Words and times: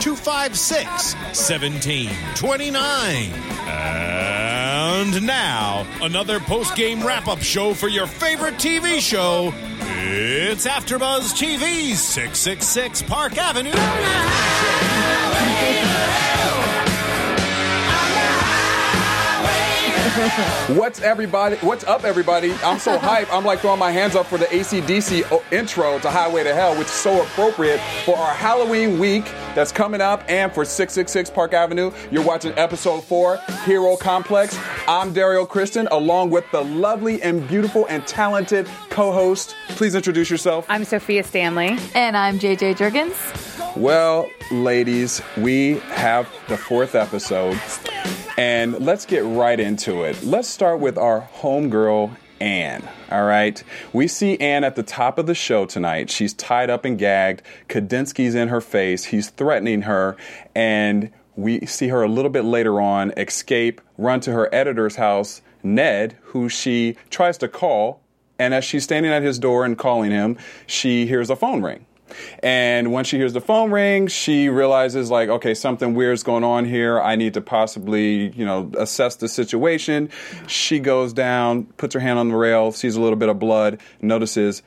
256 0.00 1.14
1729. 1.14 3.32
And 3.68 5.26
now, 5.26 5.86
another 6.02 6.40
post 6.40 6.74
game 6.76 7.04
wrap 7.04 7.28
up 7.28 7.40
show 7.40 7.74
for 7.74 7.88
your 7.88 8.06
favorite 8.06 8.54
TV 8.54 9.00
show. 9.00 9.52
It's 9.80 10.66
AfterBuzz 10.66 11.34
TV's 11.34 12.00
666 12.00 13.02
Park 13.02 13.36
Avenue. 13.38 13.72
What's 20.68 21.02
everybody? 21.02 21.56
What's 21.56 21.84
up, 21.84 22.04
everybody? 22.04 22.54
I'm 22.64 22.78
so 22.78 22.96
hyped. 22.98 23.28
I'm 23.30 23.44
like 23.44 23.58
throwing 23.60 23.78
my 23.78 23.90
hands 23.90 24.16
up 24.16 24.24
for 24.24 24.38
the 24.38 24.46
ACDC 24.46 25.24
o- 25.30 25.42
oh, 25.42 25.54
intro 25.54 25.98
to 25.98 26.08
Highway 26.10 26.42
to 26.42 26.54
Hell, 26.54 26.74
which 26.78 26.86
is 26.86 26.94
so 26.94 27.22
appropriate 27.22 27.78
for 28.06 28.16
our 28.16 28.32
Halloween 28.32 28.98
week 28.98 29.26
that's 29.54 29.72
coming 29.72 30.00
up 30.00 30.24
and 30.26 30.50
for 30.50 30.64
666 30.64 31.28
Park 31.28 31.52
Avenue. 31.52 31.92
You're 32.10 32.24
watching 32.24 32.54
episode 32.56 33.04
four, 33.04 33.36
Hero 33.66 33.94
Complex. 33.96 34.58
I'm 34.88 35.12
Dario 35.12 35.44
Kristen, 35.44 35.86
along 35.88 36.30
with 36.30 36.50
the 36.50 36.64
lovely 36.64 37.20
and 37.20 37.46
beautiful 37.46 37.84
and 37.90 38.06
talented 38.06 38.66
co-host. 38.88 39.54
Please 39.68 39.94
introduce 39.94 40.30
yourself. 40.30 40.64
I'm 40.70 40.84
Sophia 40.84 41.24
Stanley. 41.24 41.76
And 41.94 42.16
I'm 42.16 42.38
JJ 42.38 42.76
Jurgens. 42.76 43.76
Well, 43.76 44.30
ladies, 44.50 45.20
we 45.36 45.80
have 45.90 46.26
the 46.48 46.56
fourth 46.56 46.94
episode, 46.94 47.60
and 48.36 48.78
let's 48.80 49.06
get 49.06 49.24
right 49.24 49.58
into 49.58 50.02
it. 50.02 50.22
Let's 50.22 50.48
start 50.48 50.80
with 50.80 50.98
our 50.98 51.22
homegirl, 51.40 52.16
Anne. 52.40 52.86
All 53.10 53.24
right. 53.24 53.62
We 53.92 54.08
see 54.08 54.38
Anne 54.38 54.64
at 54.64 54.76
the 54.76 54.82
top 54.82 55.18
of 55.18 55.26
the 55.26 55.34
show 55.34 55.64
tonight. 55.64 56.10
She's 56.10 56.34
tied 56.34 56.68
up 56.68 56.84
and 56.84 56.98
gagged. 56.98 57.42
Kandinsky's 57.68 58.34
in 58.34 58.48
her 58.48 58.60
face. 58.60 59.04
He's 59.04 59.30
threatening 59.30 59.82
her, 59.82 60.16
and 60.54 61.10
we 61.34 61.64
see 61.66 61.88
her 61.88 62.02
a 62.02 62.08
little 62.08 62.30
bit 62.30 62.44
later 62.44 62.80
on 62.80 63.12
escape, 63.16 63.80
run 63.96 64.20
to 64.20 64.32
her 64.32 64.54
editor's 64.54 64.96
house, 64.96 65.42
Ned, 65.62 66.16
who 66.22 66.48
she 66.48 66.96
tries 67.10 67.38
to 67.38 67.48
call. 67.48 68.00
And 68.38 68.52
as 68.52 68.64
she's 68.64 68.84
standing 68.84 69.12
at 69.12 69.22
his 69.22 69.38
door 69.38 69.64
and 69.64 69.78
calling 69.78 70.10
him, 70.10 70.36
she 70.66 71.06
hears 71.06 71.30
a 71.30 71.36
phone 71.36 71.62
ring. 71.62 71.86
And 72.42 72.92
when 72.92 73.04
she 73.04 73.16
hears 73.16 73.32
the 73.32 73.40
phone 73.40 73.70
ring, 73.70 74.06
she 74.06 74.48
realizes 74.48 75.10
like, 75.10 75.28
okay, 75.28 75.54
something 75.54 75.94
weird's 75.94 76.22
going 76.22 76.44
on 76.44 76.64
here. 76.64 77.00
I 77.00 77.16
need 77.16 77.34
to 77.34 77.40
possibly, 77.40 78.30
you 78.30 78.44
know, 78.44 78.70
assess 78.78 79.16
the 79.16 79.28
situation. 79.28 80.10
She 80.46 80.78
goes 80.78 81.12
down, 81.12 81.64
puts 81.76 81.94
her 81.94 82.00
hand 82.00 82.18
on 82.18 82.28
the 82.28 82.36
rail, 82.36 82.72
sees 82.72 82.96
a 82.96 83.00
little 83.00 83.18
bit 83.18 83.28
of 83.28 83.38
blood, 83.38 83.80
notices 84.00 84.62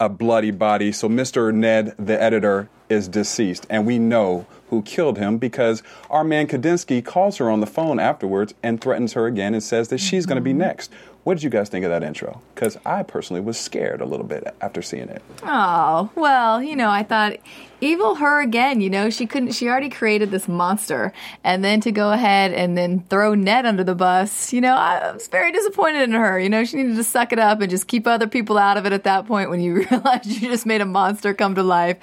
a 0.00 0.08
bloody 0.08 0.50
body. 0.50 0.92
So 0.92 1.08
Mr. 1.08 1.52
Ned, 1.52 1.94
the 1.98 2.20
editor, 2.20 2.68
is 2.88 3.08
deceased, 3.08 3.66
and 3.68 3.86
we 3.86 3.98
know 3.98 4.46
who 4.70 4.82
killed 4.82 5.18
him 5.18 5.38
because 5.38 5.82
our 6.10 6.24
man 6.24 6.46
Kandinsky 6.46 7.04
calls 7.04 7.38
her 7.38 7.50
on 7.50 7.60
the 7.60 7.66
phone 7.66 7.98
afterwards 7.98 8.54
and 8.62 8.80
threatens 8.80 9.14
her 9.14 9.26
again 9.26 9.54
and 9.54 9.62
says 9.62 9.88
that 9.88 9.98
she's 9.98 10.26
going 10.26 10.36
to 10.36 10.42
be 10.42 10.50
mm-hmm. 10.50 10.60
next. 10.60 10.92
What 11.24 11.34
did 11.34 11.42
you 11.42 11.50
guys 11.50 11.68
think 11.68 11.84
of 11.84 11.90
that 11.90 12.02
intro? 12.02 12.40
Because 12.54 12.78
I 12.86 13.02
personally 13.02 13.42
was 13.42 13.58
scared 13.58 14.00
a 14.00 14.06
little 14.06 14.24
bit 14.24 14.54
after 14.60 14.80
seeing 14.80 15.08
it. 15.08 15.22
Oh, 15.42 16.10
well, 16.14 16.62
you 16.62 16.74
know, 16.74 16.88
I 16.88 17.02
thought 17.02 17.36
evil 17.80 18.16
her 18.16 18.40
again, 18.40 18.80
you 18.80 18.90
know, 18.90 19.10
she 19.10 19.26
couldn't 19.26 19.52
she 19.52 19.68
already 19.68 19.90
created 19.90 20.30
this 20.30 20.48
monster 20.48 21.12
and 21.44 21.62
then 21.62 21.80
to 21.82 21.92
go 21.92 22.10
ahead 22.12 22.52
and 22.52 22.76
then 22.76 23.04
throw 23.08 23.34
Ned 23.34 23.66
under 23.66 23.84
the 23.84 23.94
bus, 23.94 24.52
you 24.52 24.60
know, 24.60 24.74
I 24.74 25.12
was 25.12 25.28
very 25.28 25.52
disappointed 25.52 26.02
in 26.02 26.12
her. 26.12 26.38
You 26.38 26.48
know, 26.48 26.64
she 26.64 26.78
needed 26.78 26.96
to 26.96 27.04
suck 27.04 27.32
it 27.32 27.38
up 27.38 27.60
and 27.60 27.70
just 27.70 27.86
keep 27.86 28.06
other 28.06 28.26
people 28.26 28.58
out 28.58 28.76
of 28.76 28.86
it 28.86 28.92
at 28.92 29.04
that 29.04 29.26
point 29.26 29.50
when 29.50 29.60
you 29.60 29.74
realize 29.90 30.26
you 30.26 30.48
just 30.48 30.66
made 30.66 30.80
a 30.80 30.86
monster 30.86 31.34
come 31.34 31.54
to 31.56 31.62
life. 31.62 31.98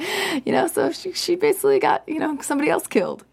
You 0.46 0.52
know, 0.52 0.68
so 0.68 0.92
she 0.92 1.14
she 1.14 1.36
basically 1.36 1.80
got, 1.80 2.08
you 2.08 2.20
know, 2.20 2.40
somebody 2.42 2.70
else 2.70 2.88
killed. 2.88 3.26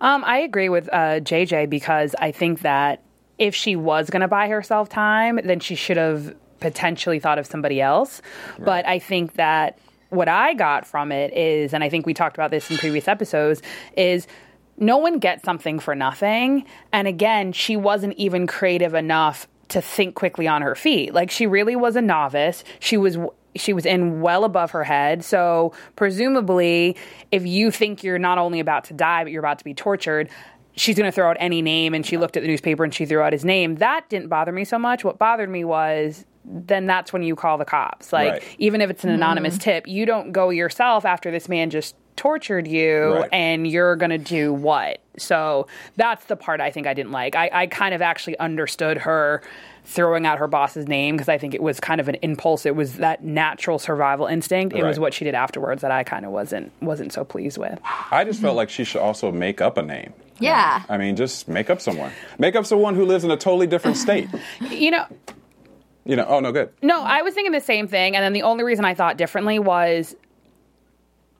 Um, 0.00 0.24
I 0.24 0.38
agree 0.38 0.68
with 0.68 0.88
uh, 0.92 1.20
JJ 1.20 1.68
because 1.68 2.14
I 2.18 2.32
think 2.32 2.62
that 2.62 3.02
if 3.40 3.54
she 3.54 3.74
was 3.74 4.10
going 4.10 4.20
to 4.20 4.28
buy 4.28 4.46
herself 4.48 4.88
time, 4.88 5.40
then 5.42 5.58
she 5.58 5.74
should 5.74 5.96
have 5.96 6.36
potentially 6.60 7.18
thought 7.18 7.38
of 7.38 7.46
somebody 7.46 7.80
else. 7.80 8.20
Right. 8.58 8.66
But 8.66 8.86
I 8.86 8.98
think 9.00 9.32
that 9.34 9.78
what 10.10 10.28
I 10.28 10.54
got 10.54 10.86
from 10.86 11.10
it 11.10 11.32
is, 11.32 11.72
and 11.72 11.82
I 11.82 11.88
think 11.88 12.04
we 12.04 12.14
talked 12.14 12.36
about 12.36 12.50
this 12.50 12.70
in 12.70 12.76
previous 12.76 13.08
episodes, 13.08 13.62
is 13.96 14.26
no 14.76 14.98
one 14.98 15.18
gets 15.18 15.42
something 15.42 15.78
for 15.78 15.94
nothing. 15.94 16.66
And 16.92 17.08
again, 17.08 17.52
she 17.52 17.76
wasn't 17.76 18.14
even 18.14 18.46
creative 18.46 18.94
enough 18.94 19.48
to 19.68 19.80
think 19.80 20.14
quickly 20.14 20.46
on 20.46 20.62
her 20.62 20.74
feet. 20.74 21.14
Like 21.14 21.30
she 21.30 21.46
really 21.46 21.76
was 21.76 21.96
a 21.96 22.02
novice. 22.02 22.62
She 22.78 22.96
was 22.98 23.16
she 23.56 23.72
was 23.72 23.84
in 23.86 24.20
well 24.20 24.44
above 24.44 24.72
her 24.72 24.84
head. 24.84 25.24
So 25.24 25.72
presumably, 25.96 26.96
if 27.32 27.46
you 27.46 27.70
think 27.70 28.04
you're 28.04 28.18
not 28.18 28.38
only 28.38 28.60
about 28.60 28.84
to 28.84 28.94
die 28.94 29.24
but 29.24 29.32
you're 29.32 29.40
about 29.40 29.58
to 29.58 29.64
be 29.64 29.74
tortured, 29.74 30.28
she's 30.80 30.96
going 30.96 31.06
to 31.06 31.12
throw 31.12 31.28
out 31.28 31.36
any 31.38 31.60
name 31.60 31.92
and 31.92 32.06
she 32.06 32.16
looked 32.16 32.36
at 32.36 32.42
the 32.42 32.48
newspaper 32.48 32.82
and 32.82 32.94
she 32.94 33.04
threw 33.04 33.20
out 33.20 33.32
his 33.32 33.44
name. 33.44 33.76
That 33.76 34.08
didn't 34.08 34.28
bother 34.28 34.50
me 34.50 34.64
so 34.64 34.78
much. 34.78 35.04
What 35.04 35.18
bothered 35.18 35.50
me 35.50 35.62
was 35.64 36.24
then 36.44 36.86
that's 36.86 37.12
when 37.12 37.22
you 37.22 37.36
call 37.36 37.58
the 37.58 37.66
cops. 37.66 38.12
Like 38.12 38.32
Right. 38.32 38.42
even 38.58 38.80
if 38.80 38.88
it's 38.88 39.04
an 39.04 39.10
anonymous 39.10 39.54
mm-hmm. 39.54 39.62
tip, 39.62 39.86
you 39.86 40.06
don't 40.06 40.32
go 40.32 40.48
yourself 40.48 41.04
after 41.04 41.30
this 41.30 41.50
man 41.50 41.68
just 41.68 41.94
tortured 42.16 42.66
you 42.66 43.14
Right. 43.14 43.28
and 43.30 43.66
you're 43.66 43.94
going 43.96 44.10
to 44.10 44.18
do 44.18 44.52
what? 44.52 45.00
So 45.18 45.66
that's 45.96 46.24
the 46.26 46.36
part 46.36 46.62
I 46.62 46.70
think 46.70 46.86
I 46.86 46.94
didn't 46.94 47.12
like. 47.12 47.36
I, 47.36 47.50
I 47.52 47.66
kind 47.66 47.94
of 47.94 48.00
actually 48.00 48.38
understood 48.38 48.98
her 48.98 49.42
throwing 49.84 50.24
out 50.24 50.38
her 50.38 50.46
boss's 50.46 50.88
name 50.88 51.16
because 51.16 51.28
I 51.28 51.36
think 51.36 51.54
it 51.54 51.62
was 51.62 51.78
kind 51.78 52.00
of 52.00 52.08
an 52.08 52.16
impulse. 52.22 52.64
It 52.64 52.74
was 52.74 52.96
that 52.96 53.22
natural 53.22 53.78
survival 53.78 54.26
instinct. 54.26 54.74
It 54.74 54.82
was 54.82 54.98
what 54.98 55.12
she 55.12 55.24
did 55.24 55.34
afterwards 55.34 55.82
that 55.82 55.90
I 55.90 56.04
kind 56.04 56.24
of 56.24 56.32
wasn't 56.32 56.72
wasn't 56.80 57.12
so 57.12 57.24
pleased 57.24 57.58
with. 57.58 57.78
I 58.10 58.24
just 58.24 58.40
felt 58.40 58.56
like 58.56 58.70
she 58.70 58.84
should 58.84 59.00
also 59.00 59.30
make 59.30 59.60
up 59.60 59.76
a 59.76 59.82
name. 59.82 60.14
Yeah. 60.40 60.82
I 60.88 60.98
mean, 60.98 61.16
just 61.16 61.48
make 61.48 61.70
up 61.70 61.80
someone. 61.80 62.12
Make 62.38 62.56
up 62.56 62.66
someone 62.66 62.94
who 62.94 63.04
lives 63.04 63.24
in 63.24 63.30
a 63.30 63.36
totally 63.36 63.66
different 63.66 63.96
state. 64.06 64.28
You 64.70 64.90
know, 64.90 65.06
You 66.04 66.16
know, 66.16 66.26
oh, 66.26 66.40
no, 66.40 66.50
good. 66.52 66.70
No, 66.82 67.02
I 67.02 67.22
was 67.22 67.34
thinking 67.34 67.52
the 67.52 67.60
same 67.60 67.86
thing. 67.86 68.16
And 68.16 68.24
then 68.24 68.32
the 68.32 68.42
only 68.42 68.64
reason 68.64 68.84
I 68.84 68.94
thought 68.94 69.16
differently 69.16 69.58
was 69.58 70.16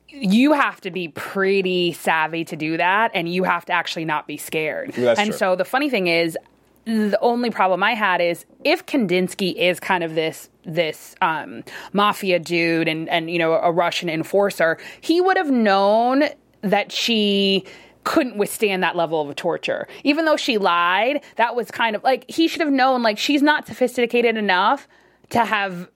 you 0.09 0.53
have 0.53 0.81
to 0.83 0.91
be 0.91 1.09
pretty 1.09 1.93
savvy 1.93 2.45
to 2.45 2.57
do 2.57 2.77
that, 2.77 3.11
and 3.15 3.29
you 3.29 3.45
have 3.45 3.65
to 3.67 3.73
actually 3.73 4.05
not 4.05 4.27
be 4.27 4.37
scared. 4.37 4.93
That's 4.93 5.21
and 5.21 5.31
true. 5.31 5.39
so 5.39 5.57
the 5.57 5.65
funny 5.65 5.89
thing 5.89 6.09
is, 6.09 6.37
the 6.85 7.19
only 7.21 7.51
problem 7.51 7.83
I 7.83 7.95
had 7.95 8.21
is 8.21 8.45
if 8.65 8.87
Kandinsky 8.87 9.55
is 9.55 9.79
kind 9.79 10.03
of 10.03 10.15
this 10.15 10.49
this 10.65 11.15
um, 11.23 11.63
mafia 11.93 12.39
dude 12.39 12.89
and 12.89 13.09
and 13.09 13.31
you 13.31 13.39
know 13.39 13.53
a 13.53 13.71
Russian 13.71 14.09
enforcer, 14.09 14.79
he 15.01 15.21
would 15.21 15.37
have 15.37 15.51
known 15.51 16.25
that 16.63 16.91
she 16.91 17.65
couldn't 18.11 18.37
withstand 18.39 18.83
that 18.83 18.97
level 18.97 19.21
of 19.21 19.37
torture. 19.37 19.87
Even 20.03 20.25
though 20.25 20.37
she 20.37 20.59
lied, 20.59 21.23
that 21.37 21.55
was 21.55 21.71
kind 21.71 21.95
of 21.95 22.03
like 22.03 22.29
he 22.29 22.49
should 22.49 22.61
have 22.61 22.73
known 22.73 23.05
like 23.05 23.19
she's 23.19 23.41
not 23.41 23.69
sophisticated 23.69 24.37
enough 24.37 24.89
to 25.29 25.45
have 25.45 25.89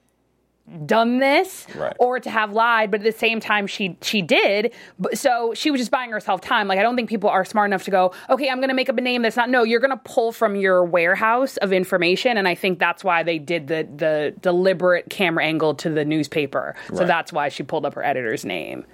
done 0.87 1.19
this 1.19 1.67
Right. 1.75 1.95
or 1.99 2.19
to 2.21 2.31
have 2.31 2.53
lied 2.53 2.91
but 2.91 3.01
at 3.01 3.05
the 3.05 3.13
same 3.19 3.41
time 3.41 3.67
she 3.67 3.99
she 4.01 4.23
did. 4.23 4.73
But 4.97 5.19
so 5.19 5.55
she 5.55 5.73
was 5.73 5.81
just 5.81 5.91
buying 5.91 6.11
herself 6.13 6.41
time. 6.41 6.69
Like 6.69 6.79
i 6.79 6.83
don't 6.83 6.95
think 6.95 7.09
people 7.09 7.29
are 7.29 7.45
smart 7.45 7.69
enough 7.69 7.83
to 7.85 7.91
go 7.91 8.13
okay 8.31 8.49
i'm 8.49 8.59
going 8.59 8.69
to 8.71 8.75
make 8.75 8.89
up 8.89 8.97
a 8.97 9.01
name 9.01 9.23
that's 9.23 9.37
not 9.37 9.51
no 9.51 9.65
you're 9.65 9.81
going 9.81 9.91
to 9.91 10.01
pull 10.05 10.31
from 10.31 10.55
your 10.57 10.85
warehouse 10.85 11.57
of 11.59 11.73
information 11.73 12.39
and 12.39 12.47
i 12.49 12.55
think 12.55 12.79
that's 12.79 13.03
why 13.05 13.23
they 13.25 13.39
did 13.41 13.67
the 13.67 13.87
the 13.97 14.35
deliberate 14.41 15.11
camera 15.11 15.45
angle 15.45 15.75
to 15.75 15.91
the 15.91 16.05
newspaper. 16.05 16.75
So 16.95 17.05
that's 17.05 17.31
why 17.33 17.49
she 17.51 17.63
pulled 17.65 17.85
up 17.85 17.95
her 17.95 18.05
editor's 18.05 18.45
name 18.45 18.87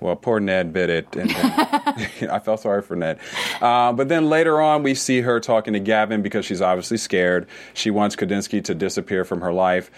Well, 0.00 0.16
poor 0.16 0.40
Ned 0.40 0.72
bit 0.72 0.90
it, 0.90 1.16
and 1.16 1.30
I 2.30 2.40
felt 2.40 2.60
sorry 2.60 2.82
for 2.82 2.96
Ned. 2.96 3.18
Uh, 3.60 3.92
but 3.92 4.08
then 4.08 4.28
later 4.28 4.60
on, 4.60 4.82
we 4.82 4.94
see 4.94 5.20
her 5.22 5.40
talking 5.40 5.72
to 5.72 5.80
Gavin 5.80 6.20
because 6.22 6.44
she's 6.44 6.60
obviously 6.60 6.96
scared. 6.96 7.46
She 7.72 7.90
wants 7.90 8.16
Kandinsky 8.16 8.62
to 8.64 8.74
disappear 8.74 9.24
from 9.24 9.40
her 9.40 9.52
life. 9.52 9.90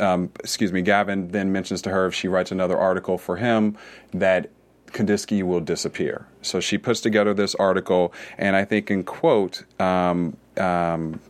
Um, 0.00 0.30
excuse 0.40 0.72
me. 0.72 0.82
Gavin 0.82 1.28
then 1.28 1.52
mentions 1.52 1.82
to 1.82 1.90
her 1.90 2.06
if 2.06 2.14
she 2.14 2.28
writes 2.28 2.50
another 2.52 2.78
article 2.78 3.18
for 3.18 3.36
him 3.36 3.76
that 4.12 4.50
Kandinsky 4.92 5.42
will 5.42 5.60
disappear. 5.60 6.26
So 6.42 6.60
she 6.60 6.78
puts 6.78 7.00
together 7.00 7.34
this 7.34 7.54
article, 7.54 8.12
and 8.38 8.56
I 8.56 8.64
think 8.64 8.90
in 8.90 9.04
quote, 9.04 9.64
um, 9.80 10.36
um, 10.56 11.20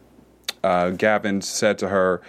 uh, 0.63 0.91
Gavin 0.91 1.41
said 1.41 1.79
to 1.79 1.89
her 1.89 2.21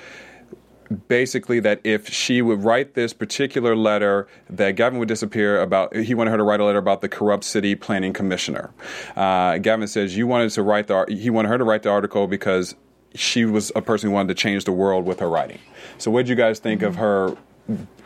basically 0.94 1.60
that 1.62 1.82
if 1.84 2.08
she 2.08 2.42
would 2.42 2.64
write 2.64 2.94
this 2.94 3.14
particular 3.14 3.76
letter, 3.76 4.28
that 4.50 4.72
Gavin 4.76 5.00
would 5.00 5.08
disappear 5.08 5.62
about. 5.62 5.96
He 5.96 6.14
wanted 6.14 6.32
her 6.32 6.38
to 6.38 6.44
write 6.44 6.60
a 6.60 6.66
letter 6.66 6.80
about 6.80 7.02
the 7.02 7.10
corrupt 7.10 7.44
city 7.44 7.76
planning 7.76 8.14
commissioner. 8.14 8.74
Uh, 9.16 9.58
Gavin 9.58 9.88
says 9.88 10.16
you 10.16 10.28
wanted 10.28 10.52
to 10.52 10.64
write 10.64 10.88
the. 10.88 11.06
He 11.10 11.30
wanted 11.30 11.50
her 11.50 11.58
to 11.58 11.64
write 11.64 11.84
the 11.84 11.90
article 11.90 12.28
because 12.28 12.76
she 13.16 13.46
was 13.46 13.72
a 13.76 13.82
person 13.82 14.10
who 14.10 14.14
wanted 14.14 14.30
to 14.30 14.42
change 14.42 14.66
the 14.66 14.72
world 14.72 15.06
with 15.06 15.20
her 15.20 15.30
writing. 15.30 15.60
So, 15.98 16.12
what 16.12 16.22
did 16.22 16.30
you 16.30 16.36
guys 16.36 16.60
think 16.60 16.82
of 16.82 16.96
her? 16.96 17.36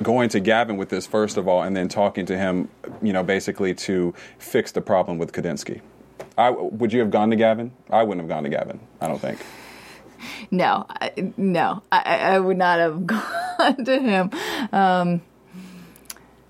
Going 0.04 0.30
to 0.30 0.40
Gavin 0.40 0.78
with 0.78 0.90
this 0.90 1.08
first 1.08 1.36
of 1.36 1.48
all, 1.48 1.64
and 1.64 1.76
then 1.76 1.88
talking 1.88 2.28
to 2.28 2.38
him, 2.38 2.70
you 3.02 3.12
know, 3.12 3.24
basically 3.24 3.74
to 3.74 4.14
fix 4.38 4.72
the 4.72 4.82
problem 4.82 5.18
with 5.18 5.32
Kandinsky. 5.32 5.82
I, 6.38 6.52
would 6.52 6.94
you 6.94 7.00
have 7.00 7.10
gone 7.10 7.32
to 7.32 7.36
Gavin? 7.36 7.72
I 7.90 8.04
wouldn't 8.04 8.22
have 8.22 8.30
gone 8.30 8.44
to 8.44 8.50
Gavin. 8.50 8.80
I 9.02 9.08
don't 9.08 9.20
think. 9.20 9.40
No, 10.52 10.86
I, 10.90 11.34
no, 11.38 11.84
I, 11.92 12.02
I 12.04 12.40
would 12.40 12.58
not 12.58 12.80
have 12.80 13.06
gone 13.58 13.86
to 13.86 14.00
him. 14.00 14.32
Um, 14.72 15.22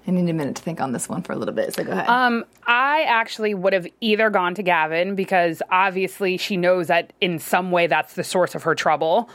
I 0.07 0.11
need 0.11 0.29
a 0.29 0.33
minute 0.33 0.55
to 0.55 0.61
think 0.63 0.79
on 0.79 0.93
this 0.93 1.09
one 1.09 1.21
for 1.21 1.33
a 1.33 1.35
little 1.35 1.53
bit. 1.53 1.73
So 1.73 1.83
go 1.83 1.91
ahead. 1.91 2.07
Um, 2.07 2.45
I 2.65 3.03
actually 3.03 3.53
would 3.53 3.73
have 3.73 3.85
either 3.99 4.29
gone 4.29 4.55
to 4.55 4.63
Gavin 4.63 5.15
because 5.15 5.61
obviously 5.69 6.37
she 6.37 6.55
knows 6.55 6.87
that 6.87 7.11
in 7.19 7.39
some 7.39 7.71
way 7.71 7.87
that's 7.87 8.13
the 8.13 8.23
source 8.23 8.55
of 8.55 8.63
her 8.63 8.73
trouble. 8.73 9.29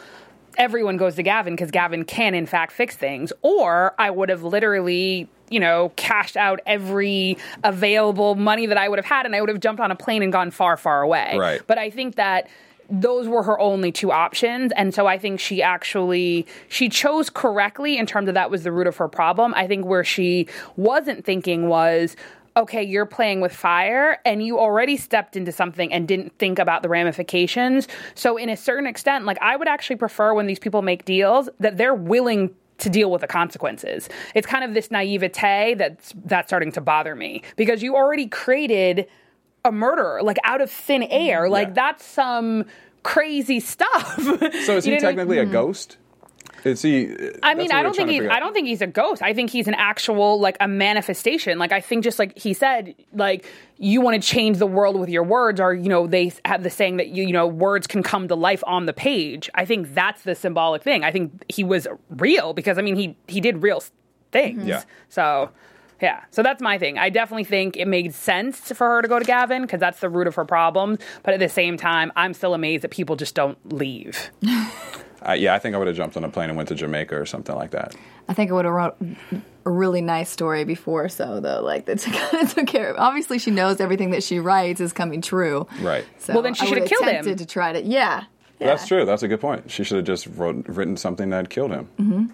Everyone 0.56 0.96
goes 0.96 1.16
to 1.16 1.22
Gavin 1.22 1.54
because 1.54 1.70
Gavin 1.70 2.04
can, 2.04 2.34
in 2.34 2.46
fact, 2.46 2.72
fix 2.72 2.96
things. 2.96 3.34
Or 3.42 3.94
I 3.98 4.10
would 4.10 4.30
have 4.30 4.42
literally, 4.44 5.28
you 5.50 5.60
know, 5.60 5.92
cashed 5.96 6.38
out 6.38 6.60
every 6.64 7.36
available 7.62 8.34
money 8.34 8.64
that 8.66 8.78
I 8.78 8.88
would 8.88 8.98
have 8.98 9.06
had 9.06 9.26
and 9.26 9.36
I 9.36 9.40
would 9.40 9.50
have 9.50 9.60
jumped 9.60 9.80
on 9.80 9.90
a 9.90 9.96
plane 9.96 10.22
and 10.22 10.32
gone 10.32 10.50
far, 10.50 10.78
far 10.78 11.02
away. 11.02 11.36
Right. 11.38 11.60
But 11.66 11.76
I 11.76 11.90
think 11.90 12.16
that 12.16 12.48
those 12.90 13.28
were 13.28 13.42
her 13.42 13.58
only 13.58 13.92
two 13.92 14.12
options. 14.12 14.72
And 14.76 14.94
so 14.94 15.06
i 15.06 15.18
think 15.18 15.40
she 15.40 15.62
actually 15.62 16.46
she 16.68 16.88
chose 16.88 17.30
correctly 17.30 17.98
in 17.98 18.06
terms 18.06 18.28
of 18.28 18.34
that 18.34 18.50
was 18.50 18.62
the 18.64 18.72
root 18.72 18.86
of 18.86 18.96
her 18.96 19.08
problem. 19.08 19.54
I 19.54 19.66
think 19.66 19.84
where 19.84 20.04
she 20.04 20.48
wasn't 20.76 21.24
thinking 21.24 21.68
was 21.68 22.16
okay 22.54 22.82
you're 22.82 23.06
playing 23.06 23.40
with 23.40 23.54
fire 23.54 24.18
and 24.26 24.44
you 24.44 24.58
already 24.58 24.96
stepped 24.96 25.36
into 25.36 25.50
something 25.50 25.90
and 25.90 26.06
didn't 26.06 26.38
think 26.38 26.58
about 26.58 26.82
the 26.82 26.88
ramifications. 26.88 27.88
So 28.14 28.36
in 28.36 28.48
a 28.48 28.56
certain 28.56 28.86
extent 28.86 29.24
like 29.24 29.38
i 29.40 29.56
would 29.56 29.68
actually 29.68 29.96
prefer 29.96 30.34
when 30.34 30.46
these 30.46 30.58
people 30.58 30.82
make 30.82 31.04
deals 31.04 31.48
that 31.60 31.76
they're 31.76 31.94
willing 31.94 32.54
to 32.78 32.90
deal 32.90 33.10
with 33.10 33.20
the 33.20 33.28
consequences. 33.28 34.08
It's 34.34 34.46
kind 34.46 34.64
of 34.64 34.74
this 34.74 34.90
naivete 34.90 35.74
that's 35.74 36.12
that's 36.24 36.48
starting 36.48 36.72
to 36.72 36.80
bother 36.80 37.14
me 37.14 37.42
because 37.56 37.82
you 37.82 37.94
already 37.94 38.26
created 38.26 39.06
a 39.64 39.72
murderer 39.72 40.22
like 40.22 40.38
out 40.44 40.60
of 40.60 40.70
thin 40.70 41.02
air. 41.04 41.42
Mm-hmm. 41.42 41.52
Like 41.52 41.68
Yeah. 41.68 41.74
that's 41.74 42.04
some 42.04 42.64
crazy 43.02 43.60
stuff. 43.60 44.16
So 44.64 44.76
is 44.76 44.84
he 44.84 44.92
You 44.92 44.96
know 44.96 44.96
mean? 44.96 45.00
technically 45.00 45.38
a 45.38 45.44
mm-hmm. 45.44 45.52
ghost? 45.52 45.96
Is 46.64 46.82
he? 46.82 47.12
I 47.42 47.54
mean, 47.54 47.72
I 47.72 47.82
don't 47.82 47.96
think 47.96 48.08
he's. 48.08 48.22
I 48.22 48.38
don't 48.38 48.52
think 48.52 48.68
he's 48.68 48.82
a 48.82 48.86
ghost. 48.86 49.20
I 49.20 49.34
think 49.34 49.50
he's 49.50 49.66
an 49.66 49.74
actual 49.74 50.38
like 50.38 50.56
a 50.60 50.68
manifestation. 50.68 51.58
Like 51.58 51.72
I 51.72 51.80
think 51.80 52.04
just 52.04 52.20
like 52.20 52.38
he 52.38 52.54
said, 52.54 52.94
like 53.12 53.46
you 53.78 54.00
want 54.00 54.22
to 54.22 54.28
change 54.28 54.58
the 54.58 54.66
world 54.66 54.98
with 54.98 55.08
your 55.08 55.24
words, 55.24 55.60
or 55.60 55.74
you 55.74 55.88
know 55.88 56.06
they 56.06 56.32
have 56.44 56.62
the 56.62 56.70
saying 56.70 56.98
that 56.98 57.08
you 57.08 57.24
you 57.24 57.32
know 57.32 57.48
words 57.48 57.88
can 57.88 58.04
come 58.04 58.28
to 58.28 58.36
life 58.36 58.62
on 58.64 58.86
the 58.86 58.92
page. 58.92 59.50
I 59.54 59.64
think 59.64 59.92
that's 59.92 60.22
the 60.22 60.36
symbolic 60.36 60.82
thing. 60.82 61.02
I 61.02 61.10
think 61.10 61.44
he 61.48 61.64
was 61.64 61.88
real 62.10 62.52
because 62.52 62.78
I 62.78 62.82
mean 62.82 62.94
he 62.94 63.16
he 63.26 63.40
did 63.40 63.62
real 63.62 63.82
things. 64.30 64.64
Yeah. 64.64 64.84
So. 65.08 65.50
Yeah, 66.02 66.24
so 66.30 66.42
that's 66.42 66.60
my 66.60 66.78
thing. 66.78 66.98
I 66.98 67.10
definitely 67.10 67.44
think 67.44 67.76
it 67.76 67.86
made 67.86 68.12
sense 68.12 68.72
for 68.72 68.88
her 68.88 69.02
to 69.02 69.08
go 69.08 69.20
to 69.20 69.24
Gavin 69.24 69.62
because 69.62 69.78
that's 69.78 70.00
the 70.00 70.10
root 70.10 70.26
of 70.26 70.34
her 70.34 70.44
problems. 70.44 70.98
But 71.22 71.34
at 71.34 71.40
the 71.40 71.48
same 71.48 71.76
time, 71.76 72.10
I'm 72.16 72.34
still 72.34 72.54
amazed 72.54 72.82
that 72.82 72.90
people 72.90 73.14
just 73.14 73.34
don't 73.34 73.56
leave. 73.72 74.30
Uh, 75.24 75.34
yeah, 75.34 75.54
I 75.54 75.60
think 75.60 75.76
I 75.76 75.78
would 75.78 75.86
have 75.86 75.94
jumped 75.94 76.16
on 76.16 76.24
a 76.24 76.28
plane 76.28 76.48
and 76.48 76.56
went 76.56 76.68
to 76.70 76.74
Jamaica 76.74 77.14
or 77.14 77.26
something 77.26 77.54
like 77.54 77.70
that. 77.70 77.94
I 78.28 78.34
think 78.34 78.50
I 78.50 78.54
would 78.54 78.64
have 78.64 78.74
wrote 78.74 78.96
a 79.64 79.70
really 79.70 80.00
nice 80.00 80.28
story 80.28 80.64
before, 80.64 81.08
so 81.08 81.38
though, 81.38 81.60
like 81.62 81.86
that 81.86 82.02
kind 82.02 82.42
of 82.42 82.52
took 82.52 82.66
care 82.66 82.90
of. 82.90 82.96
Obviously, 82.96 83.38
she 83.38 83.52
knows 83.52 83.80
everything 83.80 84.10
that 84.10 84.24
she 84.24 84.40
writes 84.40 84.80
is 84.80 84.92
coming 84.92 85.22
true. 85.22 85.68
Right. 85.80 86.04
So 86.18 86.32
Well, 86.32 86.42
then 86.42 86.54
she 86.54 86.66
should 86.66 86.78
have 86.78 86.88
killed 86.88 87.06
him. 87.06 87.36
To 87.36 87.46
try 87.46 87.72
to, 87.72 87.80
yeah. 87.80 88.24
yeah. 88.58 88.66
That's 88.66 88.88
true. 88.88 89.04
That's 89.04 89.22
a 89.22 89.28
good 89.28 89.40
point. 89.40 89.70
She 89.70 89.84
should 89.84 89.98
have 89.98 90.06
just 90.06 90.26
wrote, 90.26 90.66
written 90.66 90.96
something 90.96 91.30
that 91.30 91.50
killed 91.50 91.70
him. 91.70 91.88
Mm-hmm. 92.00 92.24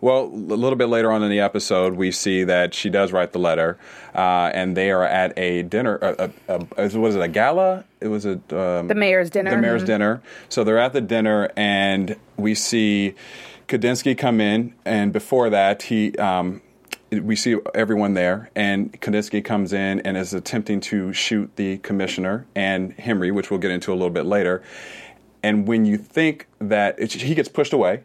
Well, 0.00 0.24
a 0.24 0.26
little 0.26 0.76
bit 0.76 0.86
later 0.88 1.12
on 1.12 1.22
in 1.22 1.30
the 1.30 1.40
episode, 1.40 1.94
we 1.94 2.10
see 2.10 2.44
that 2.44 2.74
she 2.74 2.90
does 2.90 3.12
write 3.12 3.32
the 3.32 3.38
letter, 3.38 3.78
uh, 4.14 4.50
and 4.54 4.76
they 4.76 4.90
are 4.90 5.04
at 5.04 5.36
a 5.38 5.62
dinner. 5.62 5.96
A, 5.96 6.30
a, 6.48 6.66
a, 6.76 6.98
was 6.98 7.16
it 7.16 7.22
a 7.22 7.28
gala? 7.28 7.84
It 8.00 8.08
was 8.08 8.24
a 8.26 8.32
um, 8.50 8.88
The 8.88 8.94
mayor's 8.94 9.30
dinner. 9.30 9.50
the 9.50 9.58
mayor's 9.58 9.84
dinner. 9.84 10.22
So 10.48 10.64
they're 10.64 10.78
at 10.78 10.92
the 10.92 11.00
dinner, 11.00 11.50
and 11.56 12.16
we 12.36 12.54
see 12.54 13.14
Kandinsky 13.68 14.16
come 14.16 14.40
in, 14.40 14.74
and 14.84 15.12
before 15.12 15.50
that, 15.50 15.82
he. 15.82 16.14
Um, 16.16 16.62
we 17.12 17.34
see 17.34 17.56
everyone 17.74 18.14
there, 18.14 18.50
and 18.54 18.92
Kandinsky 19.00 19.44
comes 19.44 19.72
in 19.72 19.98
and 20.00 20.16
is 20.16 20.32
attempting 20.32 20.80
to 20.82 21.12
shoot 21.12 21.50
the 21.56 21.78
commissioner 21.78 22.46
and 22.54 22.92
Henry, 22.92 23.32
which 23.32 23.50
we'll 23.50 23.58
get 23.58 23.72
into 23.72 23.92
a 23.92 23.94
little 23.94 24.10
bit 24.10 24.26
later. 24.26 24.62
And 25.42 25.66
when 25.66 25.84
you 25.84 25.96
think 25.96 26.46
that 26.60 27.00
he 27.00 27.34
gets 27.34 27.48
pushed 27.48 27.72
away, 27.72 28.04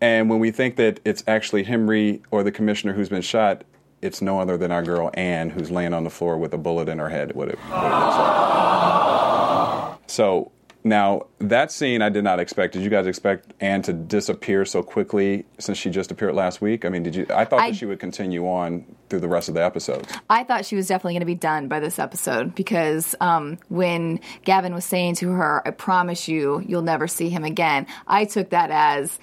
and 0.00 0.28
when 0.28 0.38
we 0.38 0.50
think 0.50 0.76
that 0.76 1.00
it's 1.04 1.24
actually 1.26 1.64
Henry 1.64 2.22
or 2.30 2.42
the 2.42 2.52
commissioner 2.52 2.92
who's 2.92 3.08
been 3.08 3.22
shot, 3.22 3.64
it's 4.02 4.20
no 4.20 4.40
other 4.40 4.56
than 4.56 4.70
our 4.70 4.82
girl 4.82 5.10
Anne, 5.14 5.50
who's 5.50 5.70
laying 5.70 5.94
on 5.94 6.04
the 6.04 6.10
floor 6.10 6.36
with 6.38 6.52
a 6.52 6.58
bullet 6.58 6.88
in 6.88 6.98
her 6.98 7.08
head. 7.08 7.34
What 7.34 7.48
it, 7.48 7.58
what 7.58 7.84
it 7.84 7.90
like. 7.90 9.98
So 10.06 10.52
now 10.84 11.26
that 11.40 11.72
scene, 11.72 12.00
I 12.00 12.10
did 12.10 12.22
not 12.22 12.38
expect. 12.38 12.74
Did 12.74 12.82
you 12.82 12.90
guys 12.90 13.06
expect 13.06 13.52
Anne 13.60 13.82
to 13.82 13.92
disappear 13.92 14.64
so 14.64 14.82
quickly 14.82 15.44
since 15.58 15.78
she 15.78 15.90
just 15.90 16.12
appeared 16.12 16.34
last 16.34 16.60
week? 16.60 16.84
I 16.84 16.90
mean, 16.90 17.02
did 17.02 17.16
you? 17.16 17.26
I 17.34 17.44
thought 17.44 17.60
I- 17.60 17.70
that 17.70 17.76
she 17.76 17.86
would 17.86 17.98
continue 17.98 18.46
on 18.46 18.84
through 19.08 19.20
the 19.20 19.28
rest 19.28 19.48
of 19.48 19.54
the 19.54 19.64
episodes. 19.64 20.12
I 20.30 20.44
thought 20.44 20.64
she 20.64 20.76
was 20.76 20.86
definitely 20.86 21.14
going 21.14 21.20
to 21.20 21.26
be 21.26 21.34
done 21.34 21.66
by 21.68 21.80
this 21.80 21.98
episode 21.98 22.54
because 22.54 23.14
um, 23.20 23.58
when 23.68 24.20
Gavin 24.44 24.74
was 24.74 24.84
saying 24.84 25.16
to 25.16 25.30
her, 25.30 25.66
"I 25.66 25.70
promise 25.72 26.28
you, 26.28 26.62
you'll 26.66 26.82
never 26.82 27.08
see 27.08 27.30
him 27.30 27.44
again," 27.44 27.86
I 28.06 28.24
took 28.24 28.50
that 28.50 28.70
as 28.70 29.18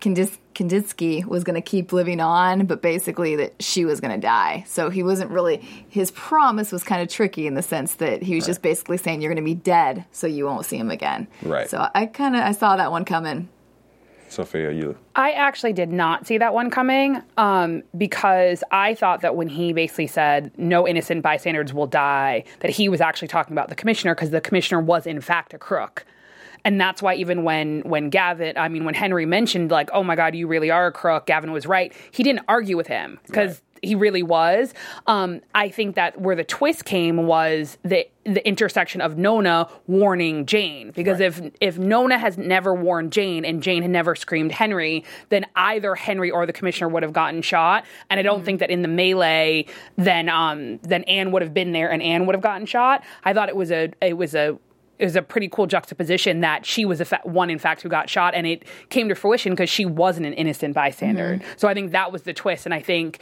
Kandis- 0.00 0.38
Kandinsky 0.54 1.24
was 1.24 1.44
going 1.44 1.54
to 1.54 1.62
keep 1.62 1.92
living 1.92 2.20
on, 2.20 2.66
but 2.66 2.82
basically 2.82 3.36
that 3.36 3.62
she 3.62 3.84
was 3.84 4.00
going 4.00 4.12
to 4.12 4.20
die. 4.20 4.64
So 4.66 4.90
he 4.90 5.02
wasn't 5.02 5.30
really. 5.30 5.56
His 5.88 6.10
promise 6.10 6.72
was 6.72 6.84
kind 6.84 7.02
of 7.02 7.08
tricky 7.08 7.46
in 7.46 7.54
the 7.54 7.62
sense 7.62 7.94
that 7.96 8.22
he 8.22 8.34
was 8.34 8.46
just 8.46 8.62
basically 8.62 8.96
saying, 8.96 9.20
"You're 9.20 9.32
going 9.32 9.44
to 9.44 9.48
be 9.48 9.54
dead, 9.54 10.04
so 10.12 10.26
you 10.26 10.44
won't 10.46 10.66
see 10.66 10.76
him 10.76 10.90
again." 10.90 11.26
Right. 11.42 11.68
So 11.68 11.88
I 11.94 12.06
kind 12.06 12.36
of 12.36 12.42
I 12.42 12.52
saw 12.52 12.76
that 12.76 12.90
one 12.90 13.04
coming. 13.04 13.48
Sophia, 14.32 14.72
you. 14.72 14.96
I 15.14 15.32
actually 15.32 15.74
did 15.74 15.90
not 15.90 16.26
see 16.26 16.38
that 16.38 16.54
one 16.54 16.70
coming 16.70 17.22
um, 17.36 17.82
because 17.96 18.64
I 18.70 18.94
thought 18.94 19.20
that 19.20 19.36
when 19.36 19.48
he 19.48 19.74
basically 19.74 20.06
said 20.06 20.50
no 20.56 20.88
innocent 20.88 21.22
bystanders 21.22 21.74
will 21.74 21.86
die, 21.86 22.44
that 22.60 22.70
he 22.70 22.88
was 22.88 23.00
actually 23.00 23.28
talking 23.28 23.52
about 23.52 23.68
the 23.68 23.74
commissioner 23.74 24.14
because 24.14 24.30
the 24.30 24.40
commissioner 24.40 24.80
was 24.80 25.06
in 25.06 25.20
fact 25.20 25.52
a 25.52 25.58
crook. 25.58 26.06
And 26.64 26.80
that's 26.80 27.02
why 27.02 27.14
even 27.14 27.44
when 27.44 27.80
when 27.80 28.10
Gavin, 28.10 28.56
I 28.56 28.68
mean 28.68 28.84
when 28.84 28.94
Henry 28.94 29.26
mentioned 29.26 29.70
like, 29.70 29.90
oh 29.92 30.02
my 30.04 30.16
God, 30.16 30.34
you 30.34 30.46
really 30.46 30.70
are 30.70 30.86
a 30.86 30.92
crook, 30.92 31.26
Gavin 31.26 31.52
was 31.52 31.66
right. 31.66 31.92
He 32.10 32.22
didn't 32.22 32.44
argue 32.48 32.76
with 32.76 32.86
him 32.86 33.18
because 33.26 33.62
he 33.84 33.96
really 33.96 34.22
was. 34.22 34.72
Um, 35.08 35.40
I 35.56 35.68
think 35.68 35.96
that 35.96 36.20
where 36.20 36.36
the 36.36 36.44
twist 36.44 36.84
came 36.84 37.26
was 37.26 37.78
the 37.82 38.06
the 38.24 38.46
intersection 38.46 39.00
of 39.00 39.18
Nona 39.18 39.66
warning 39.88 40.46
Jane 40.46 40.92
because 40.92 41.18
Right. 41.18 41.26
if 41.26 41.40
if 41.60 41.78
Nona 41.78 42.16
has 42.16 42.38
never 42.38 42.72
warned 42.72 43.10
Jane 43.12 43.44
and 43.44 43.60
Jane 43.60 43.82
had 43.82 43.90
never 43.90 44.14
screamed 44.14 44.52
Henry, 44.52 45.04
then 45.30 45.44
either 45.56 45.96
Henry 45.96 46.30
or 46.30 46.46
the 46.46 46.52
commissioner 46.52 46.88
would 46.88 47.02
have 47.02 47.12
gotten 47.12 47.42
shot. 47.42 47.84
And 48.08 48.20
I 48.20 48.22
don't 48.22 48.44
think 48.44 48.60
that 48.60 48.70
in 48.70 48.82
the 48.82 48.88
melee, 48.88 49.66
then 49.96 50.28
um 50.28 50.78
then 50.84 51.02
Anne 51.04 51.32
would 51.32 51.42
have 51.42 51.52
been 51.52 51.72
there 51.72 51.90
and 51.90 52.00
Anne 52.00 52.26
would 52.26 52.36
have 52.36 52.42
gotten 52.42 52.66
shot. 52.66 53.02
I 53.24 53.32
thought 53.34 53.48
it 53.48 53.56
was 53.56 53.72
a 53.72 53.90
it 54.00 54.16
was 54.16 54.36
a 54.36 54.56
it 54.98 55.04
was 55.04 55.16
a 55.16 55.22
pretty 55.22 55.48
cool 55.48 55.66
juxtaposition 55.66 56.40
that 56.40 56.64
she 56.64 56.84
was 56.84 56.98
the 56.98 57.04
fa- 57.04 57.20
one 57.24 57.50
in 57.50 57.58
fact 57.58 57.82
who 57.82 57.88
got 57.88 58.08
shot 58.08 58.34
and 58.34 58.46
it 58.46 58.64
came 58.88 59.08
to 59.08 59.14
fruition 59.14 59.52
because 59.52 59.70
she 59.70 59.84
wasn't 59.84 60.26
an 60.26 60.32
innocent 60.34 60.74
bystander. 60.74 61.38
Mm-hmm. 61.38 61.52
So 61.56 61.68
I 61.68 61.74
think 61.74 61.92
that 61.92 62.12
was 62.12 62.22
the 62.22 62.32
twist 62.32 62.66
and 62.66 62.74
I 62.74 62.80
think 62.80 63.18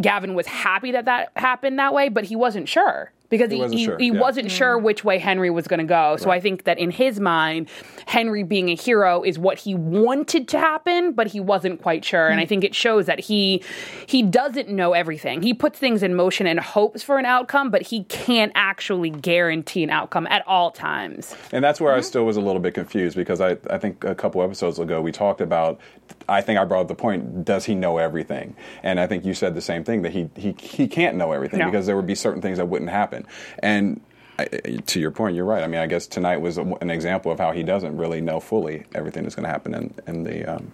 Gavin 0.00 0.34
was 0.34 0.46
happy 0.46 0.92
that 0.92 1.04
that 1.04 1.30
happened 1.36 1.78
that 1.78 1.94
way, 1.94 2.08
but 2.08 2.24
he 2.24 2.36
wasn't 2.36 2.68
sure. 2.68 3.12
Because 3.30 3.50
He 3.50 3.56
he, 3.56 3.62
wasn't 3.62 3.78
he, 3.78 3.84
sure, 3.84 3.98
he 3.98 4.06
yeah. 4.08 4.20
wasn't 4.20 4.50
sure 4.50 4.78
which 4.78 5.04
way 5.04 5.18
Henry 5.18 5.50
was 5.50 5.66
going 5.66 5.80
to 5.80 5.86
go. 5.86 6.16
So 6.16 6.30
I 6.30 6.40
think 6.40 6.64
that 6.64 6.78
in 6.78 6.90
his 6.90 7.18
mind, 7.20 7.68
Henry 8.06 8.42
being 8.42 8.68
a 8.68 8.74
hero 8.76 9.22
is 9.22 9.38
what 9.38 9.58
he 9.58 9.74
wanted 9.74 10.46
to 10.48 10.58
happen, 10.58 11.12
but 11.12 11.28
he 11.28 11.40
wasn't 11.40 11.82
quite 11.82 12.04
sure. 12.04 12.26
Hmm. 12.26 12.32
And 12.32 12.40
I 12.40 12.46
think 12.46 12.64
it 12.64 12.74
shows 12.74 13.06
that 13.06 13.20
he 13.20 13.62
he 14.06 14.22
doesn't 14.22 14.68
know 14.68 14.92
everything. 14.92 15.42
He 15.42 15.54
puts 15.54 15.78
things 15.78 16.02
in 16.02 16.14
motion 16.14 16.46
and 16.46 16.60
hopes 16.60 17.02
for 17.02 17.18
an 17.18 17.26
outcome, 17.26 17.70
but 17.70 17.82
he 17.82 18.04
can't 18.04 18.52
actually 18.54 19.10
guarantee 19.10 19.82
an 19.82 19.90
outcome 19.90 20.26
at 20.28 20.46
all 20.46 20.70
times. 20.70 21.34
And 21.52 21.64
that's 21.64 21.80
where 21.80 21.94
I 21.94 22.00
still 22.00 22.24
was 22.24 22.36
a 22.36 22.40
little 22.40 22.60
bit 22.60 22.74
confused 22.74 23.16
because 23.16 23.40
I, 23.40 23.56
I 23.70 23.78
think 23.78 24.04
a 24.04 24.14
couple 24.14 24.42
episodes 24.42 24.78
ago 24.78 25.00
we 25.00 25.12
talked 25.12 25.40
about. 25.40 25.80
I 26.28 26.40
think 26.42 26.58
I 26.58 26.64
brought 26.64 26.82
up 26.82 26.88
the 26.88 26.94
point: 26.94 27.44
Does 27.44 27.64
he 27.64 27.74
know 27.74 27.98
everything? 27.98 28.56
And 28.82 29.00
I 29.00 29.06
think 29.06 29.24
you 29.24 29.32
said 29.34 29.54
the 29.54 29.60
same 29.62 29.84
thing 29.84 30.02
that 30.02 30.12
he 30.12 30.28
he 30.36 30.54
he 30.58 30.86
can't 30.86 31.16
know 31.16 31.32
everything 31.32 31.60
No. 31.60 31.66
because 31.66 31.86
there 31.86 31.96
would 31.96 32.06
be 32.06 32.14
certain 32.14 32.42
things 32.42 32.58
that 32.58 32.66
wouldn't 32.66 32.90
happen. 32.90 33.13
And 33.60 34.00
I, 34.38 34.46
to 34.86 35.00
your 35.00 35.10
point, 35.10 35.36
you're 35.36 35.44
right. 35.44 35.62
I 35.62 35.66
mean, 35.66 35.80
I 35.80 35.86
guess 35.86 36.06
tonight 36.06 36.38
was 36.38 36.58
an 36.58 36.90
example 36.90 37.30
of 37.30 37.38
how 37.38 37.52
he 37.52 37.62
doesn't 37.62 37.96
really 37.96 38.20
know 38.20 38.40
fully 38.40 38.84
everything 38.94 39.22
that's 39.22 39.34
going 39.34 39.44
to 39.44 39.50
happen 39.50 39.74
in 39.74 39.94
in 40.06 40.24
the. 40.24 40.56
Um, 40.56 40.72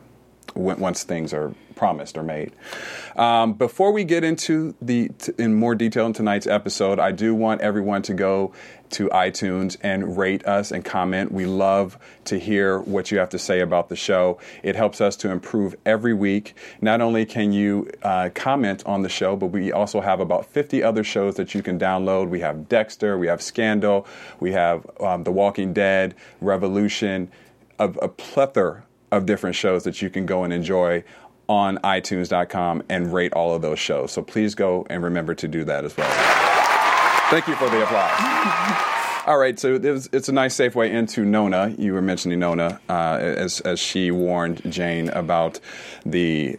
once 0.60 1.02
things 1.04 1.32
are 1.32 1.54
promised 1.74 2.18
or 2.18 2.22
made. 2.22 2.52
Um, 3.16 3.54
before 3.54 3.90
we 3.90 4.04
get 4.04 4.22
into 4.22 4.74
the 4.82 5.08
t- 5.08 5.32
in 5.38 5.54
more 5.54 5.74
detail 5.74 6.06
in 6.06 6.12
tonight's 6.12 6.46
episode, 6.46 6.98
I 6.98 7.10
do 7.10 7.34
want 7.34 7.62
everyone 7.62 8.02
to 8.02 8.14
go 8.14 8.52
to 8.90 9.08
iTunes 9.08 9.76
and 9.82 10.18
rate 10.18 10.44
us 10.46 10.72
and 10.72 10.84
comment. 10.84 11.32
We 11.32 11.46
love 11.46 11.96
to 12.24 12.38
hear 12.38 12.80
what 12.80 13.10
you 13.10 13.18
have 13.18 13.30
to 13.30 13.38
say 13.38 13.60
about 13.60 13.88
the 13.88 13.96
show. 13.96 14.38
It 14.62 14.76
helps 14.76 15.00
us 15.00 15.16
to 15.16 15.30
improve 15.30 15.74
every 15.86 16.12
week. 16.12 16.54
Not 16.80 17.00
only 17.00 17.24
can 17.24 17.52
you 17.52 17.88
uh, 18.02 18.30
comment 18.34 18.82
on 18.84 19.02
the 19.02 19.08
show, 19.08 19.36
but 19.36 19.46
we 19.46 19.72
also 19.72 20.00
have 20.00 20.20
about 20.20 20.44
50 20.46 20.82
other 20.82 21.04
shows 21.04 21.36
that 21.36 21.54
you 21.54 21.62
can 21.62 21.78
download. 21.78 22.28
We 22.28 22.40
have 22.40 22.68
Dexter, 22.68 23.16
we 23.16 23.28
have 23.28 23.40
Scandal, 23.40 24.06
we 24.38 24.52
have 24.52 24.84
um, 25.00 25.24
The 25.24 25.32
Walking 25.32 25.72
Dead, 25.72 26.14
Revolution, 26.40 27.30
a, 27.78 27.88
a 27.88 28.08
plethora 28.08 28.84
of 29.10 29.26
different 29.26 29.56
shows 29.56 29.84
that 29.84 30.00
you 30.02 30.10
can 30.10 30.26
go 30.26 30.44
and 30.44 30.52
enjoy 30.52 31.04
on 31.48 31.78
iTunes.com 31.78 32.82
and 32.88 33.12
rate 33.12 33.32
all 33.32 33.54
of 33.54 33.62
those 33.62 33.78
shows. 33.78 34.12
So 34.12 34.22
please 34.22 34.54
go 34.54 34.86
and 34.88 35.02
remember 35.02 35.34
to 35.34 35.48
do 35.48 35.64
that 35.64 35.84
as 35.84 35.96
well. 35.96 36.10
Thank 37.30 37.48
you 37.48 37.54
for 37.56 37.68
the 37.68 37.82
applause. 37.82 38.86
All 39.26 39.38
right, 39.38 39.58
so 39.58 39.74
it's, 39.74 40.28
a 40.28 40.32
nice 40.32 40.54
safe 40.54 40.74
way 40.74 40.90
into 40.90 41.24
Nona. 41.24 41.74
You 41.76 41.92
were 41.92 42.02
mentioning 42.02 42.38
Nona 42.38 42.80
uh, 42.88 43.18
as 43.20 43.60
as 43.60 43.78
she 43.78 44.10
warned 44.10 44.62
Jane 44.72 45.08
about 45.10 45.60
the 46.06 46.58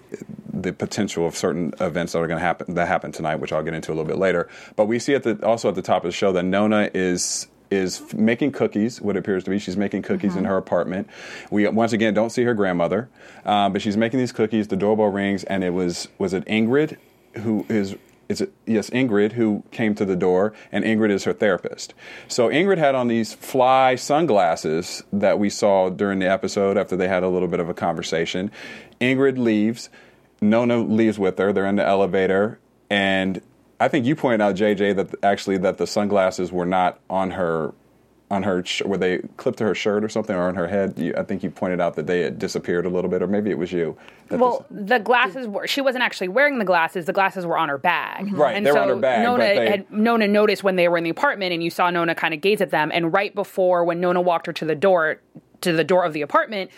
the 0.53 0.71
potential 0.71 1.25
of 1.25 1.35
certain 1.35 1.73
events 1.79 2.13
that 2.13 2.19
are 2.19 2.27
going 2.27 2.39
to 2.39 2.45
happen 2.45 2.75
that 2.75 2.87
happen 2.87 3.11
tonight, 3.11 3.37
which 3.37 3.51
I'll 3.51 3.63
get 3.63 3.73
into 3.73 3.91
a 3.91 3.95
little 3.95 4.05
bit 4.05 4.17
later. 4.17 4.47
But 4.75 4.85
we 4.85 4.99
see 4.99 5.15
at 5.15 5.23
the 5.23 5.43
also 5.45 5.69
at 5.69 5.75
the 5.75 5.81
top 5.81 6.03
of 6.03 6.09
the 6.09 6.15
show 6.15 6.31
that 6.33 6.43
Nona 6.43 6.89
is 6.93 7.47
is 7.71 8.13
making 8.13 8.51
cookies. 8.51 9.01
What 9.01 9.15
it 9.15 9.19
appears 9.19 9.45
to 9.45 9.49
be, 9.49 9.57
she's 9.57 9.77
making 9.77 10.03
cookies 10.03 10.35
in 10.35 10.45
her 10.45 10.57
apartment. 10.57 11.07
We 11.49 11.67
once 11.69 11.93
again 11.93 12.13
don't 12.13 12.29
see 12.29 12.43
her 12.43 12.53
grandmother, 12.53 13.09
uh, 13.45 13.69
but 13.69 13.81
she's 13.81 13.97
making 13.97 14.19
these 14.19 14.33
cookies. 14.33 14.67
The 14.67 14.75
doorbell 14.75 15.07
rings, 15.07 15.43
and 15.45 15.63
it 15.63 15.71
was 15.71 16.09
was 16.19 16.33
it 16.33 16.45
Ingrid 16.45 16.97
who 17.37 17.65
is 17.69 17.95
is 18.27 18.41
it 18.41 18.53
yes 18.65 18.89
Ingrid 18.89 19.33
who 19.33 19.63
came 19.71 19.95
to 19.95 20.05
the 20.05 20.15
door 20.15 20.53
and 20.71 20.83
Ingrid 20.83 21.11
is 21.11 21.23
her 21.23 21.33
therapist. 21.33 21.93
So 22.27 22.49
Ingrid 22.49 22.77
had 22.77 22.95
on 22.95 23.07
these 23.07 23.33
fly 23.33 23.95
sunglasses 23.95 25.03
that 25.11 25.39
we 25.39 25.49
saw 25.49 25.89
during 25.89 26.19
the 26.19 26.29
episode 26.29 26.77
after 26.77 26.95
they 26.95 27.07
had 27.07 27.23
a 27.23 27.29
little 27.29 27.47
bit 27.47 27.59
of 27.59 27.69
a 27.69 27.73
conversation. 27.73 28.51
Ingrid 28.99 29.37
leaves, 29.37 29.89
Nona 30.41 30.77
leaves 30.77 31.17
with 31.17 31.37
her. 31.37 31.51
They're 31.51 31.65
in 31.65 31.75
the 31.77 31.85
elevator 31.85 32.59
and 32.89 33.41
I 33.81 33.87
think 33.87 34.05
you 34.05 34.15
pointed 34.15 34.41
out 34.41 34.55
JJ 34.55 34.95
that 34.95 35.15
actually 35.23 35.57
that 35.57 35.77
the 35.77 35.87
sunglasses 35.87 36.51
were 36.51 36.65
not 36.65 36.99
on 37.09 37.31
her 37.31 37.73
on 38.29 38.43
her 38.43 38.63
sh- 38.63 38.83
were 38.83 38.95
they 38.97 39.17
clipped 39.35 39.57
to 39.57 39.65
her 39.65 39.75
shirt 39.75 40.03
or 40.05 40.09
something 40.09 40.35
or 40.35 40.43
on 40.47 40.55
her 40.55 40.67
head. 40.67 40.97
You, 40.97 41.13
I 41.17 41.23
think 41.23 41.43
you 41.43 41.49
pointed 41.49 41.81
out 41.81 41.95
that 41.95 42.07
they 42.07 42.21
had 42.21 42.39
disappeared 42.39 42.85
a 42.85 42.89
little 42.89 43.09
bit 43.09 43.21
or 43.21 43.27
maybe 43.27 43.49
it 43.49 43.57
was 43.57 43.73
you. 43.73 43.97
Well, 44.29 44.65
the 44.71 44.99
glasses 44.99 45.47
were. 45.47 45.67
She 45.67 45.81
wasn't 45.81 46.03
actually 46.05 46.29
wearing 46.29 46.57
the 46.57 46.63
glasses. 46.63 47.05
The 47.05 47.11
glasses 47.11 47.45
were 47.45 47.57
on 47.57 47.67
her 47.69 47.77
bag. 47.77 48.27
Mm-hmm. 48.27 48.35
Right, 48.35 48.55
And 48.55 48.65
they 48.65 48.71
were 48.71 48.77
so 48.77 48.83
on 48.83 48.87
her 48.89 48.95
bag, 48.95 49.23
Nona 49.23 49.43
they- 49.43 49.69
had 49.69 49.91
Nona 49.91 50.27
noticed 50.27 50.63
when 50.63 50.77
they 50.77 50.87
were 50.87 50.97
in 50.97 51.03
the 51.03 51.09
apartment, 51.09 51.51
and 51.51 51.61
you 51.61 51.69
saw 51.69 51.89
Nona 51.89 52.15
kind 52.15 52.33
of 52.33 52.39
gaze 52.39 52.61
at 52.61 52.69
them. 52.69 52.91
And 52.93 53.11
right 53.11 53.35
before 53.35 53.83
when 53.83 53.99
Nona 53.99 54.21
walked 54.21 54.45
her 54.45 54.53
to 54.53 54.65
the 54.65 54.75
door, 54.75 55.19
to 55.61 55.73
the 55.73 55.83
door 55.83 56.05
of 56.05 56.13
the 56.13 56.21
apartment. 56.21 56.71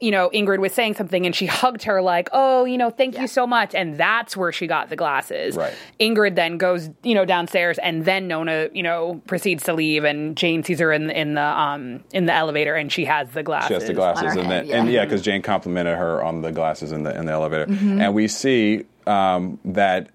You 0.00 0.10
know, 0.10 0.30
Ingrid 0.30 0.58
was 0.58 0.72
saying 0.72 0.94
something 0.94 1.26
and 1.26 1.36
she 1.36 1.46
hugged 1.46 1.82
her 1.84 2.00
like, 2.00 2.28
"Oh, 2.32 2.64
you 2.64 2.78
know, 2.78 2.90
thank 2.90 3.18
you 3.18 3.26
so 3.26 3.46
much." 3.46 3.74
And 3.74 3.98
that's 3.98 4.36
where 4.36 4.50
she 4.50 4.66
got 4.66 4.88
the 4.88 4.96
glasses. 4.96 5.56
Right. 5.56 5.74
Ingrid 6.00 6.34
then 6.36 6.56
goes, 6.56 6.88
you 7.02 7.14
know, 7.14 7.24
downstairs, 7.24 7.78
and 7.78 8.04
then 8.04 8.26
Nona, 8.26 8.68
you 8.72 8.82
know, 8.82 9.20
proceeds 9.26 9.64
to 9.64 9.74
leave, 9.74 10.04
and 10.04 10.36
Jane 10.36 10.64
sees 10.64 10.78
her 10.78 10.92
in 10.92 11.08
the, 11.08 11.18
in 11.18 11.34
the 11.34 11.42
um 11.42 12.02
in 12.12 12.26
the 12.26 12.32
elevator, 12.32 12.74
and 12.74 12.90
she 12.90 13.04
has 13.04 13.30
the 13.30 13.42
glasses. 13.42 13.68
She 13.68 13.74
has 13.74 13.86
the 13.86 13.94
glasses, 13.94 14.36
and 14.36 14.46
head, 14.46 14.66
then 14.68 14.78
and 14.78 14.88
yeah. 14.88 15.00
yeah, 15.00 15.04
because 15.04 15.22
Jane 15.22 15.42
complimented 15.42 15.96
her 15.96 16.22
on 16.22 16.40
the 16.42 16.52
glasses 16.52 16.92
in 16.92 17.02
the 17.02 17.16
in 17.16 17.26
the 17.26 17.32
elevator, 17.32 17.66
and 17.68 18.14
we 18.14 18.26
see 18.28 18.84
um, 19.06 19.58
that 19.64 20.10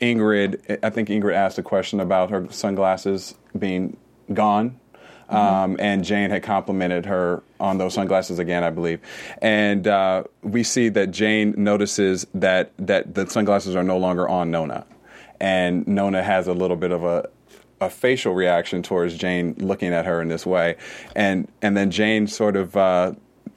Ingrid. 0.00 0.78
I 0.82 0.90
think 0.90 1.08
Ingrid 1.08 1.34
asked 1.34 1.58
a 1.58 1.62
question 1.62 2.00
about 2.00 2.30
her 2.30 2.46
sunglasses 2.50 3.34
being 3.58 3.96
gone. 4.32 4.78
Um, 5.28 5.76
and 5.78 6.04
Jane 6.04 6.30
had 6.30 6.42
complimented 6.42 7.04
her 7.06 7.42
on 7.60 7.78
those 7.78 7.94
sunglasses 7.94 8.38
again, 8.38 8.64
I 8.64 8.70
believe. 8.70 9.00
And 9.42 9.86
uh, 9.86 10.24
we 10.42 10.62
see 10.62 10.88
that 10.90 11.10
Jane 11.10 11.54
notices 11.56 12.26
that 12.34 12.72
that 12.78 13.14
the 13.14 13.28
sunglasses 13.28 13.76
are 13.76 13.84
no 13.84 13.98
longer 13.98 14.28
on 14.28 14.50
Nona, 14.50 14.86
and 15.40 15.86
Nona 15.86 16.22
has 16.22 16.48
a 16.48 16.54
little 16.54 16.76
bit 16.76 16.92
of 16.92 17.04
a 17.04 17.28
a 17.80 17.90
facial 17.90 18.34
reaction 18.34 18.82
towards 18.82 19.16
Jane 19.16 19.54
looking 19.58 19.92
at 19.92 20.04
her 20.06 20.20
in 20.20 20.28
this 20.28 20.46
way, 20.46 20.76
and 21.14 21.48
and 21.62 21.76
then 21.76 21.90
Jane 21.90 22.26
sort 22.26 22.56
of, 22.56 22.76
uh, 22.76 23.12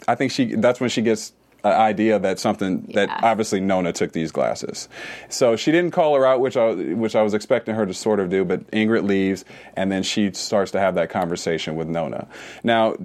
I 0.07 0.15
think 0.15 0.31
she 0.31 0.55
that's 0.55 0.79
when 0.79 0.89
she 0.89 1.01
gets 1.01 1.33
idea 1.63 2.19
that 2.19 2.39
something 2.39 2.81
that 2.93 3.09
obviously 3.23 3.59
Nona 3.59 3.93
took 3.93 4.11
these 4.11 4.31
glasses, 4.31 4.89
so 5.29 5.55
she 5.55 5.71
didn't 5.71 5.91
call 5.91 6.15
her 6.15 6.25
out, 6.25 6.39
which 6.39 6.57
I 6.57 6.71
which 6.73 7.15
I 7.15 7.21
was 7.21 7.33
expecting 7.33 7.75
her 7.75 7.85
to 7.85 7.93
sort 7.93 8.19
of 8.19 8.29
do, 8.29 8.43
but 8.43 8.69
Ingrid 8.71 9.03
leaves, 9.03 9.45
and 9.75 9.91
then 9.91 10.03
she 10.03 10.31
starts 10.33 10.71
to 10.71 10.79
have 10.79 10.95
that 10.95 11.09
conversation 11.09 11.75
with 11.75 11.87
Nona. 11.87 12.27
Now, 12.63 12.95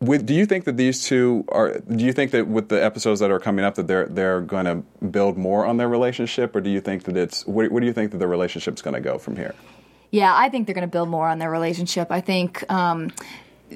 with, 0.00 0.26
do 0.26 0.34
you 0.34 0.46
think 0.46 0.64
that 0.64 0.76
these 0.76 1.04
two 1.04 1.44
are? 1.48 1.78
Do 1.78 2.04
you 2.04 2.12
think 2.12 2.30
that 2.30 2.46
with 2.46 2.68
the 2.68 2.82
episodes 2.82 3.20
that 3.20 3.30
are 3.30 3.40
coming 3.40 3.64
up 3.64 3.74
that 3.74 3.88
they're 3.88 4.06
they're 4.06 4.40
going 4.40 4.66
to 4.66 4.76
build 5.06 5.36
more 5.36 5.66
on 5.66 5.76
their 5.76 5.88
relationship, 5.88 6.54
or 6.54 6.60
do 6.60 6.70
you 6.70 6.80
think 6.80 7.04
that 7.04 7.16
it's 7.16 7.46
where, 7.46 7.68
where 7.68 7.80
do 7.80 7.86
you 7.86 7.92
think 7.92 8.12
that 8.12 8.18
the 8.18 8.28
relationship's 8.28 8.80
going 8.80 8.94
to 8.94 9.00
go 9.00 9.18
from 9.18 9.36
here? 9.36 9.54
Yeah, 10.10 10.34
I 10.34 10.48
think 10.48 10.66
they're 10.66 10.74
going 10.74 10.88
to 10.88 10.92
build 10.92 11.08
more 11.08 11.28
on 11.28 11.38
their 11.38 11.50
relationship. 11.50 12.10
I 12.10 12.20
think 12.20 12.70
um, 12.70 13.10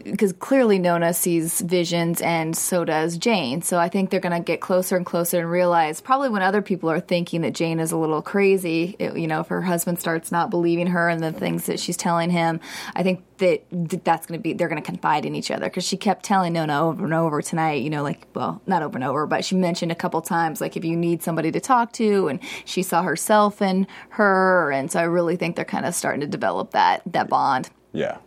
because 0.05 0.33
clearly 0.33 0.79
Nona 0.79 1.13
sees 1.13 1.61
visions 1.61 2.21
and 2.23 2.57
so 2.57 2.85
does 2.85 3.19
Jane. 3.19 3.63
So 3.63 3.79
I 3.79 3.89
think 3.89 4.11
they're 4.11 4.21
going 4.21 4.33
to 4.37 4.41
get 4.45 4.61
closer 4.61 4.97
and 4.97 5.05
closer 5.05 5.41
and 5.41 5.51
realize 5.51 6.01
probably 6.01 6.29
when 6.29 6.43
other 6.43 6.63
people 6.63 6.91
are 6.91 7.01
thinking 7.01 7.43
that 7.43 7.53
Jane 7.53 7.79
is 7.79 7.93
a 7.93 7.97
little 7.97 8.23
crazy, 8.23 8.97
it- 8.99 9.17
you 9.17 9.27
know, 9.27 9.41
if 9.41 9.49
her 9.49 9.63
husband 9.63 10.01
starts 10.01 10.33
not 10.33 10.51
believing 10.51 10.89
her 10.89 11.09
and 11.09 11.23
the 11.23 11.33
things 11.33 11.67
that 11.67 11.79
she's 11.79 11.97
telling 11.97 12.31
him, 12.31 12.61
I 12.95 13.03
think 13.03 13.23
that 13.39 13.65
that's 14.05 14.27
going 14.27 14.39
to 14.39 14.43
be, 14.43 14.53
they're 14.53 14.69
going 14.69 14.81
to 14.81 14.87
confide 14.87 15.27
in 15.27 15.35
each 15.35 15.51
other 15.51 15.67
because 15.67 15.85
she 15.85 15.97
kept 15.97 16.25
telling 16.25 16.53
Nona 16.53 16.89
over 16.89 17.05
and 17.05 17.15
over 17.15 17.43
tonight, 17.43 17.83
you 17.83 17.91
know, 17.91 18.03
like, 18.03 18.27
well, 18.35 18.63
not 18.67 18.83
over 18.83 18.97
and 18.97 19.05
over, 19.05 19.27
but 19.27 19.45
she 19.45 19.57
mentioned 19.57 19.93
a 19.93 19.97
couple 19.97 20.21
times, 20.23 20.61
like, 20.61 20.77
if 20.77 20.85
you 20.85 20.97
need 20.97 21.23
somebody 21.23 21.51
to 21.53 21.61
talk 21.61 21.93
to, 21.95 22.29
and 22.29 22.41
she 22.65 22.83
saw 22.83 23.03
herself 23.03 23.61
in 23.61 23.87
her. 24.11 24.71
And 24.73 24.91
so 24.91 25.01
I 25.01 25.05
really 25.05 25.37
think 25.37 25.57
they're 25.57 25.65
kind 25.65 25.85
of 25.87 25.95
starting 25.95 26.21
to 26.21 26.27
develop 26.27 26.71
that, 26.71 27.03
that 27.07 27.29
bond. 27.29 27.71
Yeah. 27.93 28.19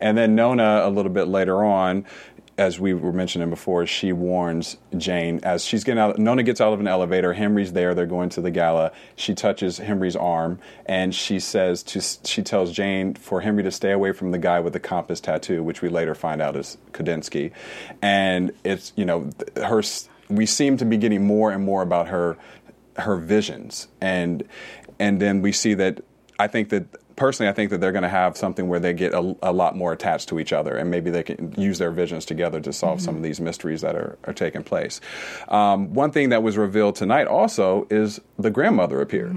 And 0.00 0.16
then 0.16 0.34
Nona, 0.34 0.82
a 0.84 0.90
little 0.90 1.12
bit 1.12 1.28
later 1.28 1.64
on, 1.64 2.04
as 2.58 2.80
we 2.80 2.92
were 2.92 3.12
mentioning 3.12 3.48
before, 3.50 3.86
she 3.86 4.12
warns 4.12 4.76
Jane 4.96 5.38
as 5.44 5.64
she's 5.64 5.84
getting 5.84 6.00
out. 6.00 6.18
Nona 6.18 6.42
gets 6.42 6.60
out 6.60 6.72
of 6.72 6.80
an 6.80 6.88
elevator. 6.88 7.32
Henry's 7.32 7.72
there. 7.72 7.94
They're 7.94 8.04
going 8.04 8.30
to 8.30 8.40
the 8.40 8.50
gala. 8.50 8.90
She 9.14 9.32
touches 9.32 9.78
Henry's 9.78 10.16
arm 10.16 10.58
and 10.84 11.14
she 11.14 11.38
says 11.38 11.84
to 11.84 12.00
she 12.00 12.42
tells 12.42 12.72
Jane 12.72 13.14
for 13.14 13.42
Henry 13.42 13.62
to 13.62 13.70
stay 13.70 13.92
away 13.92 14.10
from 14.10 14.32
the 14.32 14.38
guy 14.38 14.58
with 14.58 14.72
the 14.72 14.80
compass 14.80 15.20
tattoo, 15.20 15.62
which 15.62 15.82
we 15.82 15.88
later 15.88 16.16
find 16.16 16.42
out 16.42 16.56
is 16.56 16.78
Kandinsky. 16.92 17.52
And 18.02 18.52
it's 18.64 18.92
you 18.96 19.04
know 19.04 19.30
her. 19.56 19.82
We 20.28 20.44
seem 20.44 20.76
to 20.78 20.84
be 20.84 20.96
getting 20.96 21.24
more 21.24 21.52
and 21.52 21.64
more 21.64 21.82
about 21.82 22.08
her 22.08 22.36
her 22.96 23.16
visions 23.16 23.86
and 24.00 24.42
and 24.98 25.22
then 25.22 25.40
we 25.42 25.52
see 25.52 25.74
that 25.74 26.00
I 26.40 26.48
think 26.48 26.70
that 26.70 26.86
personally 27.18 27.50
I 27.50 27.52
think 27.52 27.70
that 27.70 27.80
they're 27.80 27.92
going 27.92 28.02
to 28.02 28.08
have 28.08 28.36
something 28.36 28.68
where 28.68 28.80
they 28.80 28.94
get 28.94 29.12
a, 29.12 29.36
a 29.42 29.52
lot 29.52 29.76
more 29.76 29.92
attached 29.92 30.28
to 30.30 30.38
each 30.38 30.52
other 30.52 30.76
and 30.76 30.90
maybe 30.90 31.10
they 31.10 31.22
can 31.22 31.54
use 31.58 31.78
their 31.78 31.90
visions 31.90 32.24
together 32.24 32.60
to 32.60 32.72
solve 32.72 33.00
some 33.00 33.16
of 33.16 33.22
these 33.22 33.40
mysteries 33.40 33.82
that 33.82 33.94
are, 33.94 34.16
are 34.24 34.32
taking 34.32 34.62
place. 34.62 35.00
Um, 35.48 35.92
one 35.92 36.12
thing 36.12 36.30
that 36.30 36.42
was 36.42 36.56
revealed 36.56 36.96
tonight 36.96 37.26
also 37.26 37.86
is 37.90 38.20
the 38.38 38.50
grandmother 38.50 39.00
appeared 39.00 39.36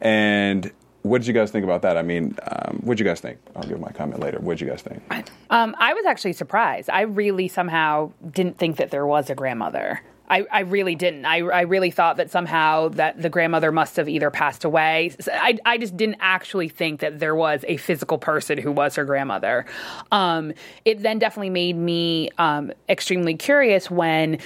and 0.00 0.70
what 1.02 1.18
did 1.18 1.26
you 1.26 1.34
guys 1.34 1.50
think 1.50 1.64
about 1.64 1.82
that? 1.82 1.96
I 1.96 2.02
mean, 2.02 2.36
um, 2.46 2.80
what 2.82 2.96
did 2.96 3.04
you 3.04 3.10
guys 3.10 3.20
think? 3.20 3.38
I'll 3.56 3.64
give 3.64 3.80
my 3.80 3.90
comment 3.90 4.20
later. 4.20 4.38
What 4.38 4.58
did 4.58 4.64
you 4.64 4.70
guys 4.70 4.82
think? 4.82 5.02
Um, 5.50 5.74
I 5.78 5.94
was 5.94 6.04
actually 6.06 6.32
surprised. 6.32 6.88
I 6.90 7.02
really 7.02 7.48
somehow 7.48 8.12
didn't 8.30 8.58
think 8.58 8.76
that 8.76 8.90
there 8.90 9.06
was 9.06 9.28
a 9.28 9.34
grandmother. 9.34 10.00
I, 10.32 10.46
I 10.50 10.60
really 10.60 10.94
didn't. 10.94 11.26
I, 11.26 11.40
I 11.40 11.60
really 11.62 11.90
thought 11.90 12.16
that 12.16 12.30
somehow 12.30 12.88
that 12.90 13.20
the 13.20 13.28
grandmother 13.28 13.70
must 13.70 13.96
have 13.96 14.08
either 14.08 14.30
passed 14.30 14.64
away. 14.64 15.14
I, 15.30 15.58
I 15.66 15.76
just 15.76 15.94
didn't 15.94 16.16
actually 16.20 16.70
think 16.70 17.00
that 17.00 17.18
there 17.18 17.34
was 17.34 17.66
a 17.68 17.76
physical 17.76 18.16
person 18.16 18.56
who 18.56 18.72
was 18.72 18.94
her 18.94 19.04
grandmother. 19.04 19.66
Um, 20.10 20.54
it 20.86 21.02
then 21.02 21.18
definitely 21.18 21.50
made 21.50 21.76
me 21.76 22.30
um, 22.38 22.72
extremely 22.88 23.34
curious 23.34 23.90
when 23.90 24.38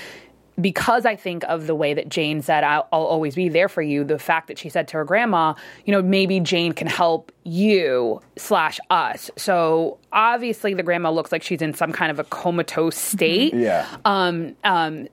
because 0.60 1.04
I 1.04 1.16
think 1.16 1.44
of 1.44 1.66
the 1.66 1.74
way 1.74 1.94
that 1.94 2.08
Jane 2.08 2.40
said, 2.40 2.64
I'll, 2.64 2.88
I'll, 2.92 3.02
always 3.02 3.34
be 3.34 3.48
there 3.48 3.68
for 3.68 3.82
you, 3.82 4.04
the 4.04 4.18
fact 4.18 4.48
that 4.48 4.58
she 4.58 4.68
said 4.68 4.88
to 4.88 4.96
her 4.96 5.04
grandma, 5.04 5.54
you 5.84 5.92
know, 5.92 6.02
maybe 6.02 6.40
Jane 6.40 6.72
can 6.72 6.86
help 6.86 7.30
you 7.44 8.20
slash 8.36 8.80
us. 8.90 9.30
So 9.36 9.98
obviously 10.12 10.74
the 10.74 10.82
grandma 10.82 11.10
looks 11.10 11.30
like 11.30 11.42
she's 11.42 11.62
in 11.62 11.74
some 11.74 11.92
kind 11.92 12.10
of 12.10 12.18
a 12.18 12.24
comatose 12.24 12.96
state. 12.96 13.54
Yeah. 13.54 13.86
Um, 14.04 14.56
um, 14.64 15.08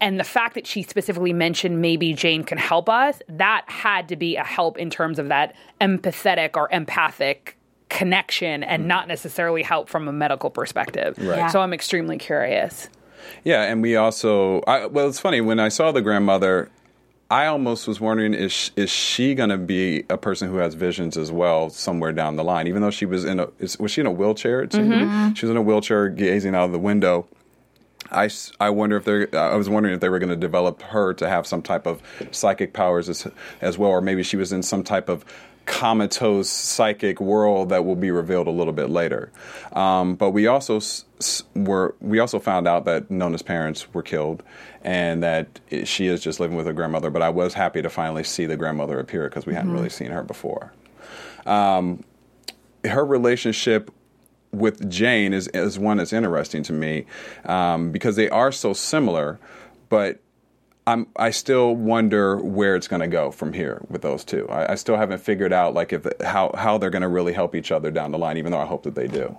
and 0.00 0.18
the 0.18 0.24
fact 0.24 0.54
that 0.54 0.66
she 0.66 0.82
specifically 0.82 1.32
mentioned 1.32 1.80
maybe 1.80 2.12
Jane 2.14 2.44
can 2.44 2.58
help 2.58 2.88
us, 2.88 3.20
that 3.28 3.64
had 3.68 4.08
to 4.08 4.16
be 4.16 4.36
a 4.36 4.44
help 4.44 4.78
in 4.78 4.90
terms 4.90 5.18
of 5.18 5.28
that 5.28 5.54
empathetic 5.80 6.56
or 6.56 6.68
empathic 6.72 7.56
connection 7.90 8.62
and 8.62 8.86
not 8.86 9.08
necessarily 9.08 9.62
help 9.62 9.88
from 9.88 10.08
a 10.08 10.12
medical 10.12 10.48
perspective. 10.48 11.18
Right. 11.18 11.36
Yeah. 11.36 11.46
So 11.48 11.60
I'm 11.60 11.72
extremely 11.72 12.16
curious. 12.16 12.88
Yeah, 13.44 13.62
and 13.62 13.82
we 13.82 13.96
also, 13.96 14.60
I, 14.62 14.86
well, 14.86 15.08
it's 15.08 15.20
funny 15.20 15.40
when 15.40 15.60
I 15.60 15.68
saw 15.68 15.92
the 15.92 16.02
grandmother. 16.02 16.70
I 17.30 17.46
almost 17.46 17.86
was 17.86 18.00
wondering 18.00 18.34
is 18.34 18.50
sh- 18.50 18.70
is 18.74 18.90
she 18.90 19.36
going 19.36 19.50
to 19.50 19.58
be 19.58 20.04
a 20.10 20.18
person 20.18 20.48
who 20.48 20.56
has 20.56 20.74
visions 20.74 21.16
as 21.16 21.30
well 21.30 21.70
somewhere 21.70 22.12
down 22.12 22.34
the 22.34 22.42
line? 22.42 22.66
Even 22.66 22.82
though 22.82 22.90
she 22.90 23.06
was 23.06 23.24
in 23.24 23.38
a 23.38 23.48
is, 23.60 23.78
was 23.78 23.92
she 23.92 24.00
in 24.00 24.08
a 24.08 24.10
wheelchair? 24.10 24.66
To? 24.66 24.76
Mm-hmm. 24.76 25.34
She 25.34 25.46
was 25.46 25.50
in 25.50 25.56
a 25.56 25.62
wheelchair, 25.62 26.08
gazing 26.08 26.56
out 26.56 26.64
of 26.64 26.72
the 26.72 26.78
window. 26.80 27.28
I, 28.10 28.28
I 28.58 28.70
wonder 28.70 28.96
if 28.96 29.04
they 29.04 29.38
I 29.38 29.54
was 29.54 29.68
wondering 29.68 29.94
if 29.94 30.00
they 30.00 30.08
were 30.08 30.18
going 30.18 30.30
to 30.30 30.36
develop 30.36 30.82
her 30.82 31.14
to 31.14 31.28
have 31.28 31.46
some 31.46 31.62
type 31.62 31.86
of 31.86 32.02
psychic 32.32 32.72
powers 32.72 33.08
as, 33.08 33.28
as 33.60 33.78
well, 33.78 33.90
or 33.90 34.00
maybe 34.00 34.24
she 34.24 34.36
was 34.36 34.52
in 34.52 34.64
some 34.64 34.82
type 34.82 35.08
of 35.08 35.24
comatose 35.70 36.50
psychic 36.50 37.20
world 37.20 37.68
that 37.68 37.84
will 37.84 37.94
be 37.94 38.10
revealed 38.10 38.48
a 38.48 38.50
little 38.50 38.72
bit 38.72 38.90
later. 38.90 39.30
Um, 39.72 40.16
but 40.16 40.30
we 40.30 40.48
also 40.48 40.78
s- 40.78 41.04
were 41.54 41.94
we 42.00 42.18
also 42.18 42.40
found 42.40 42.66
out 42.66 42.84
that 42.86 43.08
Nona's 43.08 43.42
parents 43.42 43.94
were 43.94 44.02
killed, 44.02 44.42
and 44.82 45.22
that 45.22 45.60
it, 45.70 45.86
she 45.86 46.08
is 46.08 46.20
just 46.20 46.40
living 46.40 46.56
with 46.56 46.66
her 46.66 46.72
grandmother. 46.72 47.08
But 47.08 47.22
I 47.22 47.28
was 47.28 47.54
happy 47.54 47.82
to 47.82 47.88
finally 47.88 48.24
see 48.24 48.46
the 48.46 48.56
grandmother 48.56 48.98
appear 48.98 49.28
because 49.28 49.46
we 49.46 49.54
hadn't 49.54 49.72
really 49.72 49.88
seen 49.88 50.10
her 50.10 50.24
before. 50.24 50.72
Um, 51.46 52.02
her 52.84 53.06
relationship 53.06 53.92
with 54.52 54.90
Jane 54.90 55.32
is, 55.32 55.46
is 55.48 55.78
one 55.78 55.98
that's 55.98 56.12
interesting 56.12 56.64
to 56.64 56.72
me 56.72 57.06
um, 57.44 57.92
because 57.92 58.16
they 58.16 58.28
are 58.28 58.50
so 58.50 58.72
similar, 58.72 59.38
but 59.88 60.18
I'm, 60.86 61.06
I 61.16 61.30
still 61.30 61.74
wonder 61.74 62.36
where 62.38 62.74
it's 62.74 62.88
going 62.88 63.00
to 63.00 63.08
go 63.08 63.30
from 63.30 63.52
here 63.52 63.82
with 63.88 64.02
those 64.02 64.24
two. 64.24 64.48
I, 64.48 64.72
I 64.72 64.74
still 64.74 64.96
haven't 64.96 65.20
figured 65.20 65.52
out 65.52 65.74
like 65.74 65.92
if 65.92 66.06
how 66.22 66.52
how 66.56 66.78
they're 66.78 66.90
going 66.90 67.02
to 67.02 67.08
really 67.08 67.32
help 67.32 67.54
each 67.54 67.70
other 67.70 67.90
down 67.90 68.10
the 68.10 68.18
line, 68.18 68.36
even 68.36 68.52
though 68.52 68.58
I 68.60 68.66
hope 68.66 68.82
that 68.84 68.94
they 68.94 69.06
do. 69.06 69.36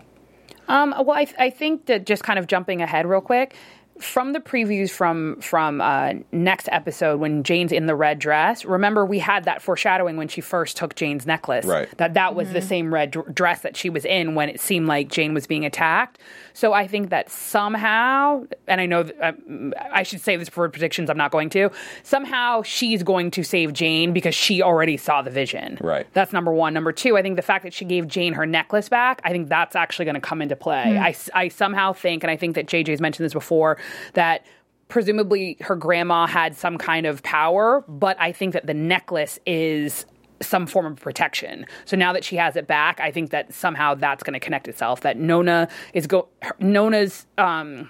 Um, 0.68 0.94
well, 1.00 1.18
I, 1.18 1.28
I 1.38 1.50
think 1.50 1.88
that 1.88 2.06
just 2.06 2.24
kind 2.24 2.40
of 2.40 2.48
jumping 2.48 2.82
ahead 2.82 3.06
real 3.06 3.22
quick 3.22 3.56
from 4.02 4.34
the 4.34 4.40
previews 4.40 4.90
from 4.90 5.40
from 5.42 5.80
uh, 5.80 6.14
next 6.32 6.68
episode 6.72 7.20
when 7.20 7.44
Jane's 7.44 7.72
in 7.72 7.86
the 7.86 7.96
red 7.96 8.20
dress. 8.20 8.66
Remember, 8.66 9.06
we 9.06 9.20
had 9.20 9.44
that 9.46 9.62
foreshadowing 9.62 10.18
when 10.18 10.28
she 10.28 10.42
first 10.42 10.78
took 10.78 10.96
Jane's 10.96 11.26
necklace. 11.26 11.66
Right. 11.66 11.96
That 11.98 12.16
that 12.16 12.36
was 12.36 12.52
the 12.52 12.62
same 12.62 12.94
red 12.94 13.12
dr- 13.12 13.34
dress 13.34 13.62
that 13.62 13.78
she 13.78 13.90
was 13.90 14.06
in 14.06 14.36
when 14.36 14.50
it 14.50 14.60
seemed 14.60 14.88
like 14.88 15.10
Jane 15.10 15.34
was 15.34 15.46
being 15.48 15.66
attacked. 15.66 16.20
So 16.54 16.74
I 16.74 16.88
think 16.88 17.10
that 17.10 17.30
somehow, 17.30 18.46
and 18.68 18.82
I 18.82 18.86
know 18.86 19.04
that, 19.04 19.16
um, 19.22 19.74
I 19.92 20.04
should 20.04 20.22
say 20.22 20.36
this 20.36 20.50
for 20.50 20.68
predictions. 20.70 21.10
I'm 21.10 21.18
not 21.18 21.32
going 21.32 21.50
to. 21.52 21.70
Somehow 22.04 22.62
she's 22.64 23.04
going 23.04 23.32
to 23.32 23.44
save 23.44 23.74
Jane 23.74 24.14
because 24.14 24.36
she 24.36 24.62
already 24.62 24.98
saw 24.98 25.22
the 25.22 25.32
vision. 25.32 25.78
Right. 25.82 26.08
That's 26.14 26.34
number 26.34 26.54
one. 26.54 26.74
Number 26.74 26.92
two, 26.92 27.18
I 27.18 27.22
think 27.22 27.36
the 27.36 27.42
fact 27.42 27.64
that 27.64 27.74
she 27.74 27.86
gave 27.86 28.08
Jane 28.08 28.34
her 28.34 28.46
necklace 28.46 28.90
back, 28.90 29.22
I 29.24 29.32
think 29.32 29.50
that's 29.50 29.76
actually 29.76 30.06
going 30.06 30.16
to 30.16 30.22
come 30.22 30.42
into 30.42 30.56
play. 30.56 30.98
I, 30.98 31.16
I 31.34 31.48
somehow 31.48 31.94
think, 31.94 32.24
and 32.24 32.32
I 32.32 32.38
think 32.38 32.56
that 32.56 32.68
JJ's 32.68 33.02
mentioned 33.02 33.26
this 33.26 33.34
before, 33.34 33.78
that 34.14 34.46
presumably 34.92 35.58
her 35.62 35.76
grandma 35.76 36.28
had 36.28 36.56
some 36.56 36.78
kind 36.78 37.06
of 37.06 37.24
power, 37.24 37.84
but 37.88 38.18
I 38.20 38.34
think 38.34 38.54
that 38.54 38.68
the 38.68 38.74
necklace 38.74 39.40
is 39.46 40.06
some 40.42 40.68
form 40.68 40.86
of 40.86 41.00
protection. 41.00 41.66
So 41.86 41.96
now 41.96 42.14
that 42.14 42.24
she 42.24 42.36
has 42.38 42.56
it 42.56 42.68
back, 42.68 43.00
I 43.00 43.12
think 43.12 43.32
that 43.32 43.54
somehow 43.54 43.96
that's 43.96 44.24
going 44.24 44.34
to 44.34 44.40
connect 44.40 44.68
itself. 44.68 45.02
That 45.02 45.18
Nona 45.18 45.68
is 45.94 46.08
go 46.08 46.28
her- 46.42 46.56
Nona's 46.60 47.26
um, 47.38 47.90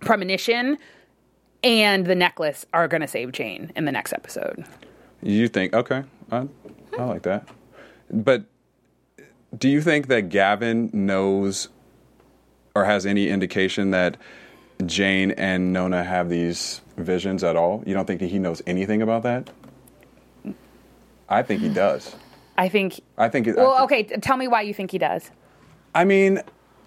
premonition 0.00 0.78
and 1.62 2.06
the 2.06 2.14
necklace 2.14 2.66
are 2.72 2.88
going 2.88 3.00
to 3.00 3.08
save 3.08 3.32
Jane 3.32 3.72
in 3.76 3.84
the 3.84 3.92
next 3.92 4.12
episode. 4.12 4.64
You 5.22 5.48
think 5.48 5.74
okay? 5.74 6.04
I, 6.30 6.46
I 6.98 7.04
like 7.04 7.22
that. 7.22 7.48
But 8.10 8.44
do 9.56 9.68
you 9.68 9.80
think 9.80 10.08
that 10.08 10.28
Gavin 10.28 10.90
knows 10.92 11.68
or 12.74 12.84
has 12.84 13.06
any 13.06 13.28
indication 13.28 13.90
that 13.90 14.16
Jane 14.86 15.32
and 15.32 15.72
Nona 15.72 16.04
have 16.04 16.28
these 16.28 16.80
visions 16.96 17.42
at 17.42 17.56
all? 17.56 17.82
You 17.86 17.94
don't 17.94 18.06
think 18.06 18.20
that 18.20 18.30
he 18.30 18.38
knows 18.38 18.62
anything 18.66 19.02
about 19.02 19.22
that? 19.24 19.50
I 21.28 21.42
think 21.42 21.60
he 21.60 21.68
does. 21.68 22.14
I 22.56 22.68
think. 22.68 23.00
I 23.16 23.28
think. 23.28 23.46
it- 23.46 23.58
I 23.58 23.62
Well, 23.62 23.86
think- 23.88 24.08
okay. 24.10 24.16
Tell 24.20 24.36
me 24.36 24.48
why 24.48 24.62
you 24.62 24.74
think 24.74 24.90
he 24.90 24.98
does. 24.98 25.30
I 25.94 26.04
mean, 26.04 26.40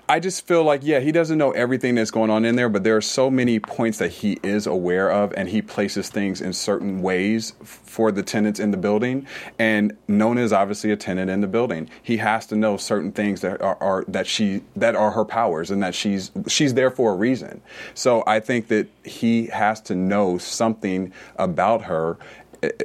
I 0.10 0.19
just 0.19 0.45
feel 0.45 0.63
like, 0.65 0.82
yeah, 0.84 0.99
he 0.99 1.13
doesn't 1.13 1.38
know 1.38 1.51
everything 1.51 1.95
that's 1.95 2.12
going 2.12 2.30
on 2.30 2.43
in 2.43 2.58
there, 2.58 2.67
but 2.67 2.84
there 2.84 2.97
are 2.97 3.01
so 3.01 3.30
many 3.30 3.60
points 3.62 3.97
that 3.99 4.10
he 4.12 4.38
is 4.43 4.67
aware 4.67 5.10
of, 5.10 5.34
and 5.38 5.47
he 5.47 5.62
places 5.62 6.10
things 6.10 6.41
in 6.41 6.51
certain 6.51 7.01
ways 7.01 7.54
for 7.63 8.12
the 8.12 8.21
tenants 8.21 8.60
in 8.60 8.71
the 8.71 8.77
building. 8.77 9.25
And 9.58 9.95
Nona 10.10 10.41
is 10.41 10.51
obviously 10.51 10.91
a 10.91 10.97
tenant 10.97 11.32
in 11.32 11.39
the 11.39 11.47
building. 11.47 11.89
He 12.04 12.17
has 12.17 12.45
to 12.47 12.58
know 12.58 12.75
certain 12.75 13.13
things 13.13 13.39
that 13.39 13.62
are, 13.62 13.77
are 13.82 14.04
that 14.10 14.27
she 14.27 14.63
that 14.75 14.95
are 14.95 15.12
her 15.12 15.23
powers, 15.23 15.71
and 15.71 15.82
that 15.82 15.95
she's 15.95 16.32
she's 16.47 16.73
there 16.73 16.91
for 16.91 17.13
a 17.13 17.15
reason. 17.15 17.62
So 17.93 18.21
I 18.27 18.41
think 18.41 18.67
that 18.67 18.88
he 19.06 19.45
has 19.47 19.80
to 19.82 19.95
know 19.95 20.38
something 20.38 21.13
about 21.38 21.84
her 21.84 22.17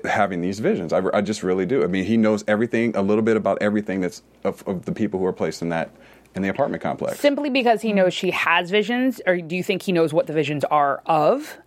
having 0.05 0.41
these 0.41 0.59
visions. 0.59 0.93
I, 0.93 1.03
I 1.13 1.21
just 1.21 1.43
really 1.43 1.67
do. 1.67 1.85
I 1.85 1.87
mean, 1.87 2.05
he 2.05 2.17
knows 2.17 2.45
everything, 2.49 2.97
a 2.97 3.03
little 3.03 3.23
bit 3.23 3.37
about 3.37 3.59
everything 3.61 4.01
that's 4.01 4.23
of, 4.45 4.67
of 4.67 4.85
the 4.85 4.93
people 4.93 5.21
who 5.21 5.27
are 5.27 5.33
placed 5.33 5.63
in 5.63 5.69
that 5.71 5.91
in 6.35 6.43
the 6.43 6.49
apartment 6.49 6.83
complex. 6.83 7.19
Simply 7.19 7.49
because 7.49 7.83
he 7.83 7.93
knows 7.93 8.13
she 8.13 8.31
has 8.31 8.71
visions, 8.71 9.21
or 9.27 9.39
do 9.39 9.57
you 9.57 9.63
think 9.63 9.83
he 9.83 9.93
knows 9.93 10.13
what 10.13 10.27
the 10.27 10.33
visions 10.33 10.65
are 10.65 11.03
of? 11.07 11.59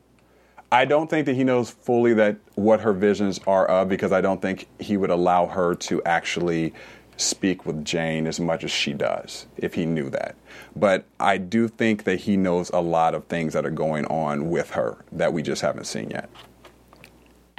I 0.72 0.86
don't 0.86 1.10
think 1.10 1.26
that 1.26 1.36
he 1.36 1.44
knows 1.44 1.72
fully 1.72 2.14
that 2.14 2.38
what 2.54 2.82
her 2.82 2.94
visions 2.94 3.40
are 3.48 3.66
of 3.66 3.90
because 3.90 4.12
I 4.12 4.22
don't 4.22 4.42
think 4.42 4.68
he 4.80 4.98
would 4.98 5.10
allow 5.10 5.48
her 5.48 5.74
to 5.76 6.04
actually 6.04 6.74
speak 7.18 7.66
with 7.66 7.84
Jane 7.84 8.28
as 8.28 8.40
much 8.40 8.64
as 8.64 8.72
she 8.72 8.94
does 8.94 9.48
if 9.58 9.74
he 9.74 9.86
knew 9.86 10.10
that. 10.12 10.36
But 10.76 11.06
I 11.20 11.38
do 11.38 11.68
think 11.68 12.04
that 12.04 12.22
he 12.22 12.38
knows 12.38 12.70
a 12.70 12.82
lot 12.82 13.16
of 13.16 13.26
things 13.26 13.54
that 13.54 13.66
are 13.66 13.72
going 13.72 14.06
on 14.06 14.50
with 14.50 14.72
her 14.72 15.04
that 15.12 15.34
we 15.34 15.42
just 15.42 15.62
haven't 15.64 15.86
seen 15.86 16.12
yet. 16.12 16.30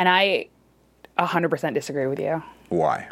And 0.00 0.08
I 0.08 0.48
100% 1.18 1.74
disagree 1.74 2.06
with 2.06 2.18
you. 2.18 2.42
Why? 2.70 3.06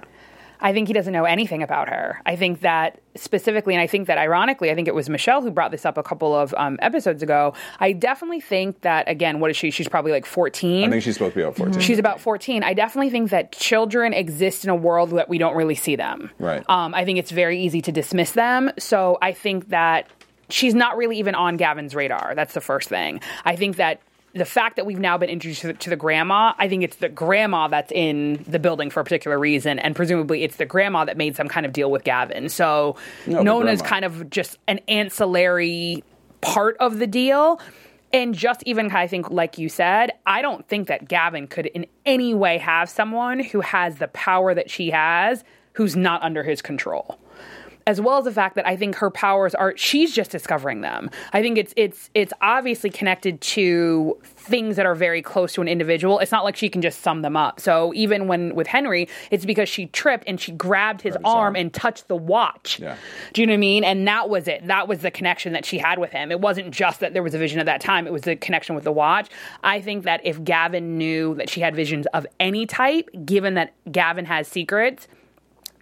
I 0.59 0.73
think 0.73 0.89
he 0.89 0.95
doesn't 0.95 1.13
know 1.13 1.27
anything 1.27 1.63
about 1.63 1.91
her. 1.91 2.23
I 2.25 2.35
think 2.35 2.63
that 2.63 2.99
specifically, 3.15 3.75
and 3.75 3.83
I 3.83 3.87
think 3.87 4.07
that 4.07 4.17
ironically, 4.17 4.71
I 4.71 4.75
think 4.75 4.89
it 4.89 4.95
was 4.95 5.11
Michelle 5.11 5.43
who 5.43 5.51
brought 5.51 5.71
this 5.71 5.85
up 5.85 5.99
a 5.99 6.03
couple 6.03 6.35
of 6.35 6.55
um, 6.57 6.79
episodes 6.81 7.23
ago. 7.23 7.53
I 7.79 7.93
definitely 7.93 8.41
think 8.41 8.81
that, 8.81 9.07
again, 9.07 9.39
what 9.39 9.51
is 9.51 9.57
she? 9.59 9.71
She's 9.71 9.87
probably 9.87 10.13
like 10.13 10.25
14. 10.25 10.89
I 10.89 10.91
think 10.91 11.03
she's 11.03 11.17
supposed 11.17 11.35
to 11.35 11.41
be 11.41 11.43
about 11.43 11.57
14. 11.57 11.81
She's 11.81 11.99
about 11.99 12.21
14. 12.23 12.63
I 12.63 12.73
definitely 12.73 13.11
think 13.11 13.29
that 13.33 13.53
children 13.53 14.15
exist 14.15 14.65
in 14.65 14.71
a 14.71 14.75
world 14.75 15.11
that 15.11 15.29
we 15.29 15.37
don't 15.37 15.55
really 15.55 15.75
see 15.75 15.95
them. 15.95 16.31
Right. 16.39 16.65
Um, 16.71 16.95
I 16.95 17.05
think 17.05 17.19
it's 17.19 17.33
very 17.33 17.61
easy 17.61 17.83
to 17.83 17.93
dismiss 17.93 18.31
them. 18.31 18.71
So 18.79 19.19
I 19.21 19.33
think 19.33 19.69
that 19.69 20.09
she's 20.49 20.75
not 20.75 20.97
really 20.97 21.19
even 21.19 21.35
on 21.35 21.59
Gavin's 21.59 21.95
radar. 21.95 22.33
That's 22.35 22.55
the 22.55 22.63
first 22.63 22.89
thing. 22.89 23.21
I 23.45 23.57
think 23.57 23.77
that 23.77 24.01
the 24.35 24.45
fact 24.45 24.77
that 24.77 24.87
we've 24.87 24.99
now 24.99 25.19
been 25.19 25.31
introduced 25.31 25.63
to 25.63 25.69
the, 25.69 25.73
to 25.75 25.91
the 25.91 25.97
grandma, 25.97 26.53
I 26.59 26.69
think 26.69 26.83
it's 26.83 26.97
the 26.97 27.09
grandma 27.09 27.69
that's 27.69 27.91
in 27.93 28.45
the 28.47 28.59
building 28.59 28.91
for 28.91 29.01
a 29.01 29.05
particular 29.05 29.39
reason, 29.39 29.79
and 29.79 29.97
presumably 29.97 30.45
it's 30.45 30.57
the 30.57 30.67
grandma 30.67 31.05
that 31.07 31.17
made 31.17 31.37
some 31.37 31.49
kind 31.49 31.65
of 31.65 31.73
deal 31.73 31.91
with 31.91 32.05
Gavin. 32.05 32.49
So 32.49 32.97
No, 33.27 33.43
Nona's 33.43 33.83
kind 33.83 34.05
of 34.05 34.31
just 34.31 34.59
an 34.69 34.81
ancillary 34.89 36.05
part 36.41 36.77
of 36.79 36.99
the 36.99 37.07
deal. 37.07 37.61
And 38.11 38.35
just 38.35 38.63
even, 38.65 38.91
I 38.91 39.07
think, 39.07 39.31
like 39.31 39.59
you 39.59 39.69
said, 39.69 40.13
I 40.25 40.41
don't 40.41 40.67
think 40.67 40.89
that 40.89 41.09
Gavin 41.09 41.47
could 41.47 41.67
in 41.67 41.85
any 42.07 42.33
way 42.33 42.57
have 42.57 42.89
someone 42.89 43.41
who 43.41 43.61
has 43.61 43.97
the 43.97 44.09
power 44.09 44.55
that 44.55 44.71
she 44.71 44.91
has 44.91 45.45
who's 45.75 45.95
not 45.95 46.23
under 46.23 46.43
his 46.43 46.63
control. 46.63 47.19
As 47.89 48.03
well 48.03 48.19
as 48.19 48.25
the 48.27 48.33
fact 48.33 48.55
that 48.55 48.67
I 48.67 48.77
think 48.77 48.97
her 48.97 49.11
powers 49.11 49.55
are 49.55 49.75
she's 49.77 50.15
just 50.15 50.31
discovering 50.31 50.83
them. 50.83 51.11
I 51.33 51.41
think 51.41 51.57
it's 51.57 51.73
it's 51.75 52.11
it's 52.15 52.35
obviously 52.43 52.91
connected 52.91 53.41
to 53.41 54.19
things 54.23 54.77
that 54.77 54.85
are 54.85 54.95
very 54.95 55.23
close 55.23 55.55
to 55.55 55.63
an 55.63 55.69
individual. 55.69 56.19
It's 56.19 56.31
not 56.31 56.45
like 56.45 56.55
she 56.55 56.69
can 56.69 56.83
just 56.83 57.01
sum 57.01 57.23
them 57.23 57.35
up. 57.37 57.61
So 57.61 57.93
even 57.95 58.29
when 58.29 58.55
with 58.55 58.67
Henry, 58.67 59.09
it's 59.31 59.47
because 59.47 59.71
she 59.71 59.87
tripped 59.87 60.25
and 60.27 60.39
she 60.39 60.53
grabbed 60.53 61.01
his 61.01 61.15
Grabbed 61.15 61.25
his 61.27 61.33
arm 61.35 61.39
arm. 61.47 61.57
and 61.57 61.73
touched 61.73 62.09
the 62.09 62.17
watch. 62.17 62.79
Yeah. 62.79 62.97
Do 63.33 63.41
you 63.41 63.47
know 63.47 63.53
what 63.53 63.57
I 63.57 63.61
mean? 63.61 63.85
And 63.85 64.07
that 64.07 64.29
was 64.29 64.47
it. 64.49 64.67
That 64.67 64.87
was 64.87 65.01
the 65.01 65.11
connection 65.11 65.55
that 65.55 65.65
she 65.65 65.79
had 65.79 65.99
with 65.99 66.11
him. 66.11 66.31
It 66.31 66.41
wasn't 66.41 66.71
just 66.71 67.01
that 67.01 67.15
there 67.15 67.23
was 67.23 67.33
a 67.35 67.39
vision 67.39 67.59
at 67.59 67.67
that 67.67 67.81
time, 67.81 68.07
it 68.07 68.13
was 68.13 68.23
the 68.23 68.37
connection 68.37 68.75
with 68.75 68.85
the 68.85 68.93
watch. 68.93 69.31
I 69.65 69.81
think 69.81 70.05
that 70.05 70.21
if 70.25 70.45
Gavin 70.45 70.99
knew 70.99 71.35
that 71.37 71.49
she 71.49 71.63
had 71.63 71.75
visions 71.75 72.05
of 72.13 72.27
any 72.39 72.67
type, 72.67 73.09
given 73.25 73.55
that 73.55 73.73
Gavin 73.91 74.27
has 74.27 74.47
secrets, 74.47 75.09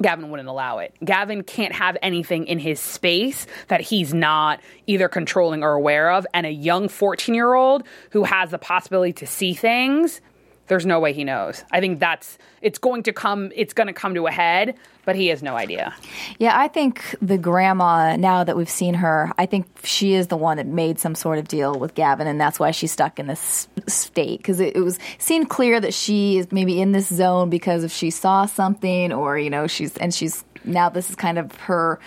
Gavin 0.03 0.31
wouldn't 0.31 0.49
allow 0.49 0.79
it. 0.79 0.95
Gavin 1.05 1.43
can't 1.43 1.73
have 1.73 1.97
anything 2.03 2.47
in 2.47 2.59
his 2.59 2.81
space 2.81 3.47
that 3.69 3.81
he's 3.81 4.13
not 4.13 4.61
either 4.87 5.09
controlling 5.09 5.63
or 5.63 5.73
aware 5.73 6.11
of. 6.13 6.27
And 6.35 6.47
a 6.47 6.51
young 6.51 6.89
14 6.89 7.35
year 7.35 7.55
old 7.55 7.83
who 8.11 8.25
has 8.25 8.51
the 8.51 8.59
possibility 8.59 9.13
to 9.15 9.27
see 9.27 9.55
things, 9.55 10.21
there's 10.68 10.87
no 10.87 11.00
way 11.00 11.12
he 11.12 11.24
knows. 11.24 11.64
I 11.70 11.81
think 11.81 12.00
that's, 12.00 12.38
it's 12.61 12.79
going 12.79 13.05
to 13.05 13.12
come, 13.12 13.52
it's 13.55 13.72
going 13.72 13.87
to 13.87 13.92
come 13.92 14.14
to 14.14 14.26
a 14.26 14.31
head, 14.31 14.74
but 15.05 15.14
he 15.14 15.29
has 15.29 15.42
no 15.42 15.57
idea. 15.57 15.94
Yeah, 16.38 16.59
I 16.59 16.68
think 16.68 17.02
the 17.22 17.38
grandma, 17.38 18.16
now 18.16 18.42
that 18.44 18.57
we've 18.57 18.68
seen 18.68 18.94
her, 18.94 19.33
I 19.38 19.46
think 19.46 19.66
she 19.85 20.14
is 20.14 20.26
the 20.26 20.37
one 20.37 20.57
that 20.57 20.66
made 20.66 20.98
some 20.98 21.14
sort 21.14 21.38
of 21.38 21.46
deal 21.46 21.79
with 21.79 21.94
Gavin, 21.94 22.26
and 22.26 22.40
that's 22.40 22.59
why 22.59 22.72
she's 22.72 22.92
stuck 22.92 23.18
in 23.18 23.26
this 23.26 23.68
state. 23.87 24.38
Because 24.38 24.59
it, 24.61 24.76
it 24.76 24.81
was 24.81 24.98
seemed 25.18 25.48
clear 25.48 25.81
that 25.81 25.94
she 25.94 26.38
is 26.38 26.50
maybe 26.50 26.81
in 26.81 26.92
this 26.92 27.07
zone 27.07 27.50
because 27.50 27.85
if 27.85 27.92
she 27.92 28.11
saw 28.11 28.46
something, 28.46 29.12
or, 29.12 29.38
you 29.38 29.50
know, 29.50 29.66
she's, 29.66 29.96
and 29.98 30.12
she's, 30.12 30.44
now 30.64 30.88
this 30.88 31.11
is 31.11 31.16
kind 31.16 31.38
of 31.38 31.55
her, 31.57 32.00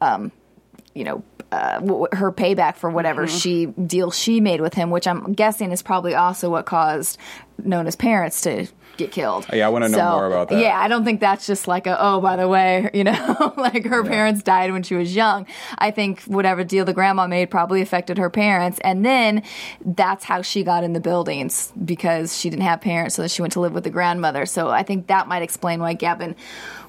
um, 0.00 0.30
you 0.94 1.04
know, 1.04 1.24
uh, 1.54 1.78
w- 1.80 2.06
her 2.12 2.32
payback 2.32 2.76
for 2.76 2.90
whatever 2.90 3.26
she 3.28 3.66
deal 3.66 4.10
she 4.10 4.40
made 4.40 4.60
with 4.60 4.74
him, 4.74 4.90
which 4.90 5.06
I'm 5.06 5.32
guessing 5.32 5.70
is 5.70 5.82
probably 5.82 6.14
also 6.14 6.50
what 6.50 6.66
caused 6.66 7.18
Nona's 7.62 7.96
parents 7.96 8.40
to 8.42 8.66
get 8.96 9.10
killed. 9.12 9.46
Oh, 9.52 9.56
yeah, 9.56 9.66
I 9.66 9.68
wanna 9.70 9.88
know 9.88 10.10
more 10.12 10.26
about 10.26 10.48
that. 10.48 10.60
Yeah, 10.60 10.78
I 10.78 10.88
don't 10.88 11.04
think 11.04 11.20
that's 11.20 11.46
just 11.46 11.66
like 11.68 11.86
a 11.86 11.96
oh 12.00 12.20
by 12.20 12.36
the 12.36 12.48
way, 12.48 12.90
you 12.94 13.04
know, 13.04 13.52
like 13.56 13.84
her 13.86 14.04
parents 14.04 14.42
died 14.42 14.72
when 14.72 14.82
she 14.82 14.94
was 14.94 15.14
young. 15.14 15.46
I 15.78 15.90
think 15.90 16.22
whatever 16.22 16.64
deal 16.64 16.84
the 16.84 16.92
grandma 16.92 17.26
made 17.26 17.50
probably 17.50 17.80
affected 17.82 18.18
her 18.18 18.30
parents, 18.30 18.78
and 18.84 19.04
then 19.04 19.42
that's 19.84 20.24
how 20.24 20.42
she 20.42 20.62
got 20.62 20.84
in 20.84 20.92
the 20.92 21.00
buildings 21.00 21.72
because 21.84 22.36
she 22.38 22.50
didn't 22.50 22.62
have 22.64 22.80
parents, 22.80 23.14
so 23.16 23.22
then 23.22 23.28
she 23.28 23.42
went 23.42 23.52
to 23.54 23.60
live 23.60 23.72
with 23.72 23.84
the 23.84 23.90
grandmother. 23.90 24.46
So 24.46 24.68
I 24.70 24.82
think 24.82 25.06
that 25.08 25.28
might 25.28 25.42
explain 25.42 25.80
why 25.80 25.94
Gavin 25.94 26.36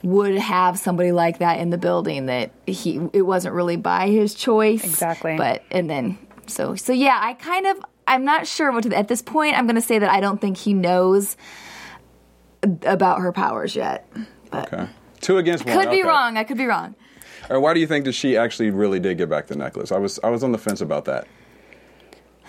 would 0.03 0.35
have 0.35 0.77
somebody 0.77 1.11
like 1.11 1.39
that 1.39 1.59
in 1.59 1.71
the 1.71 1.77
building 1.79 2.27
that 2.27 2.51
he 2.67 3.01
it 3.11 3.23
wasn't 3.23 3.53
really 3.55 3.75
by 3.75 4.07
his 4.07 4.35
choice 4.35 4.83
Exactly. 4.83 5.35
but 5.35 5.63
and 5.71 5.89
then 5.89 6.15
so 6.45 6.75
so 6.75 6.93
yeah 6.93 7.17
i 7.23 7.33
kind 7.33 7.65
of 7.65 7.77
i'm 8.05 8.23
not 8.23 8.45
sure 8.45 8.71
what 8.71 8.83
to 8.83 8.95
at 8.95 9.07
this 9.07 9.23
point 9.23 9.57
i'm 9.57 9.65
going 9.65 9.75
to 9.75 9.81
say 9.81 9.97
that 9.97 10.11
i 10.11 10.19
don't 10.19 10.39
think 10.39 10.57
he 10.57 10.75
knows 10.75 11.35
about 12.83 13.19
her 13.19 13.31
powers 13.31 13.75
yet 13.75 14.07
but 14.51 14.71
Okay. 14.73 14.87
Two 15.21 15.37
against 15.37 15.65
one. 15.65 15.75
could 15.77 15.89
be 15.91 16.01
okay. 16.01 16.07
wrong 16.07 16.37
i 16.37 16.43
could 16.43 16.57
be 16.57 16.65
wrong 16.65 16.95
Or 17.49 17.59
why 17.59 17.73
do 17.73 17.79
you 17.79 17.87
think 17.87 18.05
that 18.05 18.13
she 18.13 18.35
actually 18.37 18.69
really 18.71 18.99
did 18.99 19.17
get 19.17 19.29
back 19.29 19.47
the 19.47 19.55
necklace? 19.55 19.91
I 19.91 19.97
was 19.99 20.19
I 20.23 20.29
was 20.29 20.43
on 20.43 20.51
the 20.51 20.57
fence 20.57 20.81
about 20.81 21.05
that. 21.05 21.27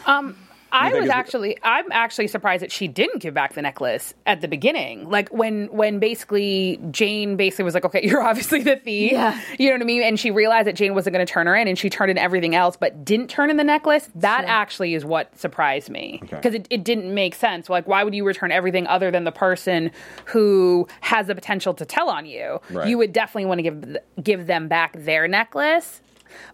Um, 0.06 0.36
I 0.76 1.00
was 1.00 1.08
actually 1.08 1.58
I'm 1.62 1.90
actually 1.92 2.28
surprised 2.28 2.62
that 2.62 2.72
she 2.72 2.88
didn't 2.88 3.20
give 3.20 3.34
back 3.34 3.54
the 3.54 3.62
necklace 3.62 4.14
at 4.26 4.40
the 4.40 4.48
beginning. 4.48 5.08
Like 5.08 5.28
when 5.30 5.66
when 5.66 5.98
basically 5.98 6.80
Jane 6.90 7.36
basically 7.36 7.64
was 7.64 7.74
like, 7.74 7.84
"Okay, 7.84 8.00
you're 8.06 8.22
obviously 8.26 8.62
the 8.62 8.76
thief." 8.76 9.12
Yeah. 9.12 9.40
You 9.58 9.68
know 9.68 9.74
what 9.74 9.82
I 9.82 9.84
mean? 9.84 10.02
And 10.02 10.18
she 10.18 10.30
realized 10.30 10.66
that 10.66 10.76
Jane 10.76 10.94
wasn't 10.94 11.14
going 11.14 11.26
to 11.26 11.32
turn 11.32 11.46
her 11.46 11.56
in 11.56 11.68
and 11.68 11.78
she 11.78 11.90
turned 11.90 12.10
in 12.10 12.18
everything 12.18 12.54
else 12.54 12.76
but 12.76 13.04
didn't 13.04 13.28
turn 13.28 13.50
in 13.50 13.56
the 13.56 13.64
necklace. 13.64 14.08
That 14.14 14.44
actually 14.46 14.94
is 14.94 15.04
what 15.04 15.36
surprised 15.38 15.90
me. 15.90 16.20
Okay. 16.24 16.36
Because 16.36 16.54
it, 16.54 16.66
it 16.70 16.84
didn't 16.84 17.12
make 17.12 17.34
sense. 17.34 17.68
Like 17.68 17.86
why 17.86 18.04
would 18.04 18.14
you 18.14 18.24
return 18.24 18.52
everything 18.52 18.86
other 18.86 19.10
than 19.10 19.24
the 19.24 19.32
person 19.32 19.90
who 20.26 20.86
has 21.00 21.26
the 21.26 21.34
potential 21.34 21.74
to 21.74 21.84
tell 21.84 22.08
on 22.08 22.26
you? 22.26 22.60
Right. 22.70 22.88
You 22.88 22.98
would 22.98 23.12
definitely 23.12 23.46
want 23.46 23.58
to 23.58 23.62
give 23.62 23.96
give 24.22 24.46
them 24.46 24.68
back 24.68 24.92
their 24.96 25.28
necklace. 25.28 26.00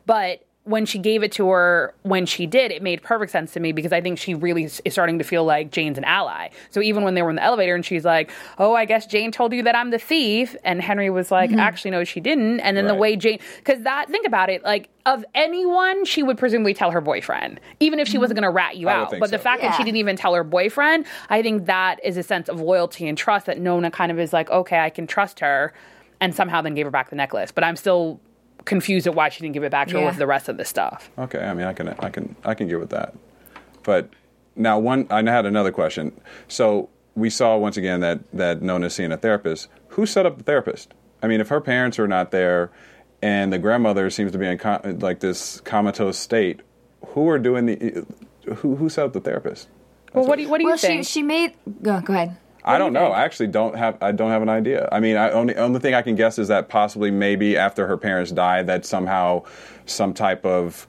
But 0.06 0.44
when 0.64 0.86
she 0.86 0.98
gave 0.98 1.24
it 1.24 1.32
to 1.32 1.48
her, 1.50 1.92
when 2.02 2.24
she 2.24 2.46
did, 2.46 2.70
it 2.70 2.82
made 2.82 3.02
perfect 3.02 3.32
sense 3.32 3.52
to 3.52 3.60
me 3.60 3.72
because 3.72 3.92
I 3.92 4.00
think 4.00 4.16
she 4.16 4.34
really 4.34 4.64
is 4.64 4.80
starting 4.90 5.18
to 5.18 5.24
feel 5.24 5.44
like 5.44 5.72
Jane's 5.72 5.98
an 5.98 6.04
ally. 6.04 6.50
So 6.70 6.80
even 6.80 7.02
when 7.02 7.14
they 7.14 7.22
were 7.22 7.30
in 7.30 7.36
the 7.36 7.42
elevator 7.42 7.74
and 7.74 7.84
she's 7.84 8.04
like, 8.04 8.30
"Oh, 8.58 8.74
I 8.74 8.84
guess 8.84 9.06
Jane 9.06 9.32
told 9.32 9.52
you 9.52 9.64
that 9.64 9.74
I'm 9.74 9.90
the 9.90 9.98
thief," 9.98 10.54
and 10.62 10.80
Henry 10.80 11.10
was 11.10 11.32
like, 11.32 11.50
mm-hmm. 11.50 11.58
"Actually, 11.58 11.90
no, 11.90 12.04
she 12.04 12.20
didn't." 12.20 12.60
And 12.60 12.76
then 12.76 12.86
the 12.86 12.94
way 12.94 13.16
Jane, 13.16 13.40
because 13.58 13.82
that, 13.82 14.08
think 14.08 14.24
about 14.24 14.50
it, 14.50 14.62
like 14.62 14.88
of 15.04 15.24
anyone, 15.34 16.04
she 16.04 16.22
would 16.22 16.38
presumably 16.38 16.74
tell 16.74 16.92
her 16.92 17.00
boyfriend, 17.00 17.58
even 17.80 17.98
if 17.98 18.06
she 18.06 18.18
wasn't 18.18 18.38
going 18.38 18.48
to 18.48 18.54
rat 18.54 18.76
you 18.76 18.88
I 18.88 18.94
out. 18.94 19.10
But 19.18 19.32
the 19.32 19.38
so. 19.38 19.42
fact 19.42 19.62
that 19.62 19.76
she 19.76 19.82
didn't 19.82 19.96
even 19.96 20.14
tell 20.14 20.32
her 20.34 20.44
boyfriend, 20.44 21.06
I 21.28 21.42
think 21.42 21.66
that 21.66 21.98
is 22.04 22.16
a 22.16 22.22
sense 22.22 22.48
of 22.48 22.60
loyalty 22.60 23.08
and 23.08 23.18
trust 23.18 23.46
that 23.46 23.58
Nona 23.58 23.90
kind 23.90 24.12
of 24.12 24.18
is 24.20 24.32
like, 24.32 24.48
okay, 24.50 24.78
I 24.78 24.90
can 24.90 25.08
trust 25.08 25.40
her, 25.40 25.72
and 26.20 26.32
somehow 26.32 26.62
then 26.62 26.76
gave 26.76 26.86
her 26.86 26.92
back 26.92 27.10
the 27.10 27.16
necklace. 27.16 27.50
But 27.50 27.64
I'm 27.64 27.74
still 27.74 28.20
confused 28.64 29.06
at 29.06 29.14
why 29.14 29.28
she 29.28 29.40
didn't 29.40 29.54
give 29.54 29.64
it 29.64 29.70
back 29.70 29.88
to 29.88 29.94
her 29.94 30.00
Yeah. 30.00 30.06
with 30.06 30.16
the 30.18 30.26
rest 30.26 30.48
of 30.48 30.56
the 30.56 30.64
stuff. 30.64 31.10
Okay, 31.18 31.38
I 31.40 31.54
mean, 31.54 31.66
I 31.66 31.72
can, 31.72 31.88
I 31.88 32.08
can, 32.10 32.36
I 32.44 32.54
can 32.54 32.68
get 32.68 32.78
with 32.80 32.90
that. 32.90 33.14
But 33.82 34.10
now, 34.56 34.78
one, 34.78 35.06
I 35.10 35.22
had 35.22 35.46
another 35.46 35.72
question. 35.72 36.18
So 36.48 36.88
we 37.14 37.30
saw 37.30 37.56
once 37.56 37.76
again 37.76 38.00
that 38.00 38.20
that 38.32 38.62
Nona's 38.62 38.94
seeing 38.94 39.12
a 39.12 39.16
therapist. 39.16 39.68
Who 39.88 40.06
set 40.06 40.24
up 40.26 40.38
the 40.38 40.44
therapist? 40.44 40.94
I 41.22 41.26
mean, 41.26 41.40
if 41.40 41.48
her 41.48 41.60
parents 41.60 41.98
are 41.98 42.08
not 42.08 42.30
there, 42.30 42.70
and 43.20 43.52
the 43.52 43.58
grandmother 43.58 44.08
seems 44.10 44.32
to 44.32 44.38
be 44.38 44.46
in 44.46 44.58
co- 44.58 44.80
like 45.00 45.20
this 45.20 45.60
comatose 45.60 46.18
state, 46.18 46.60
who 47.08 47.28
are 47.28 47.38
doing 47.38 47.66
the? 47.66 48.06
Who 48.56 48.76
who 48.76 48.88
set 48.88 49.04
up 49.06 49.12
the 49.12 49.20
therapist? 49.20 49.68
Well, 50.12 50.26
what 50.26 50.36
do 50.36 50.42
you, 50.42 50.48
what 50.48 50.58
do 50.58 50.64
you 50.64 50.68
well 50.68 50.76
she 50.76 50.86
think? 50.88 51.06
she 51.06 51.22
made 51.22 51.54
go, 51.82 52.00
go 52.00 52.12
ahead 52.12 52.36
I 52.64 52.78
don't 52.78 52.92
do 52.92 53.00
know. 53.00 53.06
think? 53.06 53.16
I 53.16 53.24
actually 53.24 53.46
don't 53.48 53.76
have. 53.76 54.02
I 54.02 54.12
don't 54.12 54.30
have 54.30 54.42
an 54.42 54.48
idea. 54.48 54.88
I 54.92 55.00
mean, 55.00 55.16
I 55.16 55.30
only 55.30 55.56
only 55.56 55.80
thing 55.80 55.94
I 55.94 56.02
can 56.02 56.14
guess 56.14 56.38
is 56.38 56.48
that 56.48 56.68
possibly 56.68 57.10
maybe 57.10 57.56
after 57.56 57.86
her 57.86 57.96
parents 57.96 58.30
died, 58.30 58.66
that 58.68 58.84
somehow 58.84 59.44
some 59.86 60.14
type 60.14 60.44
of 60.44 60.86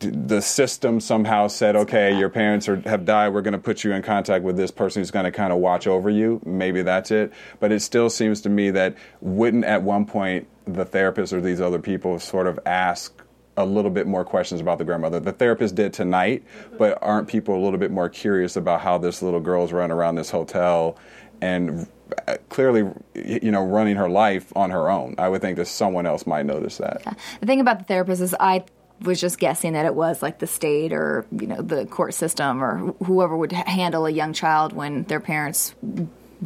the 0.00 0.40
system 0.40 1.00
somehow 1.00 1.48
said, 1.48 1.74
okay, 1.74 2.16
your 2.16 2.28
parents 2.28 2.68
are, 2.68 2.80
have 2.82 3.04
died. 3.04 3.30
We're 3.30 3.42
going 3.42 3.52
to 3.52 3.58
put 3.58 3.82
you 3.82 3.92
in 3.92 4.02
contact 4.02 4.44
with 4.44 4.56
this 4.56 4.70
person 4.70 5.00
who's 5.00 5.10
going 5.10 5.24
to 5.24 5.32
kind 5.32 5.52
of 5.52 5.58
watch 5.58 5.86
over 5.86 6.08
you. 6.08 6.40
Maybe 6.44 6.82
that's 6.82 7.10
it. 7.10 7.32
But 7.58 7.72
it 7.72 7.80
still 7.80 8.08
seems 8.08 8.40
to 8.42 8.48
me 8.48 8.70
that 8.70 8.96
wouldn't 9.20 9.64
at 9.64 9.82
one 9.82 10.06
point 10.06 10.46
the 10.66 10.84
therapist 10.84 11.32
or 11.32 11.40
these 11.40 11.60
other 11.60 11.80
people 11.80 12.18
sort 12.20 12.46
of 12.46 12.60
ask 12.64 13.12
a 13.58 13.66
little 13.66 13.90
bit 13.90 14.06
more 14.06 14.24
questions 14.24 14.60
about 14.60 14.78
the 14.78 14.84
grandmother. 14.84 15.18
The 15.18 15.32
therapist 15.32 15.74
did 15.74 15.92
tonight, 15.92 16.44
but 16.78 16.96
aren't 17.02 17.26
people 17.26 17.56
a 17.56 17.62
little 17.62 17.78
bit 17.78 17.90
more 17.90 18.08
curious 18.08 18.56
about 18.56 18.80
how 18.80 18.98
this 18.98 19.20
little 19.20 19.40
girl's 19.40 19.72
run 19.72 19.90
around 19.90 20.14
this 20.14 20.30
hotel 20.30 20.96
and 21.40 21.88
uh, 22.28 22.36
clearly, 22.48 22.88
you 23.14 23.50
know, 23.50 23.64
running 23.64 23.96
her 23.96 24.08
life 24.08 24.52
on 24.56 24.70
her 24.70 24.88
own? 24.88 25.16
I 25.18 25.28
would 25.28 25.40
think 25.40 25.56
that 25.56 25.66
someone 25.66 26.06
else 26.06 26.24
might 26.24 26.46
notice 26.46 26.78
that. 26.78 27.02
The 27.40 27.46
thing 27.46 27.60
about 27.60 27.80
the 27.80 27.84
therapist 27.84 28.22
is 28.22 28.34
I 28.38 28.64
was 29.02 29.20
just 29.20 29.40
guessing 29.40 29.72
that 29.72 29.86
it 29.86 29.94
was 29.94 30.22
like 30.22 30.38
the 30.38 30.46
state 30.46 30.92
or 30.92 31.26
you 31.30 31.46
know 31.46 31.60
the 31.62 31.86
court 31.86 32.14
system 32.14 32.62
or 32.62 32.78
whoever 33.04 33.36
would 33.36 33.52
handle 33.52 34.06
a 34.06 34.10
young 34.10 34.32
child 34.32 34.72
when 34.72 35.04
their 35.04 35.20
parents 35.20 35.74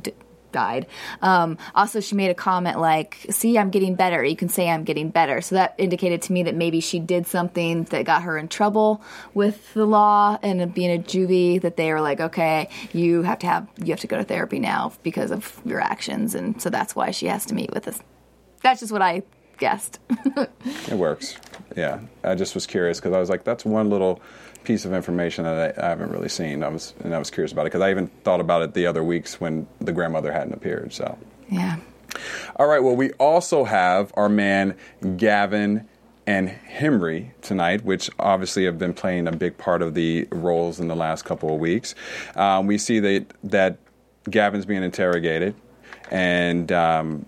d- 0.02 0.12
died. 0.52 0.86
Um, 1.20 1.58
also, 1.74 2.00
she 2.00 2.14
made 2.14 2.30
a 2.30 2.34
comment 2.34 2.78
like, 2.78 3.26
"See, 3.30 3.58
I'm 3.58 3.70
getting 3.70 3.94
better. 3.94 4.24
You 4.24 4.36
can 4.36 4.48
say 4.48 4.68
I'm 4.68 4.84
getting 4.84 5.10
better." 5.10 5.40
So 5.40 5.54
that 5.54 5.74
indicated 5.78 6.22
to 6.22 6.32
me 6.32 6.42
that 6.44 6.54
maybe 6.54 6.80
she 6.80 6.98
did 6.98 7.26
something 7.26 7.84
that 7.84 8.04
got 8.04 8.22
her 8.22 8.38
in 8.38 8.48
trouble 8.48 9.02
with 9.34 9.74
the 9.74 9.86
law 9.86 10.38
and 10.42 10.72
being 10.72 10.90
a 10.90 11.02
juvie. 11.02 11.60
That 11.60 11.76
they 11.76 11.92
were 11.92 12.00
like, 12.00 12.20
"Okay, 12.20 12.68
you 12.92 13.22
have 13.22 13.38
to 13.40 13.46
have 13.46 13.66
you 13.78 13.92
have 13.92 14.00
to 14.00 14.06
go 14.06 14.16
to 14.18 14.24
therapy 14.24 14.60
now 14.60 14.92
because 15.02 15.30
of 15.30 15.60
your 15.64 15.80
actions," 15.80 16.34
and 16.34 16.60
so 16.60 16.70
that's 16.70 16.94
why 16.94 17.10
she 17.10 17.26
has 17.26 17.44
to 17.46 17.54
meet 17.54 17.72
with 17.72 17.88
us. 17.88 18.00
That's 18.62 18.80
just 18.80 18.92
what 18.92 19.02
I 19.02 19.22
guessed. 19.58 19.98
It 20.88 20.94
works. 20.98 21.36
Yeah, 21.76 22.00
I 22.24 22.34
just 22.34 22.54
was 22.54 22.66
curious 22.66 22.98
because 22.98 23.14
I 23.14 23.18
was 23.18 23.30
like, 23.30 23.44
that's 23.44 23.64
one 23.64 23.88
little 23.88 24.20
piece 24.64 24.84
of 24.84 24.92
information 24.92 25.44
that 25.44 25.78
I, 25.78 25.86
I 25.86 25.88
haven't 25.88 26.10
really 26.10 26.28
seen. 26.28 26.62
I 26.62 26.68
was 26.68 26.94
and 27.02 27.14
I 27.14 27.18
was 27.18 27.30
curious 27.30 27.52
about 27.52 27.62
it 27.62 27.72
because 27.72 27.80
I 27.80 27.90
even 27.90 28.08
thought 28.24 28.40
about 28.40 28.62
it 28.62 28.74
the 28.74 28.86
other 28.86 29.02
weeks 29.02 29.40
when 29.40 29.66
the 29.80 29.92
grandmother 29.92 30.32
hadn't 30.32 30.54
appeared. 30.54 30.92
So, 30.92 31.18
yeah. 31.50 31.76
all 32.56 32.66
right. 32.66 32.82
Well, 32.82 32.96
we 32.96 33.12
also 33.12 33.64
have 33.64 34.12
our 34.16 34.28
man 34.28 34.76
Gavin 35.16 35.88
and 36.26 36.48
Henry 36.48 37.32
tonight, 37.42 37.84
which 37.84 38.08
obviously 38.18 38.64
have 38.64 38.78
been 38.78 38.94
playing 38.94 39.26
a 39.26 39.32
big 39.32 39.58
part 39.58 39.82
of 39.82 39.94
the 39.94 40.28
roles 40.30 40.78
in 40.78 40.88
the 40.88 40.96
last 40.96 41.24
couple 41.24 41.52
of 41.52 41.60
weeks. 41.60 41.94
Um, 42.36 42.66
we 42.66 42.78
see 42.78 43.00
that 43.00 43.26
that 43.44 43.78
Gavin's 44.30 44.66
being 44.66 44.84
interrogated, 44.84 45.54
and 46.10 46.70
um, 46.70 47.26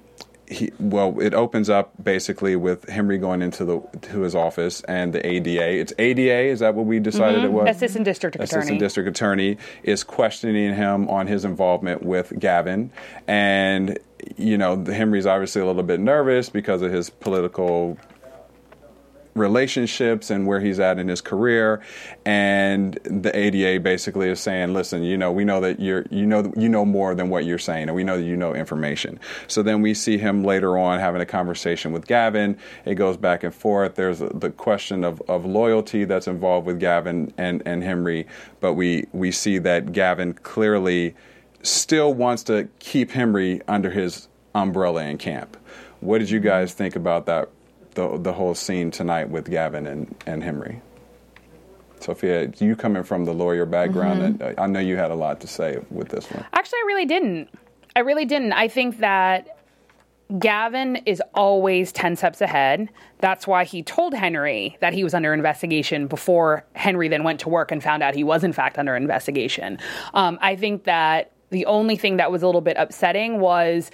he, 0.49 0.73
well, 0.79 1.19
it 1.21 1.35
opens 1.35 1.71
up 1.71 1.93
basically 2.03 2.57
with 2.57 2.89
Henry 2.89 3.19
going 3.19 3.43
into 3.43 3.65
the 3.65 3.81
to 4.03 4.21
his 4.21 4.35
office 4.35 4.83
and 4.83 5.13
the 5.13 5.27
ADA. 5.27 5.79
It's 5.81 5.93
ADA. 5.99 6.51
Is 6.51 6.61
that 6.61 6.75
what 6.75 6.87
we 6.87 7.01
decided 7.01 7.45
it 7.45 7.47
mm-hmm. 7.47 7.55
was? 7.55 7.77
Assistant 7.77 8.05
District 8.05 8.37
Attorney. 8.37 8.59
Assistant 8.59 8.81
District 8.81 9.09
Attorney 9.09 9.59
is 9.83 10.05
questioning 10.05 10.75
him 10.75 11.09
on 11.09 11.27
his 11.27 11.45
involvement 11.45 12.03
with 12.03 12.33
Gavin, 12.39 12.91
and 13.27 13.99
you 14.37 14.59
know 14.59 14.85
Henry's 14.85 15.27
obviously 15.27 15.63
a 15.63 15.67
little 15.67 15.83
bit 15.83 16.01
nervous 16.01 16.51
because 16.51 16.83
of 16.83 16.93
his 16.93 17.11
political 17.11 17.99
relationships 19.35 20.31
and 20.31 20.47
where 20.47 20.61
he's 20.61 20.81
at 20.81 20.99
in 20.99 21.09
his 21.09 21.21
career. 21.21 21.81
And 22.25 22.95
the 23.05 23.37
ADA 23.37 23.81
basically 23.81 24.29
is 24.29 24.41
saying 24.41 24.73
listen 24.73 25.03
you 25.03 25.17
know 25.17 25.33
we 25.33 25.45
know 25.45 25.61
that 25.61 25.81
you're 25.81 26.05
you 26.11 26.27
know 26.27 26.53
you 26.57 26.69
know 26.69 26.85
more 26.85 27.15
than 27.15 27.29
what 27.29 27.45
you're 27.45 27.59
saying 27.59 27.89
and 27.89 27.95
we 27.95 28.05
know 28.05 28.17
that 28.17 28.25
you 28.25 28.37
know 28.37 28.55
information. 28.55 29.19
So 29.49 29.63
then 29.63 29.83
we 29.83 29.95
see 29.95 30.19
him 30.19 30.45
later 30.45 30.79
on 30.79 31.01
having 31.01 31.21
a 31.21 31.27
conversation 31.27 31.93
with 31.93 32.07
Gavin. 32.07 32.57
It 32.85 32.95
goes 32.95 33.17
back 33.17 33.45
and 33.45 33.55
forth. 33.55 33.95
There's 33.95 34.21
the 34.21 34.51
question 34.51 35.05
of, 35.05 35.21
of 35.29 35.45
loyalty 35.45 36.05
that's 36.05 36.27
involved 36.27 36.67
with 36.67 36.81
Gavin 36.81 37.33
and, 37.37 37.63
and 37.67 37.83
Henry. 37.83 38.27
But 38.61 38.75
we 38.75 39.07
we 39.13 39.33
see 39.33 39.59
that 39.59 39.93
Gavin 39.93 40.35
clearly 40.35 41.15
still 41.63 42.13
wants 42.15 42.43
to 42.45 42.69
keep 42.79 43.11
Henry 43.11 43.61
under 43.67 43.91
his 43.91 44.29
umbrella 44.55 45.05
in 45.05 45.19
camp. 45.19 45.57
What 46.01 46.19
did 46.19 46.31
you 46.31 46.41
guys 46.41 46.75
think 46.75 46.97
about 46.97 47.27
that 47.27 47.49
the 47.95 48.19
the 48.19 48.33
whole 48.33 48.55
scene 48.55 48.91
tonight 48.91 49.31
with 49.31 49.51
Gavin 49.51 49.87
and, 49.87 50.15
and 50.27 50.43
Henry. 50.43 50.81
Sophia, 52.01 52.53
you 52.59 52.77
coming 52.77 53.03
from 53.03 53.25
the 53.25 53.33
lawyer 53.33 53.65
background, 53.65 54.39
Mm-hmm. 54.39 54.61
I 54.61 54.67
know 54.67 54.81
you 54.81 54.97
had 54.97 55.11
a 55.11 55.15
lot 55.15 55.41
to 55.41 55.47
say 55.47 55.79
with 55.91 56.11
this 56.11 56.31
one. 56.31 56.45
Actually, 56.53 56.81
I 56.81 56.85
really 56.87 57.07
didn't. 57.07 57.49
I 57.97 58.01
really 58.01 58.27
didn't. 58.27 58.53
I 58.53 58.69
think 58.69 58.99
that 58.99 59.59
Gavin 60.39 60.97
is 61.07 61.23
always 61.35 61.93
10 61.93 62.17
steps 62.17 62.41
ahead. 62.41 62.89
That's 63.19 63.47
why 63.47 63.65
he 63.65 63.83
told 63.83 64.15
Henry 64.15 64.77
that 64.81 64.93
he 64.93 65.05
was 65.05 65.15
under 65.15 65.33
investigation 65.33 66.07
before 66.07 66.65
Henry 66.75 67.09
then 67.09 67.25
went 67.25 67.41
to 67.41 67.49
work 67.49 67.71
and 67.71 67.83
found 67.83 68.03
out 68.03 68.15
he 68.15 68.25
was, 68.25 68.43
in 68.45 68.53
fact, 68.53 68.79
under 68.79 68.97
investigation. 68.97 69.79
Um, 70.13 70.39
I 70.43 70.57
think 70.57 70.85
that 70.85 71.33
the 71.51 71.67
only 71.67 71.97
thing 71.97 72.17
that 72.17 72.33
was 72.33 72.43
a 72.43 72.47
little 72.47 72.61
bit 72.63 72.77
upsetting 72.79 73.39
was 73.39 73.91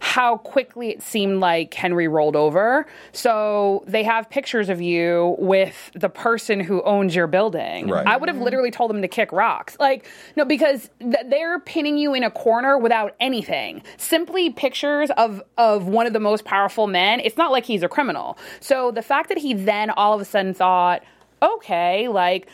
how 0.00 0.36
quickly 0.38 0.90
it 0.90 1.02
seemed 1.02 1.40
like 1.40 1.74
Henry 1.74 2.08
rolled 2.08 2.36
over. 2.36 2.86
So 3.12 3.82
they 3.86 4.02
have 4.04 4.30
pictures 4.30 4.68
of 4.68 4.80
you 4.80 5.36
with 5.38 5.90
the 5.94 6.08
person 6.08 6.60
who 6.60 6.82
owns 6.82 7.14
your 7.14 7.26
building. 7.26 7.88
Right. 7.88 8.06
I 8.06 8.16
would 8.16 8.28
have 8.28 8.38
literally 8.38 8.70
told 8.70 8.90
them 8.90 9.02
to 9.02 9.08
kick 9.08 9.32
rocks. 9.32 9.76
Like, 9.80 10.06
no, 10.36 10.44
because 10.44 10.88
th- 11.00 11.26
they're 11.26 11.58
pinning 11.60 11.98
you 11.98 12.14
in 12.14 12.22
a 12.22 12.30
corner 12.30 12.78
without 12.78 13.16
anything. 13.18 13.82
Simply 13.96 14.50
pictures 14.50 15.10
of, 15.16 15.42
of 15.56 15.86
one 15.86 16.06
of 16.06 16.12
the 16.12 16.20
most 16.20 16.44
powerful 16.44 16.86
men. 16.86 17.20
It's 17.20 17.36
not 17.36 17.50
like 17.50 17.64
he's 17.64 17.82
a 17.82 17.88
criminal. 17.88 18.38
So 18.60 18.90
the 18.90 19.02
fact 19.02 19.28
that 19.30 19.38
he 19.38 19.52
then 19.52 19.90
all 19.90 20.14
of 20.14 20.20
a 20.20 20.24
sudden 20.24 20.54
thought, 20.54 21.02
okay, 21.42 22.08
like, 22.08 22.48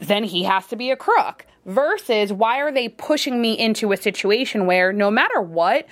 then 0.00 0.24
he 0.24 0.44
has 0.44 0.66
to 0.68 0.76
be 0.76 0.90
a 0.90 0.96
crook. 0.96 1.46
Versus, 1.66 2.32
why 2.32 2.58
are 2.58 2.72
they 2.72 2.88
pushing 2.88 3.40
me 3.42 3.52
into 3.52 3.92
a 3.92 3.96
situation 3.96 4.66
where 4.66 4.94
no 4.94 5.10
matter 5.10 5.42
what, 5.42 5.86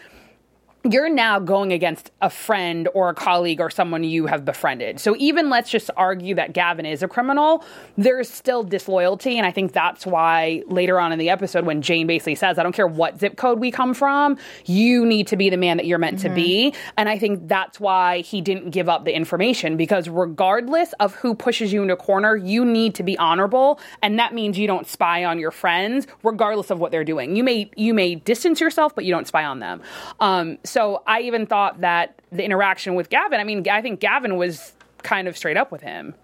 you're 0.84 1.08
now 1.08 1.40
going 1.40 1.72
against 1.72 2.12
a 2.22 2.30
friend 2.30 2.88
or 2.94 3.08
a 3.10 3.14
colleague 3.14 3.60
or 3.60 3.68
someone 3.68 4.04
you 4.04 4.26
have 4.26 4.44
befriended. 4.44 5.00
So 5.00 5.16
even 5.18 5.50
let's 5.50 5.70
just 5.70 5.90
argue 5.96 6.36
that 6.36 6.52
Gavin 6.52 6.86
is 6.86 7.02
a 7.02 7.08
criminal, 7.08 7.64
there's 7.96 8.30
still 8.30 8.62
disloyalty. 8.62 9.38
And 9.38 9.46
I 9.46 9.50
think 9.50 9.72
that's 9.72 10.06
why 10.06 10.62
later 10.68 11.00
on 11.00 11.12
in 11.12 11.18
the 11.18 11.30
episode, 11.30 11.66
when 11.66 11.82
Jane 11.82 12.06
basically 12.06 12.36
says, 12.36 12.58
I 12.58 12.62
don't 12.62 12.74
care 12.74 12.86
what 12.86 13.18
zip 13.18 13.36
code 13.36 13.58
we 13.58 13.72
come 13.72 13.92
from, 13.92 14.38
you 14.66 15.04
need 15.04 15.26
to 15.28 15.36
be 15.36 15.50
the 15.50 15.56
man 15.56 15.78
that 15.78 15.86
you're 15.86 15.98
meant 15.98 16.20
to 16.20 16.28
be. 16.28 16.72
And 16.96 17.08
I 17.08 17.18
think 17.18 17.48
that's 17.48 17.80
why 17.80 18.20
he 18.20 18.40
didn't 18.40 18.70
give 18.70 18.88
up 18.88 19.04
the 19.04 19.14
information 19.14 19.76
because 19.76 20.08
regardless 20.08 20.92
of 21.00 21.14
who 21.16 21.34
pushes 21.34 21.72
you 21.72 21.82
in 21.82 21.90
a 21.90 21.96
corner, 21.96 22.36
you 22.36 22.64
need 22.64 22.94
to 22.94 23.02
be 23.02 23.18
honorable. 23.18 23.80
And 24.00 24.18
that 24.18 24.32
means 24.32 24.56
you 24.56 24.68
don't 24.68 24.86
spy 24.86 25.24
on 25.24 25.40
your 25.40 25.50
friends, 25.50 26.06
regardless 26.22 26.70
of 26.70 26.78
what 26.78 26.92
they're 26.92 27.04
doing. 27.04 27.34
You 27.34 27.42
may, 27.42 27.68
you 27.76 27.94
may 27.94 28.14
distance 28.14 28.60
yourself, 28.60 28.94
but 28.94 29.04
you 29.04 29.12
don't 29.12 29.26
spy 29.26 29.44
on 29.44 29.58
them. 29.58 29.82
Um, 30.20 30.58
so 30.64 30.77
I 31.06 31.20
even 31.20 31.46
thought 31.46 31.80
that 31.80 32.20
the 32.30 32.44
interaction 32.44 32.94
with 32.94 33.08
Gavin, 33.10 33.40
I 33.40 33.44
mean, 33.44 33.66
I 33.68 33.82
think 33.82 34.00
Gavin 34.00 34.36
was 34.36 34.72
kind 35.02 35.28
of 35.28 35.36
straight 35.36 35.56
up 35.56 35.72
with 35.72 35.80
him. 35.82 36.14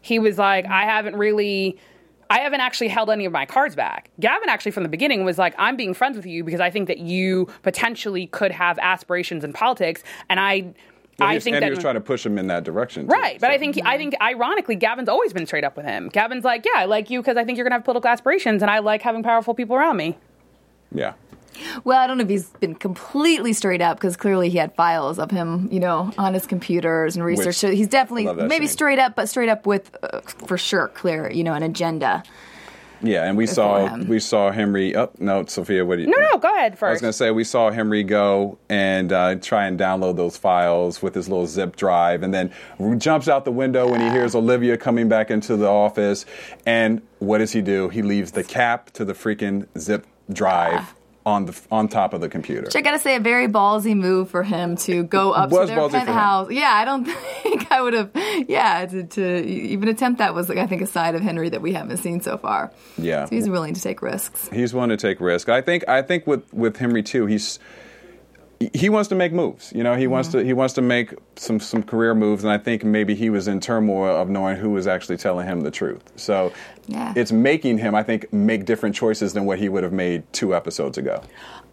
He 0.00 0.18
was 0.18 0.38
like, 0.38 0.66
I 0.66 0.84
haven't 0.84 1.16
really. 1.16 1.78
I 2.30 2.40
haven't 2.40 2.60
actually 2.60 2.88
held 2.88 3.08
any 3.08 3.24
of 3.24 3.32
my 3.32 3.46
cards 3.46 3.74
back. 3.74 4.10
Gavin 4.20 4.50
actually 4.50 4.72
from 4.72 4.82
the 4.82 4.88
beginning 4.90 5.24
was 5.24 5.38
like, 5.38 5.54
I'm 5.58 5.76
being 5.76 5.94
friends 5.94 6.14
with 6.14 6.26
you 6.26 6.44
because 6.44 6.60
I 6.60 6.70
think 6.70 6.86
that 6.88 6.98
you 6.98 7.48
potentially 7.62 8.26
could 8.26 8.52
have 8.52 8.78
aspirations 8.80 9.44
in 9.44 9.54
politics, 9.54 10.02
and 10.28 10.38
I, 10.38 10.74
Well, 11.18 11.28
I 11.28 11.38
think 11.38 11.54
and 11.54 11.62
that 11.62 11.68
he 11.68 11.70
was 11.70 11.78
trying 11.78 11.94
to 11.94 12.02
push 12.02 12.26
him 12.26 12.36
in 12.36 12.48
that 12.48 12.64
direction. 12.64 13.08
too, 13.08 13.12
Right, 13.14 13.40
but 13.40 13.46
so- 13.46 13.52
I 13.54 13.58
think 13.58 13.78
I 13.78 13.80
mm-hmm. 13.80 13.98
think 13.98 14.14
ironically, 14.20 14.76
Gavin's 14.76 15.08
always 15.08 15.32
been 15.32 15.46
straight 15.46 15.64
up 15.64 15.74
with 15.74 15.86
him. 15.86 16.10
Gavin's 16.10 16.44
like, 16.44 16.66
yeah, 16.66 16.82
I 16.82 16.84
like 16.84 17.08
you 17.08 17.20
because 17.20 17.38
I 17.38 17.44
think 17.44 17.56
you're 17.56 17.64
gonna 17.64 17.76
have 17.76 17.84
political 17.84 18.10
aspirations, 18.10 18.60
and 18.60 18.70
I 18.70 18.80
like 18.80 19.00
having 19.00 19.22
powerful 19.22 19.54
people 19.54 19.74
around 19.76 19.96
me. 19.96 20.18
yeah. 20.92 21.14
Well, 21.84 21.98
I 21.98 22.06
don't 22.06 22.18
know 22.18 22.24
if 22.24 22.30
he's 22.30 22.48
been 22.60 22.74
completely 22.74 23.52
straight 23.52 23.80
up 23.82 23.96
because 23.98 24.16
clearly 24.16 24.48
he 24.50 24.58
had 24.58 24.74
files 24.74 25.18
of 25.18 25.30
him, 25.30 25.68
you 25.70 25.80
know, 25.80 26.12
on 26.18 26.34
his 26.34 26.46
computers 26.46 27.16
and 27.16 27.24
research. 27.24 27.46
Which- 27.46 27.56
so 27.56 27.70
he's 27.70 27.88
definitely 27.88 28.24
I 28.24 28.26
love 28.28 28.36
that 28.38 28.48
maybe 28.48 28.66
scene. 28.66 28.72
straight 28.74 28.98
up, 28.98 29.14
but 29.16 29.28
straight 29.28 29.48
up 29.48 29.66
with, 29.66 29.96
uh, 30.02 30.20
for 30.20 30.58
sure, 30.58 30.88
clear, 30.88 31.30
you 31.30 31.44
know, 31.44 31.54
an 31.54 31.62
agenda. 31.62 32.22
Yeah, 33.00 33.24
and 33.28 33.36
we 33.36 33.46
saw 33.46 33.86
him. 33.86 34.08
we 34.08 34.18
saw 34.18 34.50
Henry. 34.50 34.96
Oh 34.96 35.08
no, 35.20 35.44
Sophia, 35.46 35.84
what 35.84 35.96
do 35.96 36.02
you? 36.02 36.08
No, 36.08 36.16
no, 36.32 36.38
go 36.38 36.52
ahead 36.52 36.76
I 36.82 36.90
was 36.90 37.00
going 37.00 37.10
to 37.12 37.16
say 37.16 37.30
we 37.30 37.44
saw 37.44 37.70
Henry 37.70 38.02
go 38.02 38.58
and 38.68 39.12
uh, 39.12 39.36
try 39.36 39.66
and 39.68 39.78
download 39.78 40.16
those 40.16 40.36
files 40.36 41.00
with 41.00 41.14
his 41.14 41.28
little 41.28 41.46
zip 41.46 41.76
drive, 41.76 42.24
and 42.24 42.34
then 42.34 42.52
jumps 42.98 43.28
out 43.28 43.44
the 43.44 43.52
window 43.52 43.88
when 43.88 44.00
he 44.00 44.10
hears 44.10 44.34
Olivia 44.34 44.76
coming 44.76 45.08
back 45.08 45.30
into 45.30 45.56
the 45.56 45.68
office. 45.68 46.26
And 46.66 47.00
what 47.20 47.38
does 47.38 47.52
he 47.52 47.62
do? 47.62 47.88
He 47.88 48.02
leaves 48.02 48.32
the 48.32 48.42
cap 48.42 48.90
to 48.94 49.04
the 49.04 49.12
freaking 49.12 49.68
zip 49.78 50.04
drive 50.32 50.92
on 51.28 51.44
the 51.44 51.60
on 51.70 51.88
top 51.88 52.14
of 52.14 52.22
the 52.22 52.28
computer. 52.28 52.62
Which 52.62 52.76
I 52.76 52.80
gotta 52.80 52.98
say, 52.98 53.14
a 53.14 53.20
very 53.20 53.48
ballsy 53.48 53.94
move 53.94 54.30
for 54.30 54.42
him 54.42 54.76
to 54.78 55.04
go 55.04 55.32
up 55.32 55.50
to 55.50 55.66
their 55.66 55.76
ballsy 55.76 55.90
for 55.90 55.98
him. 55.98 56.06
penthouse. 56.06 56.50
Yeah, 56.50 56.70
I 56.72 56.84
don't 56.86 57.04
think 57.42 57.70
I 57.70 57.82
would 57.82 57.92
have. 57.92 58.10
Yeah, 58.48 58.86
to, 58.86 59.04
to 59.04 59.44
even 59.46 59.88
attempt 59.88 60.18
that 60.18 60.34
was, 60.34 60.48
like, 60.48 60.58
I 60.58 60.66
think, 60.66 60.80
a 60.80 60.86
side 60.86 61.14
of 61.14 61.20
Henry 61.20 61.50
that 61.50 61.60
we 61.60 61.74
haven't 61.74 61.98
seen 61.98 62.22
so 62.22 62.38
far. 62.38 62.72
Yeah. 62.96 63.26
so 63.26 63.34
he's 63.34 63.48
willing 63.48 63.74
to 63.74 63.80
take 63.80 64.00
risks. 64.00 64.48
He's 64.48 64.72
willing 64.72 64.90
to 64.90 64.96
take 64.96 65.20
risk. 65.20 65.48
I 65.50 65.60
think. 65.60 65.86
I 65.86 66.00
think 66.02 66.26
with 66.26 66.52
with 66.54 66.76
Henry 66.78 67.02
too. 67.02 67.26
He's 67.26 67.58
he 68.72 68.88
wants 68.88 69.08
to 69.10 69.14
make 69.14 69.32
moves. 69.32 69.72
You 69.74 69.84
know, 69.84 69.94
he 69.94 70.04
mm-hmm. 70.04 70.12
wants 70.12 70.28
to 70.30 70.44
he 70.44 70.52
wants 70.52 70.74
to 70.74 70.82
make 70.82 71.14
some 71.36 71.60
some 71.60 71.82
career 71.82 72.14
moves, 72.14 72.42
and 72.42 72.52
I 72.52 72.58
think 72.58 72.84
maybe 72.84 73.14
he 73.14 73.30
was 73.30 73.48
in 73.48 73.60
turmoil 73.60 74.16
of 74.16 74.28
knowing 74.28 74.56
who 74.56 74.70
was 74.70 74.86
actually 74.86 75.18
telling 75.18 75.46
him 75.46 75.60
the 75.60 75.70
truth. 75.70 76.02
So 76.16 76.52
Yeah. 76.88 77.12
it's 77.14 77.30
making 77.30 77.78
him, 77.78 77.94
I 77.94 78.02
think, 78.02 78.32
make 78.32 78.64
different 78.64 78.94
choices 78.94 79.34
than 79.34 79.44
what 79.44 79.58
he 79.58 79.68
would 79.68 79.82
have 79.84 79.92
made 79.92 80.24
two 80.32 80.54
episodes 80.54 80.96
ago. 80.98 81.22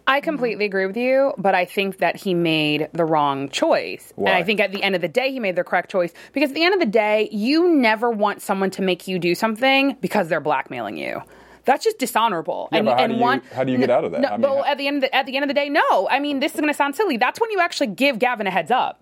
I 0.06 0.20
completely 0.20 0.66
agree 0.66 0.86
with 0.86 0.96
you, 0.96 1.32
but 1.36 1.54
I 1.54 1.64
think 1.64 1.98
that 1.98 2.14
he 2.16 2.32
made 2.34 2.88
the 2.92 3.04
wrong 3.04 3.48
choice. 3.48 4.12
Why? 4.14 4.30
And 4.30 4.38
I 4.38 4.44
think 4.44 4.60
at 4.60 4.70
the 4.70 4.82
end 4.82 4.94
of 4.94 5.00
the 5.00 5.08
day, 5.08 5.32
he 5.32 5.40
made 5.40 5.56
the 5.56 5.64
correct 5.64 5.90
choice 5.90 6.12
because 6.32 6.50
at 6.50 6.54
the 6.54 6.62
end 6.62 6.74
of 6.74 6.80
the 6.80 6.86
day, 6.86 7.28
you 7.32 7.74
never 7.74 8.10
want 8.10 8.40
someone 8.40 8.70
to 8.72 8.82
make 8.82 9.08
you 9.08 9.18
do 9.18 9.34
something 9.34 9.96
because 10.00 10.28
they're 10.28 10.40
blackmailing 10.40 10.96
you. 10.96 11.22
That's 11.64 11.82
just 11.82 11.98
dishonorable. 11.98 12.68
Yeah, 12.70 12.78
and 12.78 12.86
but 12.86 12.98
how 12.98 13.04
and 13.04 13.12
do 13.14 13.16
you- 13.16 13.22
one, 13.22 13.42
how 13.52 13.64
do 13.64 13.72
you 13.72 13.78
get 13.78 13.90
out 13.90 14.04
of 14.04 14.12
that? 14.12 14.20
No, 14.20 14.28
I 14.28 14.36
mean, 14.36 14.40
but 14.42 14.66
at 14.68 14.78
the 14.78 14.86
end 14.86 14.96
of 14.98 15.00
the, 15.02 15.14
at 15.16 15.26
the 15.26 15.34
end 15.36 15.44
of 15.44 15.48
the 15.48 15.54
day, 15.54 15.68
no. 15.68 16.08
I 16.08 16.20
mean, 16.20 16.38
this 16.38 16.54
is 16.54 16.60
going 16.60 16.72
to 16.72 16.76
sound 16.76 16.94
silly. 16.94 17.16
That's 17.16 17.40
when 17.40 17.50
you 17.50 17.58
actually 17.58 17.88
give 17.88 18.20
Gavin 18.20 18.46
a 18.46 18.50
heads 18.52 18.70
up. 18.70 19.00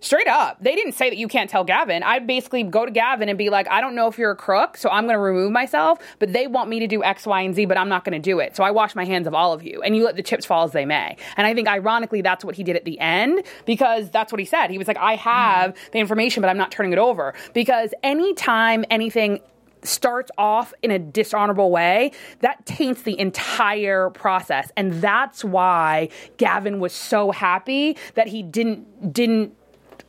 Straight 0.00 0.28
up. 0.28 0.62
They 0.62 0.76
didn't 0.76 0.92
say 0.92 1.10
that 1.10 1.16
you 1.16 1.26
can't 1.26 1.50
tell 1.50 1.64
Gavin. 1.64 2.04
I'd 2.04 2.24
basically 2.24 2.62
go 2.62 2.86
to 2.86 2.90
Gavin 2.90 3.28
and 3.28 3.36
be 3.36 3.50
like, 3.50 3.68
I 3.68 3.80
don't 3.80 3.96
know 3.96 4.06
if 4.06 4.16
you're 4.16 4.30
a 4.30 4.36
crook, 4.36 4.76
so 4.76 4.88
I'm 4.90 5.04
going 5.04 5.14
to 5.14 5.20
remove 5.20 5.50
myself, 5.50 5.98
but 6.20 6.32
they 6.32 6.46
want 6.46 6.70
me 6.70 6.78
to 6.78 6.86
do 6.86 7.02
X, 7.02 7.26
Y, 7.26 7.40
and 7.40 7.52
Z, 7.52 7.64
but 7.64 7.76
I'm 7.76 7.88
not 7.88 8.04
going 8.04 8.12
to 8.12 8.20
do 8.20 8.38
it. 8.38 8.54
So 8.54 8.62
I 8.62 8.70
wash 8.70 8.94
my 8.94 9.04
hands 9.04 9.26
of 9.26 9.34
all 9.34 9.52
of 9.52 9.64
you, 9.64 9.82
and 9.82 9.96
you 9.96 10.04
let 10.04 10.14
the 10.14 10.22
chips 10.22 10.46
fall 10.46 10.62
as 10.62 10.70
they 10.70 10.84
may. 10.84 11.16
And 11.36 11.48
I 11.48 11.54
think, 11.54 11.66
ironically, 11.66 12.22
that's 12.22 12.44
what 12.44 12.54
he 12.54 12.62
did 12.62 12.76
at 12.76 12.84
the 12.84 12.98
end 13.00 13.42
because 13.66 14.08
that's 14.10 14.32
what 14.32 14.38
he 14.38 14.44
said. 14.44 14.70
He 14.70 14.78
was 14.78 14.86
like, 14.86 14.98
I 14.98 15.16
have 15.16 15.72
mm-hmm. 15.72 15.90
the 15.92 15.98
information, 15.98 16.42
but 16.42 16.48
I'm 16.48 16.58
not 16.58 16.70
turning 16.70 16.92
it 16.92 16.98
over. 16.98 17.34
Because 17.52 17.92
anytime 18.04 18.84
anything 18.90 19.40
starts 19.82 20.30
off 20.38 20.72
in 20.82 20.90
a 20.90 20.98
dishonorable 20.98 21.70
way, 21.70 22.12
that 22.40 22.64
taints 22.66 23.02
the 23.02 23.18
entire 23.18 24.10
process. 24.10 24.70
And 24.76 25.00
that's 25.00 25.44
why 25.44 26.08
Gavin 26.36 26.80
was 26.80 26.92
so 26.92 27.30
happy 27.30 27.96
that 28.14 28.28
he 28.28 28.42
didn't 28.42 29.12
didn't 29.12 29.57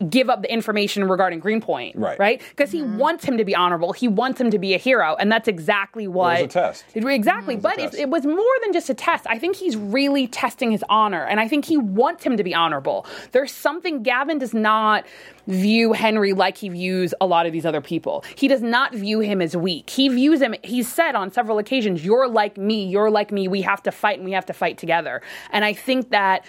give 0.07 0.29
up 0.29 0.41
the 0.41 0.51
information 0.51 1.03
regarding 1.09 1.39
Greenpoint. 1.39 1.95
Right. 1.95 2.17
Right? 2.17 2.41
Because 2.49 2.71
he 2.71 2.81
mm-hmm. 2.81 2.97
wants 2.97 3.25
him 3.25 3.37
to 3.37 3.45
be 3.45 3.55
honorable. 3.55 3.91
He 3.91 4.07
wants 4.07 4.39
him 4.39 4.51
to 4.51 4.59
be 4.59 4.73
a 4.73 4.77
hero. 4.77 5.15
And 5.19 5.31
that's 5.31 5.47
exactly 5.47 6.07
what 6.07 6.35
Was 6.35 6.41
a 6.41 6.47
test. 6.47 6.85
It- 6.93 7.05
exactly. 7.05 7.55
Mm-hmm. 7.55 7.61
But 7.61 7.77
a 7.77 7.81
it, 7.81 7.85
test. 7.91 7.97
it 7.97 8.09
was 8.09 8.25
more 8.25 8.55
than 8.63 8.71
just 8.71 8.89
a 8.89 8.93
test. 8.93 9.25
I 9.27 9.37
think 9.39 9.57
he's 9.57 9.75
really 9.75 10.27
testing 10.27 10.71
his 10.71 10.83
honor. 10.89 11.25
And 11.25 11.39
I 11.39 11.47
think 11.47 11.65
he 11.65 11.77
wants 11.77 12.23
him 12.23 12.37
to 12.37 12.43
be 12.43 12.53
honorable. 12.53 13.05
There's 13.31 13.51
something 13.51 14.03
Gavin 14.03 14.37
does 14.37 14.53
not 14.53 15.05
view 15.47 15.93
Henry 15.93 16.33
like 16.33 16.57
he 16.57 16.69
views 16.69 17.13
a 17.19 17.25
lot 17.25 17.45
of 17.45 17.51
these 17.51 17.65
other 17.65 17.81
people. 17.81 18.23
He 18.35 18.47
does 18.47 18.61
not 18.61 18.93
view 18.93 19.19
him 19.19 19.41
as 19.41 19.57
weak. 19.57 19.89
He 19.89 20.07
views 20.07 20.41
him, 20.41 20.55
he's 20.63 20.91
said 20.91 21.15
on 21.15 21.31
several 21.31 21.57
occasions, 21.57 22.05
you're 22.05 22.27
like 22.27 22.57
me, 22.57 22.85
you're 22.85 23.09
like 23.09 23.31
me, 23.31 23.47
we 23.47 23.61
have 23.63 23.81
to 23.83 23.91
fight 23.91 24.19
and 24.19 24.25
we 24.25 24.31
have 24.33 24.45
to 24.45 24.53
fight 24.53 24.77
together. 24.77 25.21
And 25.49 25.65
I 25.65 25.73
think 25.73 26.11
that 26.11 26.45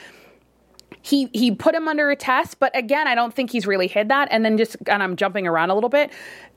he 1.02 1.28
he 1.32 1.50
put 1.54 1.74
him 1.74 1.88
under 1.88 2.10
a 2.10 2.16
test, 2.16 2.58
but 2.60 2.76
again, 2.76 3.06
I 3.08 3.14
don't 3.14 3.32
think 3.34 3.50
he's 3.50 3.66
really 3.66 3.86
hid 3.86 4.08
that. 4.08 4.28
And 4.30 4.44
then 4.44 4.58
just 4.58 4.76
and 4.86 5.02
I'm 5.02 5.16
jumping 5.16 5.46
around 5.46 5.70
a 5.70 5.74
little 5.74 5.88
bit. 5.90 6.10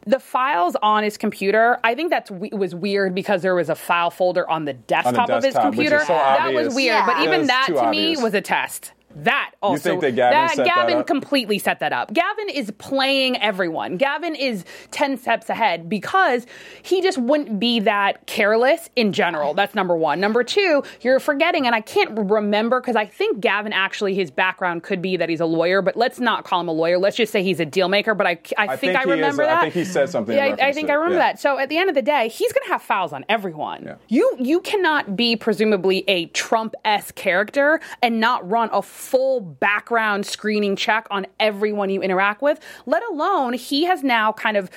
The 0.06 0.20
files 0.20 0.76
on 0.82 1.04
his 1.04 1.18
computer, 1.18 1.80
I 1.84 1.96
think 1.96 2.10
that's 2.10 2.30
we- 2.30 2.50
was 2.52 2.76
weird 2.76 3.16
because 3.16 3.42
there 3.42 3.56
was 3.56 3.70
a 3.70 3.76
file 3.76 4.10
folder 4.12 4.50
on 4.50 4.66
the 4.66 4.74
desktop, 4.74 5.30
of 5.30 5.36
his 5.36 5.54
desktop, 5.54 5.66
which 5.68 5.74
computer. 5.76 5.96
is 5.98 6.08
so 6.08 6.14
that 6.14 6.42
obvious. 6.42 6.66
was 6.66 6.76
weird, 6.76 6.96
Yeah. 6.96 7.06
but 7.06 7.20
even 7.24 7.40
it's 7.42 7.48
that 7.50 7.68
to 7.68 7.80
obvious. 7.86 8.18
me 8.20 8.24
was 8.24 8.34
a 8.34 8.42
test. 8.42 8.92
That 9.16 9.52
also 9.62 9.92
think 9.92 10.02
that 10.02 10.16
Gavin 10.16 10.50
set 10.50 10.58
that 10.58 10.66
Gavin 10.76 10.98
up? 11.00 11.08
completely 11.08 11.60
set 11.60 11.80
that 11.80 11.94
up. 11.94 12.14
Gavin 12.14 12.50
is 12.50 12.72
playing 12.78 13.38
everyone. 13.42 13.98
Gavin 13.98 14.36
is 14.36 14.66
10 14.92 15.18
steps 15.18 15.50
ahead 15.50 15.88
because 15.90 16.46
he 16.82 17.02
just 17.02 17.18
wouldn't 17.18 17.60
be 17.60 17.80
that 17.82 18.26
careless 18.28 18.90
in 18.96 19.14
general. 19.14 19.54
That's 19.54 19.76
number 19.76 19.96
1. 19.96 20.20
Number 20.20 20.44
2, 20.44 20.84
you're 21.02 21.20
forgetting 21.20 21.66
and 21.66 21.76
I 21.76 21.82
can't 21.82 22.18
remember 22.18 22.82
cuz 22.82 22.96
I 22.96 23.06
think 23.06 23.40
Gavin 23.40 23.74
actually 23.74 24.16
his 24.16 24.32
background 24.32 24.84
could 24.84 25.02
be 25.02 25.18
that 25.18 25.30
he's 25.30 25.40
a 25.42 25.46
lawyer, 25.46 25.82
but 25.82 25.96
let's 25.96 26.20
not 26.20 26.44
call 26.44 26.60
him 26.62 26.68
a 26.68 26.72
lawyer. 26.74 26.98
Let's 26.98 27.16
just 27.18 27.32
say 27.32 27.44
he's 27.44 27.60
a 27.60 27.66
deal 27.66 27.88
maker, 27.90 28.14
but 28.16 28.26
I 28.28 28.32
I, 28.58 28.64
I 28.64 28.68
think, 28.76 28.80
think 28.94 28.98
I 28.98 29.04
remember 29.04 29.28
is. 29.28 29.38
remember 29.38 29.58
I 29.60 29.62
think 29.62 29.74
he 29.76 29.86
said 29.86 30.10
something 30.10 30.36
Yeah, 30.36 30.56
I, 30.60 30.68
I 30.70 30.74
think 30.74 30.90
I 30.90 30.94
remember 30.94 31.16
Yeah. 31.18 31.34
that. 31.34 31.40
So 31.40 31.60
at 31.60 31.70
the 31.70 31.78
end 31.78 31.90
of 31.90 31.96
the 31.96 32.02
day, 32.02 32.28
he's 32.30 32.52
going 32.52 32.66
to 32.66 32.72
have 32.72 32.82
files 32.82 33.14
on 33.14 33.26
everyone. 33.30 33.84
Yeah. 33.86 33.96
You 34.08 34.36
you 34.40 34.60
cannot 34.62 35.16
be 35.16 35.36
presumably 35.36 36.04
a 36.08 36.26
Trump-esque 36.28 37.16
character 37.16 37.80
and 38.02 38.20
not 38.20 38.50
run 38.50 38.70
a 38.72 38.82
full 39.04 39.42
background 39.42 40.26
screening 40.26 40.76
check 40.76 41.06
on 41.12 41.28
everyone 41.40 41.90
you 41.90 42.02
interact 42.02 42.42
with. 42.42 42.60
Let 42.86 43.04
alone 43.10 43.54
he 43.54 43.84
has 43.84 44.04
now 44.04 44.32
kind 44.32 44.58
of 44.58 44.70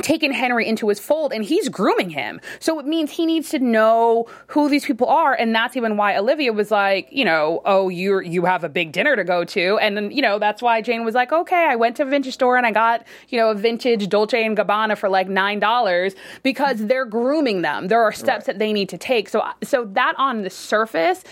taken 0.00 0.32
Henry 0.32 0.66
into 0.66 0.88
his 0.88 0.98
fold 0.98 1.32
and 1.32 1.44
he's 1.44 1.68
grooming 1.68 2.10
him. 2.10 2.40
So 2.60 2.78
it 2.78 2.86
means 2.86 3.10
he 3.10 3.26
needs 3.26 3.50
to 3.50 3.58
know 3.58 4.26
who 4.48 4.68
these 4.68 4.84
people 4.84 5.08
are 5.08 5.34
and 5.34 5.54
that's 5.54 5.76
even 5.76 5.96
why 5.96 6.16
Olivia 6.16 6.52
was 6.52 6.70
like, 6.70 7.08
you 7.10 7.24
know, 7.24 7.60
oh 7.64 7.88
you 7.88 8.20
you 8.20 8.44
have 8.44 8.64
a 8.64 8.68
big 8.68 8.92
dinner 8.92 9.16
to 9.16 9.24
go 9.24 9.44
to 9.44 9.78
and 9.78 9.96
then, 9.96 10.10
you 10.10 10.22
know, 10.22 10.38
that's 10.38 10.62
why 10.62 10.80
Jane 10.80 11.04
was 11.04 11.14
like, 11.14 11.32
"Okay, 11.32 11.66
I 11.68 11.76
went 11.76 11.96
to 11.96 12.02
a 12.02 12.06
vintage 12.06 12.34
store 12.34 12.56
and 12.56 12.66
I 12.66 12.72
got, 12.72 13.04
you 13.28 13.38
know, 13.38 13.50
a 13.50 13.54
vintage 13.54 14.08
Dolce 14.08 14.44
and 14.44 14.56
Gabbana 14.56 14.96
for 14.96 15.08
like 15.08 15.28
$9 15.28 16.14
because 16.42 16.86
they're 16.86 17.04
grooming 17.04 17.62
them. 17.62 17.88
There 17.88 18.02
are 18.02 18.12
steps 18.12 18.46
that 18.46 18.58
they 18.58 18.72
need 18.72 18.88
to 18.90 18.98
take." 18.98 19.28
So 19.28 19.42
so 19.62 19.84
that 19.92 20.14
on 20.18 20.42
the 20.42 20.50
surface 20.50 21.24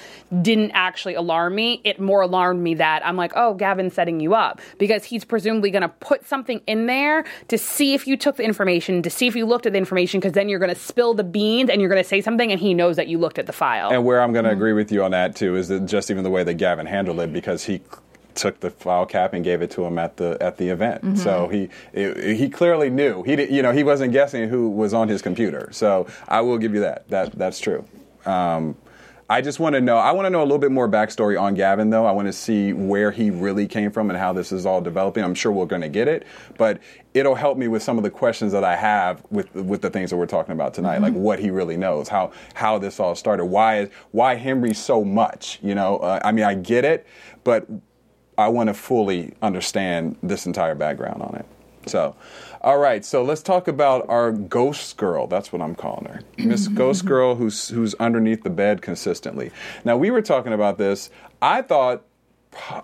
didn't 0.42 0.73
actually 0.73 1.14
alarm 1.14 1.55
me. 1.55 1.81
It 1.85 2.01
more 2.01 2.23
alarmed 2.23 2.62
me 2.62 2.75
that 2.75 3.05
I'm 3.07 3.16
like, 3.16 3.33
"Oh, 3.35 3.55
Gavin's 3.55 3.94
setting 3.94 4.20
you 4.20 4.35
up 4.35 4.61
because 4.79 5.05
he's 5.05 5.25
presumably 5.25 5.70
going 5.70 5.83
to 5.83 5.88
put 5.88 6.27
something 6.27 6.61
in 6.66 6.87
there 6.87 7.25
to 7.49 7.59
see 7.59 7.94
if 7.94 8.07
you 8.07 8.16
took 8.16 8.37
the 8.37 8.44
information, 8.51 9.03
to 9.03 9.11
see 9.11 9.27
if 9.27 9.35
you 9.35 9.47
looked 9.47 9.67
at 9.67 9.73
the 9.73 9.79
information 9.79 10.21
because 10.21 10.35
then 10.35 10.49
you're 10.49 10.59
going 10.59 10.75
to 10.75 10.81
spill 10.81 11.15
the 11.15 11.25
beans 11.25 11.71
and 11.71 11.81
you're 11.81 11.91
going 11.91 12.03
to 12.03 12.09
say 12.09 12.21
something 12.21 12.51
and 12.53 12.61
he 12.61 12.75
knows 12.75 12.97
that 12.97 13.09
you 13.09 13.17
looked 13.19 13.39
at 13.39 13.47
the 13.47 13.53
file." 13.53 13.91
And 13.91 14.05
where 14.05 14.21
I'm 14.21 14.33
going 14.33 14.45
to 14.45 14.51
agree 14.51 14.75
with 14.75 14.93
you 14.93 15.03
on 15.03 15.13
that 15.13 15.37
too 15.37 15.57
is 15.57 15.69
that 15.69 15.87
just 15.87 16.11
even 16.11 16.25
the 16.25 16.31
way 16.31 16.45
that 16.45 16.55
Gavin 16.55 16.87
handled 16.87 17.21
it 17.21 17.33
because 17.33 17.65
he 17.65 17.81
took 18.35 18.61
the 18.61 18.71
file 18.71 19.07
cap 19.07 19.33
and 19.33 19.45
gave 19.45 19.61
it 19.61 19.71
to 19.73 19.85
him 19.85 19.99
at 19.99 20.17
the 20.17 20.37
at 20.41 20.57
the 20.57 20.69
event. 20.69 21.19
So 21.19 21.49
he 21.49 21.69
it, 21.93 22.37
he 22.37 22.49
clearly 22.49 22.91
knew. 22.91 23.23
He 23.23 23.37
did, 23.37 23.51
you 23.51 23.63
know 23.63 23.73
he 23.73 23.83
wasn't 23.83 24.13
guessing 24.13 24.49
who 24.49 24.71
was 24.71 24.95
on 24.95 25.09
his 25.09 25.23
computer. 25.23 25.69
So 25.73 26.07
I 26.29 26.41
will 26.41 26.59
give 26.59 26.75
you 26.75 26.81
that. 26.81 27.09
That 27.09 27.33
that's 27.33 27.61
true. 27.61 27.85
Um, 28.27 28.77
I 29.31 29.43
just 29.43 29.61
want 29.61 29.77
to 29.77 29.81
know. 29.81 29.97
I 29.97 30.11
want 30.11 30.27
to 30.27 30.31
know 30.31 30.40
a 30.40 30.43
little 30.43 30.59
bit 30.59 30.73
more 30.73 30.88
backstory 30.88 31.40
on 31.40 31.55
Gavin, 31.55 31.88
though. 31.88 32.05
I 32.05 32.11
want 32.11 32.27
to 32.27 32.33
see 32.33 32.73
where 32.73 33.12
he 33.12 33.31
really 33.31 33.69
came 33.69 33.93
from 33.93 34.11
and 34.11 34.19
how 34.19 34.33
this 34.33 34.51
is 34.51 34.66
all 34.66 34.81
developing. 34.81 35.23
I'm 35.23 35.37
sure 35.37 35.53
we're 35.53 35.66
going 35.66 35.83
to 35.83 35.88
get 35.88 36.09
it, 36.09 36.27
but 36.59 36.81
it'll 37.14 37.37
help 37.37 37.57
me 37.57 37.69
with 37.69 37.81
some 37.81 37.97
of 37.97 38.03
the 38.03 38.11
questions 38.11 38.51
that 38.51 38.64
I 38.64 38.75
have 38.75 39.25
with 39.31 39.55
with 39.55 39.83
the 39.83 39.90
things 39.90 40.11
that 40.11 40.16
we're 40.16 40.27
talking 40.27 40.51
about 40.51 40.75
tonight, 40.75 41.01
like 41.01 41.12
what 41.12 41.38
he 41.38 41.51
really 41.51 41.77
knows, 41.77 42.09
how 42.09 42.33
how 42.55 42.77
this 42.79 42.99
all 42.99 43.14
started, 43.14 43.45
why 43.45 43.83
is 43.83 43.90
why 44.11 44.35
Henry 44.35 44.75
so 44.75 45.05
much. 45.05 45.61
You 45.62 45.77
know, 45.77 45.99
uh, 45.99 46.19
I 46.25 46.33
mean, 46.33 46.45
I 46.45 46.55
get 46.55 46.85
it, 46.85 47.07
but 47.45 47.69
I 48.37 48.49
want 48.49 48.66
to 48.66 48.75
fully 48.75 49.35
understand 49.43 50.16
this 50.25 50.47
entire 50.47 50.75
background 50.75 51.23
on 51.23 51.37
it. 51.37 51.47
So, 51.87 52.14
all 52.61 52.79
right. 52.79 53.05
So 53.05 53.23
let's 53.23 53.43
talk 53.43 53.69
about 53.69 54.09
our 54.09 54.33
ghost 54.33 54.97
girl. 54.97 55.27
That's 55.27 55.53
what 55.53 55.62
I'm 55.62 55.75
calling 55.75 56.07
her, 56.07 56.21
Miss 56.38 56.69
Ghost 56.83 57.05
Girl, 57.05 57.35
who's 57.35 57.69
who's 57.69 57.95
underneath 57.95 58.43
the 58.43 58.51
bed 58.51 58.83
consistently. 58.83 59.51
Now 59.85 59.97
we 59.97 60.11
were 60.11 60.23
talking 60.23 60.53
about 60.53 60.79
this. 60.79 61.11
I 61.40 61.62
thought 61.62 62.03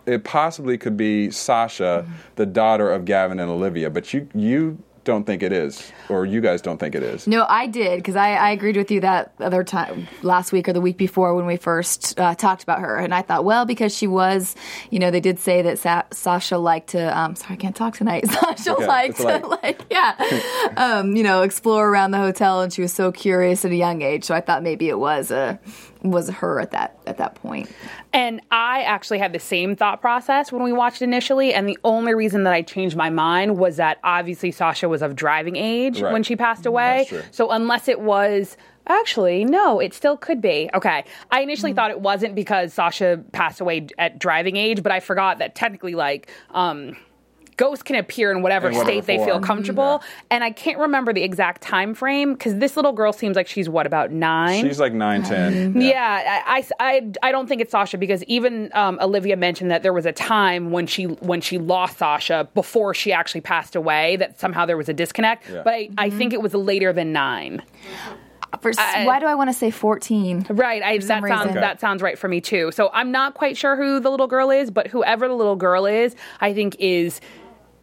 it 0.07 0.25
possibly 0.25 0.79
could 0.79 0.97
be 0.97 1.31
Sasha, 1.31 2.07
the 2.37 2.47
daughter 2.47 2.91
of 2.91 3.05
Gavin 3.05 3.41
and 3.41 3.51
Olivia, 3.51 3.91
but 3.91 4.15
you 4.15 4.29
you 4.35 4.83
don't 5.07 5.25
think 5.25 5.43
it 5.43 5.53
is, 5.53 5.91
or 6.11 6.27
you 6.27 6.43
guys 6.43 6.61
don't 6.61 6.77
think 6.77 6.95
it 6.95 7.03
is. 7.03 7.27
No, 7.27 7.47
I 7.49 7.67
did 7.67 7.97
because 7.97 8.17
I, 8.17 8.35
I 8.35 8.51
agreed 8.51 8.77
with 8.77 8.91
you 8.91 9.01
that 9.01 9.33
other 9.41 9.65
time 9.65 10.07
last 10.23 10.53
week 10.53 10.69
or 10.69 10.75
the 10.75 10.81
week 10.83 10.99
before 10.99 11.35
when 11.35 11.47
we 11.47 11.57
first 11.57 12.21
uh, 12.21 12.35
talked 12.35 12.63
about 12.63 12.81
her, 12.81 12.97
and 12.97 13.15
I 13.15 13.23
thought, 13.23 13.45
well, 13.45 13.65
because 13.65 13.97
she 13.97 14.07
was, 14.07 14.55
you 14.91 14.99
know, 14.99 15.11
they 15.11 15.21
did 15.21 15.39
say 15.39 15.63
that 15.63 15.79
Sa- 15.79 16.03
Sasha 16.13 16.59
liked 16.59 16.89
to. 16.91 17.19
Um, 17.19 17.35
sorry, 17.37 17.55
I 17.55 17.57
can't 17.57 17.75
talk 17.75 17.97
tonight. 17.97 18.27
Sasha 18.31 18.73
Okay, 18.75 18.87
liked 18.87 19.17
to, 19.19 19.25
like- 19.25 19.63
like, 19.63 19.81
yeah, 19.91 20.71
um, 20.77 21.17
you 21.17 21.23
know, 21.23 21.43
explore 21.43 21.89
around 21.89 22.11
the 22.11 22.19
hotel, 22.19 22.61
and 22.61 22.73
she 22.73 22.83
was 22.83 22.93
so 22.93 23.11
curious 23.13 23.65
at 23.65 23.71
a 23.71 23.77
young 23.77 24.03
age. 24.03 24.25
So 24.25 24.35
I 24.35 24.41
thought 24.43 24.63
maybe 24.63 24.89
it 24.89 24.99
was 24.99 25.31
a 25.31 25.59
was 26.03 26.29
her 26.31 26.61
at 26.61 26.71
that 26.73 26.99
at 27.07 27.17
that 27.19 27.35
point. 27.37 27.71
And 28.13 28.41
I 28.51 28.83
actually 28.83 29.19
had 29.19 29.33
the 29.33 29.39
same 29.39 29.77
thought 29.77 30.01
process 30.01 30.53
when 30.53 30.63
we 30.63 30.73
watched 30.73 31.03
initially. 31.03 31.53
And 31.55 31.69
the 31.69 31.79
only 31.85 32.15
reason 32.15 32.45
that 32.45 32.53
I 32.53 32.63
changed 32.63 32.97
my 32.97 33.11
mind 33.11 33.59
was 33.59 33.77
that 33.77 33.99
obviously 34.05 34.51
Sasha 34.53 34.89
was 34.89 35.03
of 35.03 35.17
driving 35.17 35.57
age 35.57 36.01
Right. 36.01 36.13
when 36.13 36.23
she 36.23 36.37
passed 36.37 36.67
away. 36.67 36.99
That's 36.99 37.09
true. 37.09 37.23
So 37.31 37.51
unless 37.51 37.89
it 37.89 38.01
was. 38.01 38.57
Actually, 38.89 39.45
no, 39.45 39.81
it 39.81 39.93
still 39.93 40.17
could 40.17 40.41
be. 40.41 40.71
Okay. 40.73 41.03
I 41.33 41.41
initially 41.41 41.73
thought 41.73 41.91
it 41.91 41.99
wasn't 42.01 42.37
because 42.37 42.73
Sasha 42.73 43.21
passed 43.33 43.61
away 43.61 43.89
at 43.99 44.21
driving 44.21 44.55
age, 44.57 44.81
but 44.81 44.93
I 44.93 45.01
forgot 45.01 45.39
that 45.41 45.57
technically, 45.57 45.97
like, 45.97 46.31
um, 46.53 46.97
ghosts 47.57 47.83
can 47.83 47.97
appear 47.97 48.31
in 48.31 48.43
whatever, 48.43 48.69
In 48.69 48.75
whatever 48.77 48.91
state 48.91 49.07
they 49.07 49.25
feel 49.25 49.35
form. 49.35 49.43
comfortable. 49.43 50.01
Mm-hmm. 50.01 50.27
And 50.31 50.45
I 50.45 50.51
can't 50.51 50.79
remember 50.79 51.13
the 51.13 51.23
exact 51.23 51.63
time 51.63 51.95
frame 51.95 52.35
because 52.35 52.57
this 52.57 52.77
little 52.77 52.93
girl 52.93 53.13
seems 53.13 53.37
like 53.37 53.47
she's 53.47 53.69
what, 53.69 53.87
about 53.87 54.11
nine? 54.13 54.65
She's 54.65 54.81
like 54.81 54.93
nine, 54.93 55.23
ten. 55.23 55.81
Yeah, 55.81 56.43
I, 56.47 56.59
I, 56.59 56.65
I, 56.81 57.13
I 57.23 57.33
don't 57.33 57.49
think 57.49 57.61
it's 57.61 57.73
Sasha 57.73 57.99
because 57.99 58.23
even 58.25 58.71
um, 58.75 58.99
Olivia 59.01 59.37
mentioned 59.37 59.71
that 59.71 59.83
there 59.83 59.93
was 59.93 60.07
a 60.07 60.13
time 60.13 60.71
when 60.71 60.87
she 60.87 61.05
when 61.05 61.41
she 61.41 61.59
lost 61.59 61.99
Sasha 61.99 62.49
before 62.55 62.95
she 62.95 63.13
actually 63.13 63.41
passed 63.41 63.75
away 63.75 64.17
that 64.17 64.39
somehow 64.39 64.67
there 64.67 64.77
was 64.77 64.89
a 64.89 64.95
disconnect. 64.95 65.49
Yeah. 65.49 65.63
But 65.65 65.75
I, 65.75 65.89
I 65.97 66.09
mm-hmm. 66.09 66.19
think 66.19 66.33
it 66.33 66.43
was 66.43 66.55
later 66.55 66.93
than 66.93 67.13
nine. 67.13 67.63
Uh, 68.53 68.59
for, 68.59 68.71
s 68.71 68.77
I- 68.79 69.05
why 69.07 69.19
do 69.19 69.27
I 69.27 69.35
want 69.35 69.51
to 69.51 69.55
say 69.55 69.71
fourteen? 69.71 70.47
Right, 70.51 70.83
I, 70.83 70.99
that 70.99 71.05
some 71.05 71.27
sounds. 71.27 71.51
Okay. 71.51 71.61
that 71.61 71.81
sounds 71.81 72.03
right 72.03 72.19
for 72.19 72.29
me 72.29 72.41
too. 72.41 72.71
So 72.73 72.91
I'm 72.93 73.11
not 73.11 73.35
quite 73.35 73.57
sure 73.57 73.77
who 73.77 73.99
the 73.99 74.11
little 74.11 74.29
girl 74.29 74.51
is, 74.51 74.71
but 74.71 74.87
whoever 74.87 75.27
the 75.27 75.35
little 75.35 75.57
girl 75.57 75.87
is, 75.87 76.15
I 76.41 76.53
think 76.55 76.77
is 76.79 77.21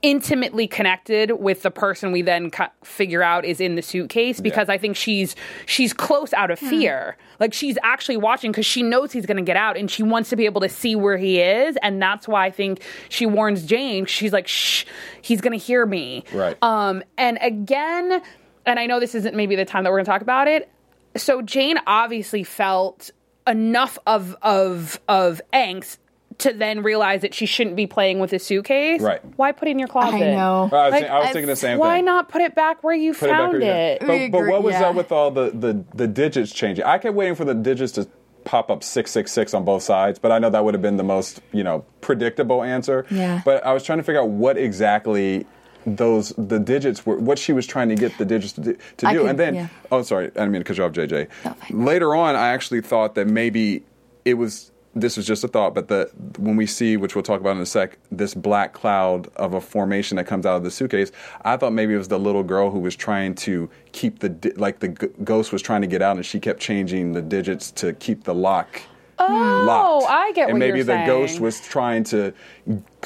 intimately 0.04 0.68
connected 0.68 1.32
with 1.40 1.64
the 1.64 1.72
person 1.72 2.12
we 2.12 2.22
then 2.22 2.52
cu- 2.52 2.66
figure 2.84 3.24
out 3.24 3.46
is 3.46 3.60
in 3.62 3.76
the 3.76 3.82
suitcase 3.82 4.42
because 4.42 4.68
I 4.70 4.78
think 4.78 4.98
she's 4.98 5.36
she's 5.66 5.94
close 5.94 6.34
out 6.34 6.52
of 6.52 6.60
fear. 6.60 7.18
Like 7.40 7.54
she's 7.54 7.78
actually 7.82 8.18
watching 8.18 8.52
because 8.52 8.66
she 8.66 8.84
knows 8.84 9.14
he's 9.14 9.26
going 9.26 9.38
to 9.38 9.44
get 9.44 9.56
out 9.56 9.78
and 9.78 9.90
she 9.90 10.04
wants 10.04 10.30
to 10.30 10.36
be 10.36 10.46
able 10.46 10.62
to 10.62 10.70
see 10.70 10.96
where 10.96 11.18
he 11.18 11.40
is 11.40 11.78
and 11.82 12.02
that's 12.02 12.28
why 12.28 12.46
I 12.46 12.52
think 12.52 12.84
she 13.10 13.26
warns 13.26 13.66
Jane. 13.66 14.06
She's 14.06 14.34
like, 14.34 14.48
"Shh, 14.48 14.86
he's 15.22 15.42
going 15.42 15.58
to 15.58 15.66
hear 15.66 15.86
me." 15.86 16.26
Right. 16.34 16.58
Um, 16.62 17.02
and 17.18 17.40
again, 17.42 18.22
and 18.66 18.80
I 18.80 18.86
know 18.86 19.00
this 19.00 19.16
isn't 19.16 19.36
maybe 19.36 19.56
the 19.56 19.66
time 19.66 19.86
that 19.86 19.90
we're 19.90 19.98
going 19.98 20.06
to 20.06 20.12
talk 20.12 20.22
about 20.22 20.48
it. 20.48 20.70
So 21.16 21.42
Jane 21.42 21.78
obviously 21.88 22.44
felt 22.44 23.12
enough 23.48 23.98
of 24.06 24.36
of 24.42 25.00
of 25.08 25.42
angst 25.54 25.98
to 26.40 26.54
then 26.54 26.84
realize 26.84 27.22
that 27.22 27.34
she 27.34 27.46
shouldn't 27.46 27.76
be 27.76 27.88
playing 27.88 28.20
with 28.20 28.34
a 28.34 28.40
suitcase. 28.40 29.02
Right. 29.02 29.22
Why 29.36 29.52
put 29.52 29.68
it 29.68 29.72
in 29.72 29.80
your 29.80 29.88
closet? 29.88 30.16
I 30.16 30.20
know. 30.20 30.64
I 30.64 30.66
was, 30.66 30.72
Like, 30.74 30.94
think- 30.94 31.12
I 31.12 31.20
was 31.20 31.28
thinking 31.30 31.48
the 31.48 31.56
same 31.56 31.78
Why 31.80 31.98
thing. 31.98 32.06
Why 32.06 32.12
not 32.12 32.30
put 32.30 32.42
it 32.42 32.56
back 32.56 32.84
where 32.84 32.96
you 32.96 33.14
Put 33.14 33.30
it 33.30 33.32
back 33.34 33.40
found 33.40 33.54
you- 33.62 33.70
it? 33.70 34.00
But, 34.02 34.10
We 34.10 34.30
but 34.30 34.48
what 34.48 34.64
was 34.64 34.74
yeah. 34.74 34.90
up 34.90 34.96
with 34.96 35.12
all 35.12 35.32
the, 35.32 35.52
the, 35.52 35.84
the 35.96 36.08
digits 36.08 36.52
changing? 36.52 36.86
I 36.86 36.98
kept 36.98 37.16
waiting 37.16 37.36
for 37.36 37.46
the 37.46 37.54
digits 37.54 37.94
to 37.94 38.08
pop 38.46 38.70
up 38.70 38.84
666 38.84 39.54
on 39.54 39.64
both 39.64 39.84
sides, 39.84 40.20
but 40.20 40.32
I 40.32 40.40
know 40.40 40.50
that 40.50 40.66
would 40.66 40.74
have 40.74 40.82
been 40.82 40.98
the 40.98 41.04
most, 41.04 41.40
you 41.54 41.64
know, 41.64 41.86
predictable 42.02 42.62
answer. 42.64 43.06
Yeah. 43.10 43.42
But 43.46 43.66
I 43.66 43.74
was 43.74 43.84
trying 43.84 44.00
to 44.00 44.04
figure 44.04 44.22
out 44.22 44.30
what 44.30 44.58
exactly 44.58 45.46
those 45.86 46.30
the 46.38 46.60
digits 46.60 47.06
were 47.06 47.18
what 47.18 47.38
she 47.38 47.52
was 47.52 47.68
trying 47.68 47.90
to 47.90 47.96
get 47.96 48.18
the 48.18 48.24
digits 48.26 48.54
to 48.54 48.62
do, 48.62 48.74
to 48.98 49.06
do. 49.06 49.18
could- 49.20 49.26
and 49.30 49.38
then 49.40 49.56
yeah. 49.56 49.68
oh 49.92 50.02
sorry, 50.02 50.26
I 50.28 50.30
didn't 50.30 50.52
mean 50.52 50.62
to 50.62 50.66
cut 50.66 50.78
you 50.78 50.84
off, 50.86 50.92
JJ. 50.94 51.28
No. 51.46 51.56
Later 51.86 52.16
on 52.16 52.36
I 52.38 52.50
actually 52.54 52.80
thought 52.82 53.16
that 53.16 53.28
maybe 53.28 53.84
it 54.26 54.36
was 54.36 54.72
this 54.96 55.18
was 55.18 55.26
just 55.26 55.44
a 55.44 55.48
thought, 55.48 55.74
but 55.74 55.88
the 55.88 56.10
when 56.38 56.56
we 56.56 56.68
see, 56.68 56.98
which 56.98 57.16
we'll 57.16 57.24
talk 57.24 57.42
about 57.42 57.56
in 57.56 57.62
a 57.62 57.66
sec, 57.66 57.98
this 58.12 58.34
black 58.34 58.74
cloud 58.74 59.28
of 59.36 59.54
a 59.54 59.62
formation 59.62 60.18
that 60.18 60.26
comes 60.26 60.46
out 60.46 60.56
of 60.58 60.64
the 60.64 60.72
suitcase, 60.72 61.12
I 61.44 61.58
thought 61.58 61.74
maybe 61.74 61.94
it 61.94 61.98
was 61.98 62.10
the 62.10 62.20
little 62.20 62.44
girl 62.44 62.70
who 62.70 62.80
was 62.80 62.96
trying 62.96 63.36
to 63.36 63.70
keep 63.92 64.20
the 64.20 64.54
like 64.56 64.80
the 64.80 64.90
g- 64.90 65.08
ghost 65.24 65.52
was 65.52 65.62
trying 65.62 65.82
to 65.82 65.88
get 65.88 66.02
out, 66.02 66.16
and 66.16 66.26
she 66.26 66.40
kept 66.40 66.60
changing 66.60 67.14
the 67.14 67.22
digits 67.22 67.72
to 67.72 67.94
keep 67.94 68.24
the 68.24 68.36
lock. 68.36 68.82
Oh, 69.20 69.64
locked. 69.66 70.08
I 70.10 70.32
get 70.34 70.50
and 70.50 70.60
maybe 70.60 70.82
the 70.82 70.94
saying. 70.94 71.08
ghost 71.08 71.40
was 71.40 71.62
trying 71.62 72.04
to 72.06 72.34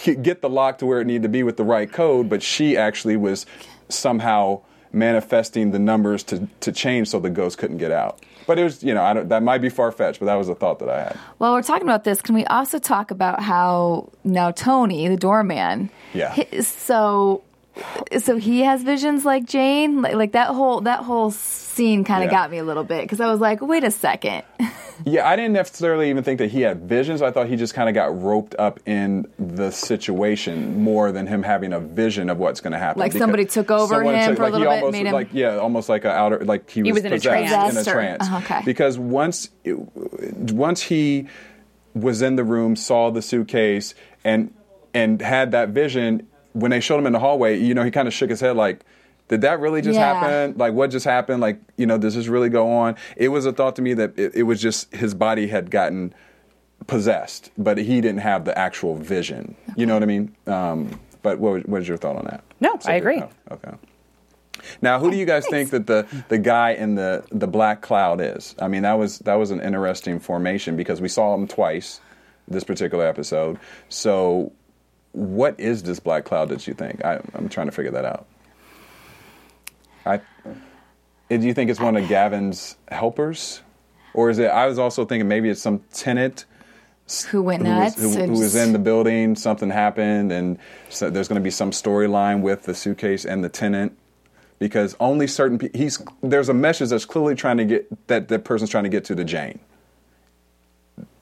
get 0.03 0.41
the 0.41 0.49
lock 0.49 0.77
to 0.79 0.85
where 0.85 1.01
it 1.01 1.05
needed 1.05 1.23
to 1.23 1.29
be 1.29 1.43
with 1.43 1.57
the 1.57 1.63
right 1.63 1.91
code, 1.91 2.29
but 2.29 2.41
she 2.41 2.75
actually 2.77 3.17
was 3.17 3.45
somehow 3.89 4.61
manifesting 4.91 5.71
the 5.71 5.79
numbers 5.79 6.23
to, 6.23 6.47
to 6.61 6.71
change 6.71 7.09
so 7.09 7.19
the 7.19 7.29
ghost 7.29 7.57
couldn't 7.57 7.77
get 7.77 7.91
out. 7.91 8.19
But 8.47 8.57
it 8.57 8.63
was, 8.63 8.81
you 8.83 8.93
know, 8.93 9.03
I 9.03 9.13
don't, 9.13 9.29
that 9.29 9.43
might 9.43 9.59
be 9.59 9.69
far 9.69 9.91
fetched, 9.91 10.19
but 10.19 10.25
that 10.25 10.35
was 10.35 10.47
a 10.49 10.55
thought 10.55 10.79
that 10.79 10.89
I 10.89 11.03
had. 11.03 11.15
While 11.37 11.53
we're 11.53 11.61
talking 11.61 11.83
about 11.87 12.05
this, 12.05 12.21
can 12.21 12.33
we 12.33 12.45
also 12.45 12.79
talk 12.79 13.11
about 13.11 13.41
how 13.41 14.09
now 14.23 14.51
Tony, 14.51 15.07
the 15.09 15.17
doorman, 15.17 15.89
Yeah. 16.13 16.29
hi- 16.33 16.61
so 16.61 17.43
so 18.19 18.37
he 18.37 18.61
has 18.61 18.83
visions 18.83 19.25
like 19.25 19.45
Jane, 19.45 20.01
like, 20.01 20.15
like 20.15 20.31
that 20.33 20.47
whole 20.49 20.81
that 20.81 21.01
whole 21.03 21.31
scene 21.31 22.03
kind 22.03 22.23
of 22.23 22.31
Yeah. 22.31 22.37
got 22.37 22.51
me 22.51 22.57
a 22.57 22.63
little 22.63 22.83
bit 22.83 23.01
because 23.03 23.19
I 23.19 23.27
was 23.31 23.39
like, 23.39 23.61
wait 23.61 23.83
a 23.83 23.91
second, 23.91 24.43
Yeah, 25.05 25.27
I 25.29 25.35
didn't 25.35 25.53
necessarily 25.53 26.09
even 26.09 26.23
think 26.23 26.39
that 26.39 26.49
he 26.49 26.61
had 26.61 26.81
visions. 26.89 27.21
I 27.21 27.29
thought 27.29 27.47
he 27.47 27.55
just 27.55 27.75
kind 27.75 27.87
of 27.87 27.93
got 27.93 28.19
roped 28.19 28.55
up 28.57 28.79
in 28.87 29.27
the 29.37 29.69
situation 29.69 30.81
more 30.81 31.11
than 31.11 31.27
him 31.27 31.43
having 31.43 31.71
a 31.71 31.79
vision 31.79 32.31
of 32.31 32.39
what's 32.39 32.61
going 32.61 32.73
to 32.73 32.79
happen. 32.79 32.99
Like 32.99 33.11
somebody 33.13 33.45
took 33.45 33.69
over 33.69 33.93
someone 33.93 34.15
him 34.15 34.35
for 34.35 34.41
a 34.41 34.45
like 34.49 34.53
he 34.53 34.59
little 34.59 34.73
bit, 34.73 34.79
almost, 34.83 34.91
made 34.93 35.05
him- 35.05 35.13
like 35.13 35.29
yeah, 35.33 35.57
almost 35.57 35.87
like 35.87 36.03
a 36.05 36.09
outer 36.11 36.43
like 36.43 36.67
he 36.69 36.81
was, 36.81 36.93
was 36.93 37.05
in 37.05 37.13
a 37.13 37.15
possessed, 37.17 37.47
trance. 37.47 37.75
in 37.75 37.77
a 37.77 37.83
trance. 37.83 38.27
uh, 38.27 38.37
okay. 38.43 38.61
Because 38.65 38.97
once 38.97 39.49
it, 39.63 39.73
once 40.51 40.81
he 40.81 41.27
was 41.93 42.23
in 42.23 42.35
the 42.35 42.43
room, 42.43 42.75
saw 42.75 43.11
the 43.11 43.21
suitcase, 43.21 43.93
and 44.23 44.51
and 44.95 45.21
had 45.21 45.51
that 45.51 45.69
vision. 45.69 46.27
When 46.59 46.71
they 46.71 46.79
showed 46.79 46.97
him 46.99 47.07
in 47.07 47.13
the 47.13 47.19
hallway, 47.19 47.57
you 47.59 47.73
know, 47.73 47.83
he 47.83 47.91
kind 47.91 48.07
of 48.07 48.13
shook 48.13 48.29
his 48.29 48.41
head 48.41 48.55
like. 48.55 48.81
Did 49.29 49.41
that 49.41 49.59
really 49.59 49.81
just 49.81 49.95
Yeah. 49.99 50.13
happen? 50.13 50.57
Like, 50.57 50.71
what 50.71 50.89
just 50.89 51.03
happened? 51.03 51.41
Like, 51.41 51.59
you 51.75 51.85
know, 51.85 51.97
does 51.97 52.15
this 52.15 52.27
really 52.27 52.47
go 52.47 52.71
on? 52.71 52.95
It 53.17 53.27
was 53.27 53.45
a 53.45 53.51
thought 53.51 53.75
to 53.75 53.81
me 53.81 53.93
that 53.95 54.17
it, 54.17 54.35
it 54.35 54.43
was 54.43 54.61
just 54.61 54.95
his 54.95 55.13
body 55.13 55.47
had 55.47 55.69
gotten 55.69 56.13
possessed, 56.87 57.51
but 57.57 57.77
he 57.77 57.99
didn't 57.99 58.19
have 58.21 58.45
the 58.45 58.57
actual 58.57 58.95
vision. 58.95 59.55
You 59.75 59.85
know 59.85 59.95
what 59.95 60.03
I 60.03 60.05
mean? 60.05 60.35
Um, 60.47 60.97
but 61.23 61.39
what, 61.39 61.51
was- 61.53 61.63
what 61.65 61.81
is 61.81 61.87
your 61.89 61.97
thought 61.97 62.15
on 62.15 62.23
that? 62.25 62.41
No, 62.61 62.79
I 62.85 62.93
agree. 62.93 63.21
oh, 63.21 63.29
okay. 63.51 63.71
Now, 64.81 64.99
who 64.99 65.11
do 65.11 65.17
you 65.17 65.25
guys 65.25 65.45
think 65.47 65.69
that 65.71 65.87
the, 65.87 66.07
the 66.29 66.37
guy 66.37 66.71
in 66.71 66.95
the, 66.95 67.23
the 67.31 67.47
black 67.47 67.81
cloud 67.81 68.19
is? 68.21 68.55
I 68.59 68.67
mean, 68.69 68.83
that 68.83 68.93
was 68.97 69.19
that 69.19 69.35
was 69.35 69.51
an 69.51 69.61
interesting 69.61 70.19
formation 70.19 70.75
because 70.77 70.99
we 71.01 71.09
saw 71.09 71.35
him 71.35 71.47
twice 71.47 71.99
this 72.47 72.63
particular 72.63 73.05
episode. 73.05 73.59
So, 73.89 74.51
what 75.11 75.59
is 75.59 75.83
this 75.83 75.99
black 75.99 76.25
cloud 76.25 76.49
that 76.49 76.67
you 76.67 76.73
think? 76.73 77.03
I, 77.03 77.19
I'm 77.33 77.49
trying 77.49 77.67
to 77.67 77.71
figure 77.71 77.91
that 77.91 78.05
out. 78.05 78.25
I 80.05 80.15
uh, 80.15 80.19
do 81.29 81.45
you 81.45 81.53
think 81.53 81.69
it's 81.69 81.79
one 81.79 81.97
of 81.97 82.07
Gavin's 82.07 82.77
helpers, 82.89 83.61
or 84.13 84.29
is 84.29 84.39
it? 84.39 84.47
I 84.47 84.67
was 84.67 84.79
also 84.79 85.05
thinking 85.05 85.27
maybe 85.27 85.49
it's 85.49 85.61
some 85.61 85.79
tenant 85.91 86.45
who 87.29 87.41
went 87.41 87.65
who 87.65 87.73
was, 87.73 87.97
nuts? 87.97 88.15
who, 88.15 88.25
who 88.25 88.31
was 88.31 88.55
in 88.55 88.73
the 88.73 88.79
building. 88.79 89.35
Something 89.35 89.69
happened, 89.69 90.31
and 90.31 90.57
so 90.89 91.09
there's 91.09 91.27
going 91.27 91.39
to 91.39 91.43
be 91.43 91.51
some 91.51 91.71
storyline 91.71 92.41
with 92.41 92.63
the 92.63 92.73
suitcase 92.73 93.25
and 93.25 93.43
the 93.43 93.49
tenant. 93.49 93.97
Because 94.59 94.95
only 94.99 95.27
certain 95.27 95.59
pe- 95.59 95.69
he's 95.73 96.03
there's 96.21 96.49
a 96.49 96.53
message 96.53 96.89
that's 96.89 97.05
clearly 97.05 97.35
trying 97.35 97.57
to 97.57 97.65
get 97.65 98.07
that 98.07 98.27
that 98.27 98.43
person's 98.43 98.69
trying 98.69 98.85
to 98.85 98.89
get 98.89 99.05
to 99.05 99.15
the 99.15 99.23
Jane. 99.23 99.59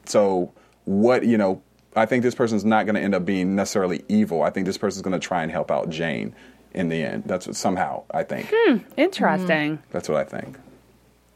So 0.06 0.54
what 0.86 1.26
you 1.26 1.38
know, 1.38 1.62
I 1.96 2.06
think 2.06 2.24
this 2.24 2.36
person's 2.36 2.66
not 2.66 2.86
going 2.86 2.96
to 2.96 3.02
end 3.02 3.16
up 3.16 3.26
being 3.26 3.56
necessarily 3.56 4.04
evil. 4.10 4.44
I 4.44 4.50
think 4.50 4.66
this 4.66 4.78
person's 4.78 5.02
going 5.02 5.20
to 5.20 5.26
try 5.26 5.44
and 5.44 5.52
help 5.52 5.72
out 5.72 5.90
Jane 5.90 6.36
in 6.74 6.90
the 6.90 7.02
end. 7.04 7.24
That's 7.26 7.48
what 7.48 7.56
somehow 7.56 8.04
I 8.12 8.24
think. 8.24 8.52
Hmm, 8.54 8.78
Interesting. 8.98 9.80
That's 9.92 10.10
what 10.10 10.18
I 10.18 10.24
think. 10.26 10.58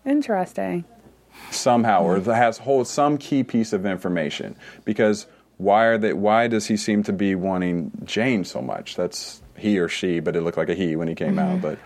Interesting. 0.05 0.83
somehow 1.51 2.03
or 2.03 2.19
has 2.19 2.57
holds 2.57 2.89
some 2.89 3.17
key 3.17 3.43
piece 3.43 3.71
of 3.73 3.85
information 3.85 4.55
because 4.83 5.27
why 5.57 5.85
are 5.85 5.97
they 5.97 6.13
why 6.13 6.47
does 6.47 6.65
he 6.67 6.75
seem 6.77 7.03
to 7.03 7.13
be 7.13 7.35
wanting 7.35 7.91
Jane 8.05 8.43
so 8.43 8.61
much 8.61 8.95
that's 8.95 9.41
he 9.57 9.77
or 9.79 9.87
she 9.87 10.19
but 10.19 10.35
it 10.35 10.41
looked 10.41 10.57
like 10.57 10.69
a 10.69 10.73
he 10.75 10.95
when 10.95 11.07
he 11.07 11.15
came 11.15 11.37
out 11.39 11.61
but 11.61 11.77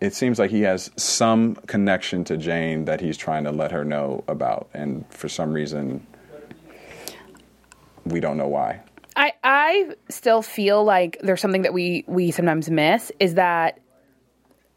it 0.00 0.14
seems 0.14 0.38
like 0.38 0.50
he 0.50 0.62
has 0.62 0.90
some 0.96 1.56
connection 1.66 2.22
to 2.24 2.36
Jane 2.36 2.84
that 2.84 3.00
he's 3.00 3.16
trying 3.16 3.44
to 3.44 3.50
let 3.50 3.72
her 3.72 3.84
know 3.84 4.22
about 4.28 4.68
and 4.72 5.04
for 5.10 5.28
some 5.28 5.52
reason 5.52 6.06
we 8.08 8.20
don't 8.20 8.36
know 8.36 8.48
why 8.48 8.80
I 9.16 9.32
I 9.42 9.94
still 10.08 10.42
feel 10.42 10.84
like 10.84 11.18
there's 11.22 11.40
something 11.40 11.62
that 11.62 11.72
we 11.72 12.04
we 12.06 12.30
sometimes 12.30 12.70
miss 12.70 13.10
is 13.18 13.34
that 13.34 13.80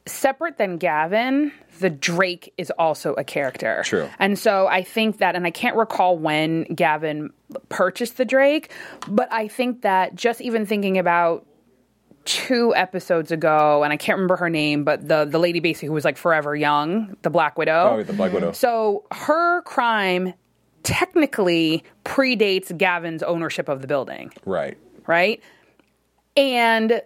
separate 0.06 0.58
than 0.58 0.78
Gavin, 0.78 1.52
the 1.80 1.90
Drake 1.90 2.54
is 2.58 2.72
also 2.72 3.14
a 3.14 3.24
character. 3.24 3.82
True. 3.86 4.10
And 4.20 4.38
so 4.38 4.68
I 4.68 4.84
think 4.84 5.20
that, 5.20 5.36
and 5.36 5.46
I 5.46 5.52
can't 5.52 5.76
recall 5.76 6.18
when 6.18 6.64
Gavin 6.64 7.32
purchased 7.70 8.18
the 8.18 8.26
Drake, 8.26 8.72
but 9.08 9.32
I 9.32 9.48
think 9.48 9.84
that 9.84 10.16
just 10.16 10.42
even 10.42 10.66
thinking 10.66 10.98
about 10.98 11.46
two 12.26 12.74
episodes 12.76 13.32
ago, 13.32 13.84
and 13.84 13.92
I 13.92 13.98
can't 13.98 14.18
remember 14.18 14.38
her 14.38 14.50
name, 14.50 14.84
but 14.84 15.08
the 15.08 15.26
the 15.26 15.40
lady 15.40 15.60
basically 15.60 15.88
who 15.88 15.94
was 15.94 16.06
like 16.06 16.18
forever 16.18 16.56
young, 16.56 17.16
the 17.22 17.30
Black 17.30 17.58
Widow. 17.58 17.98
oh 18.00 18.04
the 18.04 18.14
Black 18.14 18.34
Widow 18.34 18.52
So 18.52 19.06
her 19.12 19.62
crime 19.64 20.34
technically 20.84 21.84
predates 22.06 22.76
Gavin's 22.78 23.24
ownership 23.24 23.70
of 23.70 23.82
the 23.82 23.88
building, 23.88 24.32
right 24.46 24.78
right? 25.08 25.42
And 26.38 27.02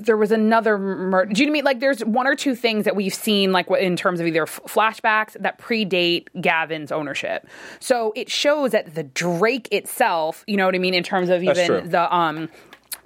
there 0.00 0.16
was 0.16 0.32
another 0.32 0.78
murder. 0.78 1.32
Do 1.32 1.40
you 1.42 1.46
know 1.46 1.52
I 1.52 1.54
mean? 1.54 1.64
Like, 1.64 1.78
there's 1.78 2.04
one 2.04 2.26
or 2.26 2.34
two 2.34 2.56
things 2.56 2.86
that 2.86 2.96
we've 2.96 3.14
seen, 3.14 3.52
like 3.52 3.70
what- 3.70 3.80
in 3.80 3.94
terms 3.94 4.18
of 4.18 4.26
either 4.26 4.42
f- 4.42 4.60
flashbacks 4.66 5.34
that 5.40 5.58
predate 5.60 6.26
Gavin's 6.40 6.90
ownership. 6.90 7.46
So 7.78 8.12
it 8.16 8.28
shows 8.28 8.72
that 8.72 8.96
the 8.96 9.04
Drake 9.04 9.68
itself, 9.70 10.42
you 10.48 10.56
know 10.56 10.66
what 10.66 10.74
I 10.74 10.78
mean, 10.78 10.94
in 10.94 11.04
terms 11.04 11.28
of 11.28 11.42
even 11.44 11.90
the 11.90 12.12
um 12.14 12.48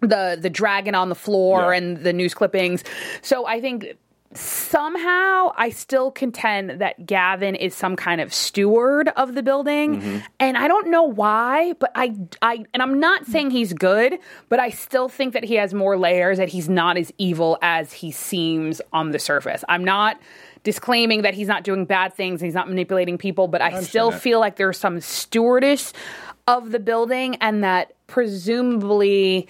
the 0.01 0.39
the 0.41 0.49
dragon 0.49 0.95
on 0.95 1.11
the 1.11 1.15
floor 1.15 1.73
Yeah. 1.73 1.79
and 1.79 1.97
the 1.99 2.15
news 2.15 2.33
clippings. 2.33 2.83
So 3.21 3.45
I 3.47 3.61
think 3.61 3.97
somehow 4.33 5.53
I 5.57 5.71
still 5.71 6.13
contend 6.13 6.81
that 6.81 7.05
Gavin 7.05 7.57
is 7.57 7.75
some 7.75 7.97
kind 7.97 8.21
of 8.21 8.33
steward 8.33 9.09
of 9.17 9.35
the 9.35 9.43
building. 9.43 10.01
Mm-hmm. 10.01 10.19
And 10.39 10.57
I 10.57 10.69
don't 10.69 10.89
know 10.89 11.03
why, 11.03 11.73
but 11.75 11.91
I 11.95 12.15
I 12.41 12.65
and 12.73 12.83
I'm 12.83 13.01
not 13.01 13.27
saying 13.27 13.51
he's 13.51 13.73
good, 13.73 14.19
but 14.49 14.61
I 14.61 14.71
still 14.71 15.09
think 15.09 15.33
that 15.33 15.43
he 15.43 15.55
has 15.57 15.75
more 15.75 15.99
layers 15.99 16.39
that 16.39 16.49
he's 16.49 16.69
not 16.69 16.97
as 16.97 17.13
evil 17.19 17.59
as 17.61 17.93
he 17.93 18.13
seems 18.13 18.81
on 18.93 19.11
the 19.11 19.19
surface. 19.19 19.65
I'm 19.69 19.85
not 19.85 20.21
disclaiming 20.63 21.23
that 21.23 21.35
he's 21.35 21.49
not 21.49 21.65
doing 21.65 21.85
bad 21.85 22.15
things, 22.15 22.41
he's 22.41 22.55
not 22.55 22.69
manipulating 22.69 23.19
people, 23.19 23.49
but 23.49 23.61
I, 23.61 23.81
still 23.83 24.11
that. 24.11 24.21
feel 24.21 24.41
like 24.41 24.57
there's 24.57 24.79
some 24.79 25.01
stewardess 25.01 25.93
of 26.47 26.71
the 26.71 26.79
building 26.79 27.37
and 27.37 27.65
that 27.65 27.95
presumably 28.07 29.49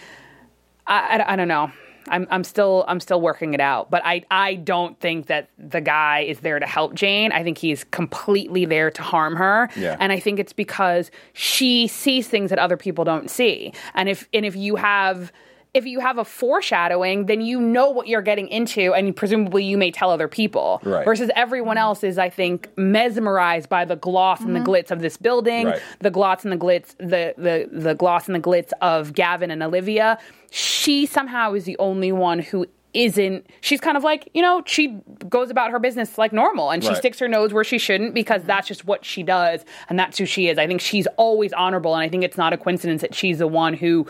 I, 0.87 1.19
I, 1.19 1.33
I 1.33 1.37
don't 1.37 1.49
know. 1.49 1.73
I'm, 2.11 2.27
I'm 2.31 2.45
still 2.45 2.85
I'm 2.89 3.01
still 3.01 3.21
working 3.21 3.55
it 3.55 3.61
out, 3.61 3.91
but 3.91 4.03
I 4.05 4.25
I 4.31 4.57
don't 4.57 4.99
think 5.01 5.27
that 5.27 5.49
the 5.59 5.81
guy 5.81 6.21
is 6.21 6.41
there 6.41 6.59
to 6.59 6.67
help 6.67 6.95
Jane. 6.95 7.33
I 7.33 7.43
think 7.43 7.59
he's 7.59 7.85
completely 7.85 8.65
there 8.65 8.91
to 8.91 9.03
harm 9.03 9.37
her, 9.37 9.69
Yeah. 9.77 9.97
and 10.01 10.13
I 10.13 10.21
think 10.21 10.39
it's 10.39 10.53
because 10.53 11.11
she 11.33 11.87
sees 11.87 12.29
things 12.29 12.51
that 12.51 12.59
other 12.59 12.77
people 12.77 13.05
don't 13.05 13.31
see. 13.31 13.73
And 13.95 14.09
if 14.09 14.29
and 14.35 14.45
if 14.45 14.57
you 14.57 14.77
have 14.77 15.33
if 15.73 15.87
you 15.87 16.01
have 16.01 16.19
a 16.19 16.25
foreshadowing, 16.25 17.27
then 17.27 17.41
you 17.41 17.61
know 17.61 17.91
what 17.91 18.09
you're 18.09 18.23
getting 18.23 18.49
into, 18.49 18.93
and 18.93 19.15
presumably 19.15 19.65
you 19.65 19.79
may 19.79 19.91
tell 19.91 20.11
other 20.11 20.27
people. 20.27 20.81
Right. 20.83 21.05
Versus 21.05 21.31
everyone 21.37 21.79
else 21.79 22.03
is, 22.03 22.19
I 22.19 22.29
think, 22.29 22.69
mesmerized 22.77 23.69
by 23.69 23.85
the 23.85 23.97
gloss 23.97 24.41
and 24.41 24.55
the 24.55 24.61
mm-hmm. 24.61 24.69
glitz 24.69 24.91
of 24.91 25.01
this 25.01 25.17
building, 25.17 25.67
Right. 25.67 25.83
the 26.01 26.11
gloss 26.11 26.43
and 26.45 26.53
the 26.53 26.57
glitz, 26.57 26.97
the 26.99 27.35
the 27.37 27.69
the 27.73 27.95
gloss 27.95 28.27
and 28.27 28.35
the 28.35 28.41
glitz 28.41 28.73
of 28.81 29.13
Gavin 29.15 29.51
and 29.51 29.63
Olivia. 29.63 30.19
She 30.51 31.07
somehow 31.07 31.55
is 31.55 31.65
the 31.65 31.79
only 31.79 32.11
one 32.11 32.41
who 32.41 32.67
isn't. 32.93 33.47
She's 33.61 33.81
kind 33.81 33.97
of 33.97 34.03
like 34.03 34.29
you 34.35 34.43
know 34.43 34.65
she 34.67 35.01
goes 35.29 35.51
about 35.51 35.71
her 35.71 35.79
business 35.79 36.19
like 36.19 36.33
normal, 36.33 36.71
and 36.71 36.83
she 36.83 36.89
Right. 36.89 36.99
sticks 36.99 37.21
her 37.21 37.29
nose 37.29 37.53
where 37.53 37.63
she 37.63 37.79
shouldn't 37.79 38.13
because 38.15 38.43
that's 38.43 38.67
just 38.67 38.85
what 38.85 39.05
she 39.05 39.23
does, 39.23 39.65
and 39.89 39.97
that's 39.97 40.19
who 40.19 40.27
she 40.27 40.49
is. 40.49 40.59
I 40.59 40.67
think 40.67 40.81
she's 40.81 41.07
always 41.17 41.53
honorable, 41.53 41.95
and 41.95 42.03
I 42.03 42.09
think 42.09 42.25
it's 42.25 42.37
not 42.37 42.53
a 42.53 42.57
coincidence 42.57 43.03
that 43.03 43.15
she's 43.15 43.39
the 43.39 43.47
one 43.47 43.75
who 43.75 44.09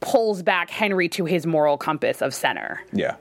pulls 0.00 0.42
back 0.42 0.70
Henry 0.70 1.08
to 1.10 1.24
his 1.24 1.46
moral 1.46 1.76
compass 1.76 2.22
of 2.22 2.34
center. 2.34 2.82
Yeah. 2.92 3.16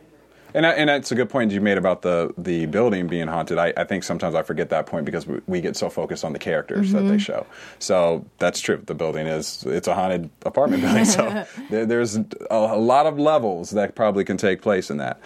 And, 0.55 0.65
I, 0.65 0.71
and 0.71 0.87
that's 0.87 1.11
a 1.11 1.15
good 1.15 1.29
point 1.29 1.51
you 1.51 1.59
made 1.59 1.77
about 1.77 2.01
the, 2.01 2.33
the 2.37 2.65
building 2.67 3.07
being 3.07 3.27
haunted. 3.27 3.57
I, 3.57 3.73
I 3.75 3.83
think 3.83 4.05
sometimes 4.05 4.35
I 4.35 4.41
forget 4.41 4.69
that 4.69 4.85
point 4.85 5.05
because 5.05 5.27
we, 5.27 5.41
we 5.47 5.59
get 5.59 5.75
so 5.75 5.89
focused 5.89 6.23
on 6.23 6.31
the 6.31 6.39
characters 6.39 6.93
that 6.93 7.01
they 7.01 7.09
mm-hmm. 7.09 7.17
show. 7.17 7.45
So 7.79 8.25
that's 8.37 8.61
true. 8.61 8.81
The 8.85 8.95
building 8.95 9.27
is 9.27 9.65
it's 9.67 9.89
a 9.89 9.93
haunted 9.93 10.29
apartment 10.45 10.81
building. 10.81 11.03
So 11.03 11.45
there, 11.69 11.85
there's 11.85 12.15
a, 12.15 12.25
a 12.49 12.77
lot 12.77 13.05
of 13.05 13.19
levels 13.19 13.71
that 13.71 13.95
probably 13.95 14.23
can 14.23 14.37
take 14.37 14.61
place 14.61 14.89
in 14.89 14.95
that. 14.97 15.19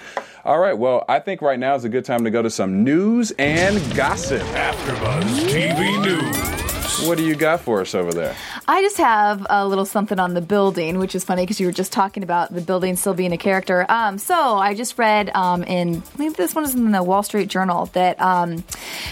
All 0.46 0.58
right. 0.58 0.76
Well, 0.76 1.06
I 1.08 1.20
think 1.20 1.44
right 1.44 1.60
now 1.60 1.76
is 1.76 1.84
a 1.86 1.90
good 1.90 2.06
time 2.06 2.24
to 2.24 2.32
go 2.32 2.42
to 2.42 2.50
some 2.50 2.84
news 2.84 3.30
and 3.38 3.78
gossip. 3.96 4.42
AfterBuzz 4.42 5.48
TV 5.48 6.04
News. 6.04 6.69
What 7.06 7.18
do 7.18 7.24
you 7.26 7.36
got 7.36 7.62
for 7.62 7.82
us 7.82 7.96
over 7.96 8.12
there? 8.12 8.36
I 8.68 8.82
just 8.82 8.98
have 8.98 9.46
a 9.50 9.68
little 9.68 9.86
something 9.86 10.20
on 10.20 10.34
the 10.34 10.42
building, 10.42 11.00
which 11.00 11.16
is 11.16 11.24
funny 11.24 11.44
because 11.44 11.60
you 11.60 11.66
were 11.66 11.72
just 11.72 11.92
talking 11.92 12.24
about 12.24 12.54
the 12.54 12.62
building 12.62 12.96
still 12.98 13.14
being 13.14 13.32
a 13.32 13.38
character. 13.38 13.86
Um, 13.90 14.18
so 14.18 14.58
I 14.58 14.74
just 14.76 14.98
read 14.98 15.30
um, 15.34 15.64
in 15.64 16.04
maybe 16.18 16.34
this 16.36 16.54
one 16.54 16.66
is 16.66 16.76
in 16.76 16.92
the 16.92 17.02
Wall 17.02 17.24
Street 17.24 17.48
Journal 17.48 17.86
that 17.94 18.20
um, 18.22 18.64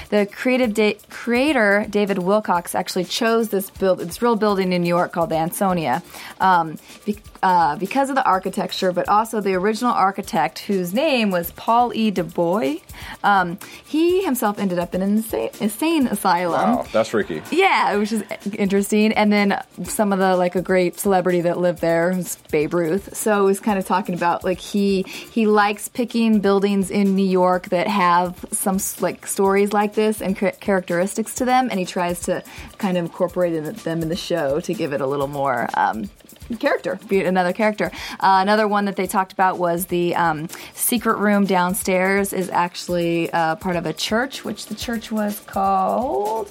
the 0.10 0.26
creative 0.26 0.74
da- 0.74 0.98
creator 1.10 1.86
David 1.90 2.20
Wilcox 2.20 2.76
actually 2.76 3.06
chose 3.06 3.50
this 3.50 3.70
build 3.70 4.00
this 4.00 4.22
real 4.22 4.36
building 4.36 4.74
in 4.74 4.82
New 4.84 4.90
York 4.90 5.14
called 5.14 5.30
the 5.30 5.38
Ansonia. 5.38 6.04
Um, 6.40 6.78
be- 7.06 7.18
uh, 7.44 7.76
because 7.76 8.10
of 8.10 8.16
the 8.16 8.24
architecture, 8.24 8.92
but 8.92 9.08
also 9.08 9.42
the 9.42 9.54
original 9.54 9.92
architect, 9.92 10.60
whose 10.60 10.94
name 10.94 11.32
was 11.32 11.52
Paul 11.52 11.94
E. 11.94 12.12
Duboy. 12.12 12.82
Um, 13.24 13.60
he 13.86 14.24
himself 14.24 14.60
ended 14.60 14.80
up 14.80 14.96
in 14.96 15.02
an 15.02 15.18
insane, 15.18 15.50
insane 15.60 16.08
asylum. 16.08 16.78
Wow, 16.78 16.86
that's 16.92 17.10
freaky. 17.10 17.42
Yeah, 17.52 17.96
which 17.96 18.12
is 18.12 18.24
interesting. 18.54 19.14
And 19.14 19.32
then 19.32 19.62
some 19.84 20.14
of 20.14 20.20
the 20.20 20.36
like 20.36 20.56
a 20.56 20.62
great 20.62 21.00
celebrity 21.00 21.42
that 21.42 21.58
lived 21.58 21.82
there 21.82 22.14
was 22.14 22.38
Babe 22.52 22.74
Ruth. 22.74 23.16
So 23.16 23.42
it 23.42 23.46
was 23.46 23.60
kind 23.60 23.80
of 23.80 23.86
talking 23.86 24.16
about 24.16 24.44
like 24.44 24.60
he 24.60 25.04
he 25.04 25.48
likes 25.48 25.88
picking 25.88 26.40
buildings 26.40 26.90
in 26.92 27.16
New 27.16 27.28
York 27.28 27.70
that 27.70 27.88
have 27.88 28.46
some 28.52 28.80
like 29.00 29.28
stories 29.28 29.74
like 29.74 29.94
this 29.94 30.22
and 30.22 30.38
char- 30.38 30.52
characteristics 30.52 31.36
to 31.36 31.46
them, 31.46 31.68
and 31.70 31.80
he 31.80 31.86
tries 31.86 32.22
to 32.22 32.44
kind 32.78 32.98
of 32.98 33.06
incorporate 33.06 33.84
them 33.84 34.02
in 34.02 34.10
the 34.10 34.16
show 34.16 34.60
to 34.62 34.74
give 34.74 34.94
it 34.94 35.02
a 35.02 35.08
little 35.08 35.28
more. 35.28 35.68
Um, 35.76 36.10
character, 36.56 37.00
be 37.08 37.24
another 37.24 37.54
character. 37.54 37.92
Uh, 38.20 38.40
another 38.42 38.68
one 38.68 38.86
that 38.86 38.96
they 38.96 39.08
talked 39.08 39.34
about 39.34 39.58
was 39.58 39.88
the 39.88 40.16
um, 40.16 40.48
secret 40.74 41.18
room 41.18 41.46
downstairs 41.46 42.34
is 42.34 42.50
actually 42.50 43.32
uh, 43.32 43.56
part 43.56 43.76
of 43.76 43.86
a 43.86 43.94
church, 43.94 44.46
which 44.46 44.68
the 44.68 44.76
church 44.76 45.12
was 45.12 45.40
called 45.42 46.50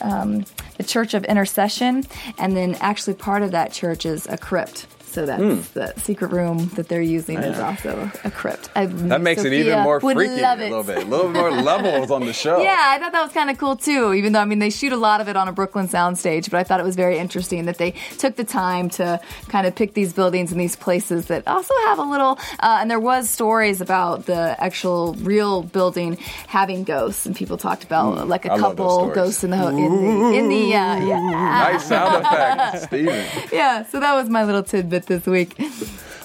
um, 0.00 0.44
the 0.78 0.84
Church 0.84 1.14
of 1.14 1.24
Intercession, 1.24 2.04
and 2.38 2.56
then 2.56 2.74
actually 2.76 3.14
part 3.14 3.42
of 3.42 3.52
that 3.52 3.72
church 3.72 4.04
is 4.06 4.26
a 4.26 4.36
crypt. 4.36 4.86
So 5.12 5.26
that's 5.26 5.68
the 5.70 5.92
secret 5.98 6.32
room 6.32 6.68
that 6.74 6.88
they're 6.88 7.02
using 7.02 7.38
is 7.38 7.58
also 7.58 8.10
a 8.24 8.30
crypt. 8.30 8.70
I, 8.74 8.86
That 8.86 9.20
makes 9.20 9.44
it 9.44 9.52
even 9.52 9.80
more 9.80 10.00
freaky 10.00 10.40
a 10.42 10.56
little 10.56 10.82
bit. 10.82 11.02
A 11.02 11.06
little 11.06 11.28
more 11.30 11.50
levels 11.72 12.10
on 12.10 12.24
the 12.24 12.32
show. 12.32 12.62
Yeah, 12.62 12.78
I 12.80 12.98
thought 12.98 13.12
that 13.12 13.22
was 13.22 13.32
kind 13.32 13.50
of 13.50 13.58
cool 13.58 13.76
too. 13.76 14.14
Even 14.14 14.32
though 14.32 14.40
I 14.40 14.44
mean 14.46 14.58
they 14.58 14.70
shoot 14.70 14.92
a 14.92 14.96
lot 14.96 15.20
of 15.20 15.28
it 15.28 15.36
on 15.36 15.48
a 15.48 15.52
Brooklyn 15.52 15.86
soundstage, 15.88 16.50
but 16.50 16.58
I 16.58 16.64
thought 16.64 16.80
it 16.80 16.84
was 16.84 16.96
very 16.96 17.18
interesting 17.18 17.66
that 17.66 17.78
they 17.78 17.92
took 18.18 18.36
the 18.36 18.44
time 18.44 18.88
to 18.90 19.20
kind 19.48 19.66
of 19.66 19.74
pick 19.74 19.94
these 19.94 20.12
buildings 20.12 20.50
and 20.52 20.60
these 20.60 20.76
places 20.76 21.26
that 21.26 21.46
also 21.46 21.74
have 21.86 21.98
a 21.98 22.02
little. 22.04 22.38
Uh, 22.60 22.78
and 22.80 22.90
there 22.90 23.00
was 23.00 23.28
stories 23.28 23.80
about 23.80 24.26
the 24.26 24.56
actual 24.58 25.14
real 25.14 25.62
building 25.62 26.16
having 26.48 26.84
ghosts, 26.84 27.26
and 27.26 27.36
people 27.36 27.56
talked 27.58 27.84
about 27.84 28.28
like 28.28 28.44
a 28.46 28.48
Mm, 28.48 28.56
I 28.56 28.58
couple 28.58 29.08
ghosts 29.10 29.44
in 29.44 29.50
the 29.50 29.56
ho- 29.56 29.68
in 29.68 29.76
the, 29.76 30.38
in 30.38 30.48
the 30.48 30.64
uh, 30.74 30.96
yeah 31.04 31.20
Nice 31.20 31.84
sound 31.86 32.24
effect, 32.24 32.82
Steven. 32.88 33.26
yeah. 33.52 33.84
So 33.86 34.00
that 34.00 34.14
was 34.14 34.28
my 34.28 34.44
little 34.44 34.62
tidbit 34.62 35.01
this 35.06 35.26
week. 35.26 35.58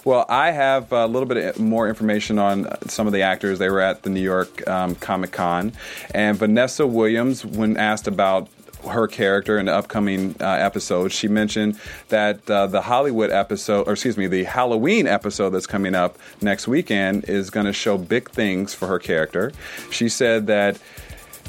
Well, 0.06 0.26
I 0.30 0.52
have 0.52 0.94
a 0.94 1.06
little 1.06 1.28
bit 1.28 1.60
more 1.60 1.90
information 1.90 2.40
on 2.40 2.68
some 2.88 3.08
of 3.08 3.14
the 3.14 3.24
actors. 3.24 3.60
They 3.60 3.70
were 3.70 3.82
at 3.82 4.04
the 4.04 4.10
New 4.10 4.22
York 4.22 4.66
um, 4.68 4.96
Comic 4.96 5.32
Con, 5.32 5.74
and 6.14 6.38
Vanessa 6.38 6.88
Williams, 6.88 7.46
when 7.46 7.76
asked 7.76 8.08
about 8.08 8.48
her 8.88 9.08
character 9.08 9.58
in 9.58 9.66
the 9.66 9.74
upcoming 9.74 10.36
uh, 10.40 10.46
episode, 10.46 11.12
she 11.12 11.28
mentioned 11.28 11.78
that 12.10 12.50
uh, 12.50 12.68
the 12.68 12.82
Hollywood 12.82 13.32
episode, 13.32 13.88
or 13.88 13.94
excuse 13.94 14.18
me, 14.18 14.28
the 14.28 14.46
Halloween 14.46 15.08
episode 15.08 15.50
that's 15.50 15.68
coming 15.68 15.96
up 15.96 16.18
next 16.42 16.68
weekend 16.68 17.26
is 17.26 17.50
going 17.50 17.66
to 17.66 17.74
show 17.74 17.98
big 17.98 18.30
things 18.30 18.74
for 18.74 18.88
her 18.88 19.00
character. 19.00 19.52
She 19.92 20.10
said 20.10 20.48
that. 20.48 20.80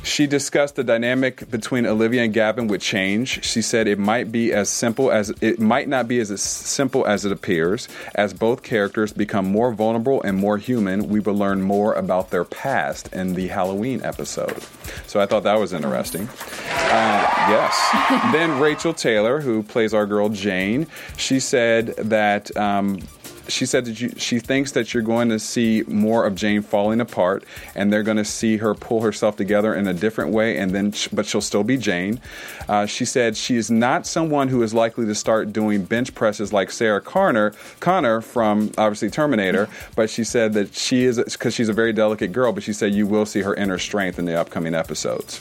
She 0.08 0.26
discussed 0.26 0.76
the 0.76 0.84
dynamic 0.84 1.50
between 1.50 1.84
Olivia 1.84 2.22
and 2.22 2.32
Gavin 2.32 2.66
would 2.68 2.80
change. 2.80 3.44
She 3.44 3.60
said 3.60 3.86
it 3.86 3.98
might 3.98 4.32
be 4.32 4.54
as 4.54 4.70
simple 4.70 5.12
as 5.12 5.28
it 5.42 5.60
might 5.60 5.86
not 5.86 6.08
be 6.08 6.18
as 6.18 6.40
simple 6.40 7.06
as 7.06 7.26
it 7.26 7.30
appears. 7.30 7.88
As 8.14 8.32
both 8.32 8.62
characters 8.62 9.12
become 9.12 9.44
more 9.44 9.70
vulnerable 9.70 10.22
and 10.22 10.38
more 10.38 10.56
human, 10.56 11.08
we 11.08 11.20
will 11.20 11.34
learn 11.34 11.60
more 11.60 11.92
about 11.92 12.30
their 12.30 12.44
past 12.44 13.12
in 13.12 13.34
the 13.34 13.48
Halloween 13.48 14.00
episode. 14.02 14.62
So 15.06 15.20
I 15.20 15.26
thought 15.26 15.42
that 15.42 15.60
was 15.60 15.74
interesting. 15.74 16.26
Uh, 16.26 17.34
yes. 17.50 18.32
then 18.32 18.58
Rachael 18.58 18.94
Taylor, 18.94 19.42
who 19.42 19.62
plays 19.62 19.92
our 19.92 20.06
girl 20.06 20.30
Jane, 20.30 20.86
she 21.18 21.38
said 21.38 21.88
that. 21.96 22.56
Um, 22.56 23.00
she 23.48 23.66
said 23.66 23.84
that 23.86 24.00
you, 24.00 24.10
she 24.16 24.38
thinks 24.38 24.72
that 24.72 24.92
you're 24.92 25.02
going 25.02 25.28
to 25.30 25.38
see 25.38 25.82
more 25.86 26.26
of 26.26 26.34
Jane 26.34 26.62
falling 26.62 27.00
apart, 27.00 27.44
and 27.74 27.92
they're 27.92 28.02
going 28.02 28.16
to 28.16 28.24
see 28.24 28.58
her 28.58 28.74
pull 28.74 29.02
herself 29.02 29.36
together 29.36 29.74
in 29.74 29.86
a 29.86 29.94
different 29.94 30.32
way, 30.32 30.56
and 30.56 30.72
then, 30.72 30.92
but 31.12 31.26
she'll 31.26 31.40
still 31.40 31.64
be 31.64 31.76
Jane. 31.76 32.20
Uh, 32.68 32.86
she 32.86 33.04
said 33.04 33.36
she 33.36 33.56
is 33.56 33.70
not 33.70 34.06
someone 34.06 34.48
who 34.48 34.62
is 34.62 34.74
likely 34.74 35.06
to 35.06 35.14
start 35.14 35.52
doing 35.52 35.84
bench 35.84 36.14
presses 36.14 36.52
like 36.52 36.70
Sarah 36.70 37.00
Connor, 37.00 37.52
Connor 37.80 38.20
from 38.20 38.72
obviously 38.78 39.10
Terminator, 39.10 39.68
but 39.96 40.10
she 40.10 40.24
said 40.24 40.52
that 40.52 40.74
she 40.74 41.04
is 41.04 41.18
because 41.18 41.54
she's 41.54 41.68
a 41.68 41.72
very 41.72 41.92
delicate 41.92 42.32
girl, 42.32 42.52
but 42.52 42.62
she 42.62 42.72
said 42.72 42.94
you 42.94 43.06
will 43.06 43.26
see 43.26 43.42
her 43.42 43.54
inner 43.54 43.78
strength 43.78 44.18
in 44.18 44.24
the 44.24 44.38
upcoming 44.38 44.74
episodes. 44.74 45.40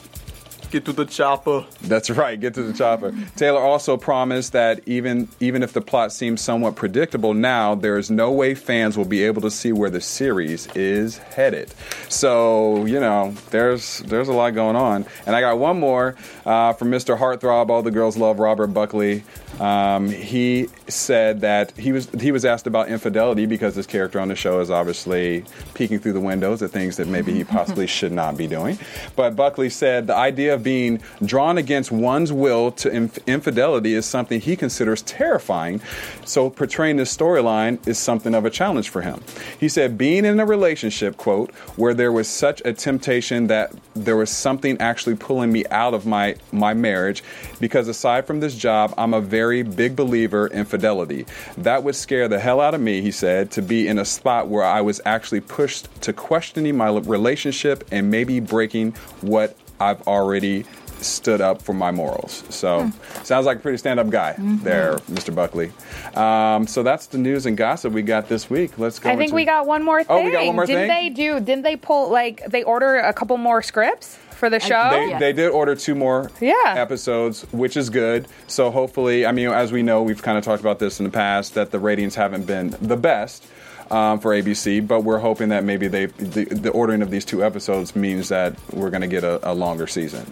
Get 0.70 0.84
to 0.86 0.94
the 0.94 1.06
chopper. 1.06 1.66
That's 1.84 2.10
right. 2.10 2.40
Get 2.40 2.54
to 2.56 2.64
the 2.64 2.74
chopper. 2.74 3.14
Taylor 3.38 3.62
also 3.62 3.96
promised 3.96 4.52
that 4.52 4.82
even 4.86 5.30
even 5.40 5.64
if 5.64 5.72
the 5.72 5.82
plot 5.82 6.12
seems 6.12 6.42
somewhat 6.42 6.76
predictable 6.76 7.34
now, 7.34 7.74
there 7.74 7.98
is 7.98 8.12
no 8.12 8.32
way 8.32 8.54
fans 8.54 8.98
will 8.98 9.06
be 9.06 9.24
able 9.24 9.42
to 9.44 9.52
see 9.52 9.72
where 9.72 9.90
the 9.90 10.02
series 10.02 10.68
is 10.76 11.18
headed. 11.18 11.74
So 12.10 12.86
you 12.86 13.00
know, 13.00 13.34
there's 13.52 14.00
there's 14.00 14.28
a 14.28 14.34
lot 14.34 14.52
going 14.52 14.76
on. 14.76 15.06
And 15.26 15.36
I 15.36 15.42
got 15.42 15.58
one 15.58 15.80
more 15.80 16.16
uh, 16.46 16.74
from 16.74 16.92
Mr. 16.92 17.18
Heartthrob. 17.18 17.70
All 17.70 17.82
the 17.82 17.92
girls 17.92 18.18
love 18.18 18.40
Robert 18.40 18.68
Buckley. 18.68 19.24
Um, 19.60 20.10
he 20.10 20.68
said 20.88 21.42
that 21.42 21.72
he 21.78 21.92
was 21.92 22.10
he 22.20 22.32
was 22.32 22.46
asked 22.46 22.68
about 22.68 22.90
infidelity 22.90 23.46
because 23.46 23.76
his 23.76 23.88
character 23.88 24.20
on 24.20 24.28
the 24.28 24.36
show 24.36 24.60
is 24.60 24.70
obviously 24.70 25.46
peeking 25.74 26.00
through 26.00 26.14
the 26.14 26.20
windows 26.20 26.62
at 26.62 26.72
things 26.72 26.98
that 26.98 27.08
maybe 27.08 27.34
he 27.34 27.44
possibly 27.44 27.88
should 27.88 28.12
not 28.12 28.38
be 28.38 28.48
doing. 28.48 28.78
But 29.16 29.36
Buckley 29.36 29.70
said 29.70 30.08
the 30.08 30.16
idea 30.16 30.57
of 30.58 30.64
being 30.64 31.02
drawn 31.24 31.58
against 31.58 31.92
one's 31.92 32.34
will 32.34 32.72
to 32.72 32.90
inf- 32.90 33.18
infidelity 33.28 33.94
is 33.94 34.06
something 34.06 34.42
he 34.42 34.56
considers 34.56 35.02
terrifying. 35.04 35.80
So 36.26 36.50
portraying 36.50 36.98
this 36.98 37.16
storyline 37.16 37.88
is 37.88 37.98
something 37.98 38.36
of 38.36 38.44
a 38.44 38.50
challenge 38.50 38.90
for 38.90 39.02
him. 39.02 39.22
He 39.60 39.70
said 39.70 39.98
being 39.98 40.26
in 40.26 40.40
a 40.40 40.46
relationship, 40.46 41.16
quote, 41.18 41.52
where 41.78 41.94
there 41.94 42.12
was 42.12 42.28
such 42.28 42.62
a 42.66 42.74
temptation 42.74 43.48
that 43.48 43.72
there 43.94 44.18
was 44.18 44.30
something 44.30 44.80
actually 44.80 45.16
pulling 45.16 45.52
me 45.52 45.64
out 45.72 45.94
of 45.94 46.06
my 46.06 46.36
my 46.52 46.74
marriage 46.74 47.24
because 47.60 47.88
aside 47.88 48.26
from 48.26 48.40
this 48.40 48.56
job, 48.56 48.94
I'm 48.98 49.14
a 49.14 49.22
very 49.22 49.64
big 49.64 49.96
believer 49.96 50.48
in 50.48 50.66
fidelity. 50.66 51.26
That 51.58 51.84
would 51.84 51.96
scare 51.96 52.28
the 52.28 52.40
hell 52.40 52.60
out 52.60 52.74
of 52.74 52.82
me, 52.82 53.02
he 53.02 53.12
said, 53.12 53.52
to 53.52 53.62
be 53.62 53.88
in 53.88 54.00
a 54.00 54.06
spot 54.06 54.48
where 54.48 54.64
I 54.64 54.82
was 54.82 55.00
actually 55.06 55.42
pushed 55.42 56.02
to 56.02 56.14
questioning 56.14 56.76
my 56.76 56.90
relationship 56.90 57.84
and 57.92 58.10
maybe 58.10 58.40
breaking 58.40 58.94
what 59.22 59.56
I've 59.80 60.02
already 60.08 60.66
stood 61.00 61.42
up 61.42 61.62
for 61.62 61.74
my 61.74 61.92
morals. 61.92 62.44
So, 62.50 62.92
sounds 63.24 63.46
like 63.46 63.58
a 63.58 63.60
pretty 63.60 63.78
stand 63.78 64.00
up 64.00 64.10
guy 64.10 64.34
there, 64.40 64.96
Mr. 65.12 65.34
Buckley. 65.34 65.72
Um, 66.16 66.66
so, 66.66 66.82
that's 66.82 67.06
the 67.08 67.20
news 67.20 67.46
and 67.46 67.56
gossip 67.56 67.94
we 67.94 68.02
got 68.02 68.28
this 68.30 68.50
week. 68.50 68.80
Let's 68.80 68.98
go. 68.98 69.10
I 69.12 69.16
think 69.16 69.32
we 69.32 69.46
got 69.46 69.68
one 69.68 69.84
more 69.84 70.04
thing. 70.04 70.18
Oh, 70.18 70.24
we 70.26 70.32
got 70.32 70.46
one 70.48 70.56
more 70.56 70.66
didn't 70.66 70.88
thing? 70.90 71.10
they 71.10 71.10
do? 71.14 71.40
Didn't 71.40 71.62
they 71.64 71.76
pull 71.76 72.10
like 72.10 72.44
they 72.48 72.64
order 72.64 72.96
a 72.98 73.14
couple 73.14 73.38
more 73.38 73.62
scripts 73.62 74.18
for 74.32 74.50
the 74.50 74.60
show? 74.60 74.90
They, 74.92 75.10
Yes. 75.10 75.20
they 75.20 75.34
did 75.34 75.50
order 75.52 75.76
two 75.76 75.94
more 75.94 76.32
Yeah. 76.42 76.54
episodes, 76.66 77.44
which 77.52 77.78
is 77.78 77.92
good. 77.92 78.28
So 78.48 78.72
hopefully, 78.72 79.24
I 79.26 79.32
mean, 79.32 79.50
as 79.50 79.72
we 79.72 79.84
know, 79.84 80.02
we've 80.02 80.22
kind 80.24 80.38
of 80.40 80.44
talked 80.44 80.62
about 80.62 80.80
this 80.80 81.00
in 81.00 81.04
the 81.04 81.12
past 81.12 81.54
that 81.54 81.70
the 81.70 81.78
ratings 81.80 82.16
haven't 82.16 82.48
been 82.48 82.76
the 82.82 82.98
best 82.98 83.46
um, 83.92 84.20
for 84.20 84.32
ABC, 84.32 84.86
but 84.86 85.04
we're 85.04 85.20
hoping 85.20 85.50
that 85.50 85.64
maybe 85.64 85.88
they 85.88 86.08
the, 86.08 86.46
the 86.46 86.70
ordering 86.72 87.02
of 87.02 87.12
these 87.12 87.26
two 87.26 87.44
episodes 87.44 87.96
means 87.96 88.30
that 88.30 88.56
we're 88.74 88.90
going 88.90 89.02
to 89.02 89.08
get 89.08 89.24
a, 89.24 89.52
a 89.52 89.54
longer 89.54 89.88
season. 89.88 90.26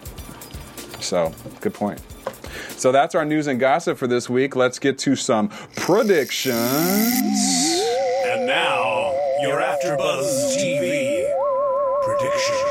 So, 1.00 1.34
good 1.62 1.74
point. 1.74 2.02
So 2.78 2.92
that's 2.92 3.16
our 3.16 3.26
news 3.26 3.48
and 3.48 3.60
gossip 3.60 3.98
for 3.98 4.08
this 4.08 4.30
week. 4.30 4.56
Let's 4.56 4.80
get 4.80 4.98
to 5.00 5.16
some 5.16 5.50
predictions. 5.76 6.56
And 8.26 8.46
now, 8.46 9.14
your 9.42 9.62
AfterBuzz 9.62 10.58
TV 10.58 11.32
predictions. 12.04 12.65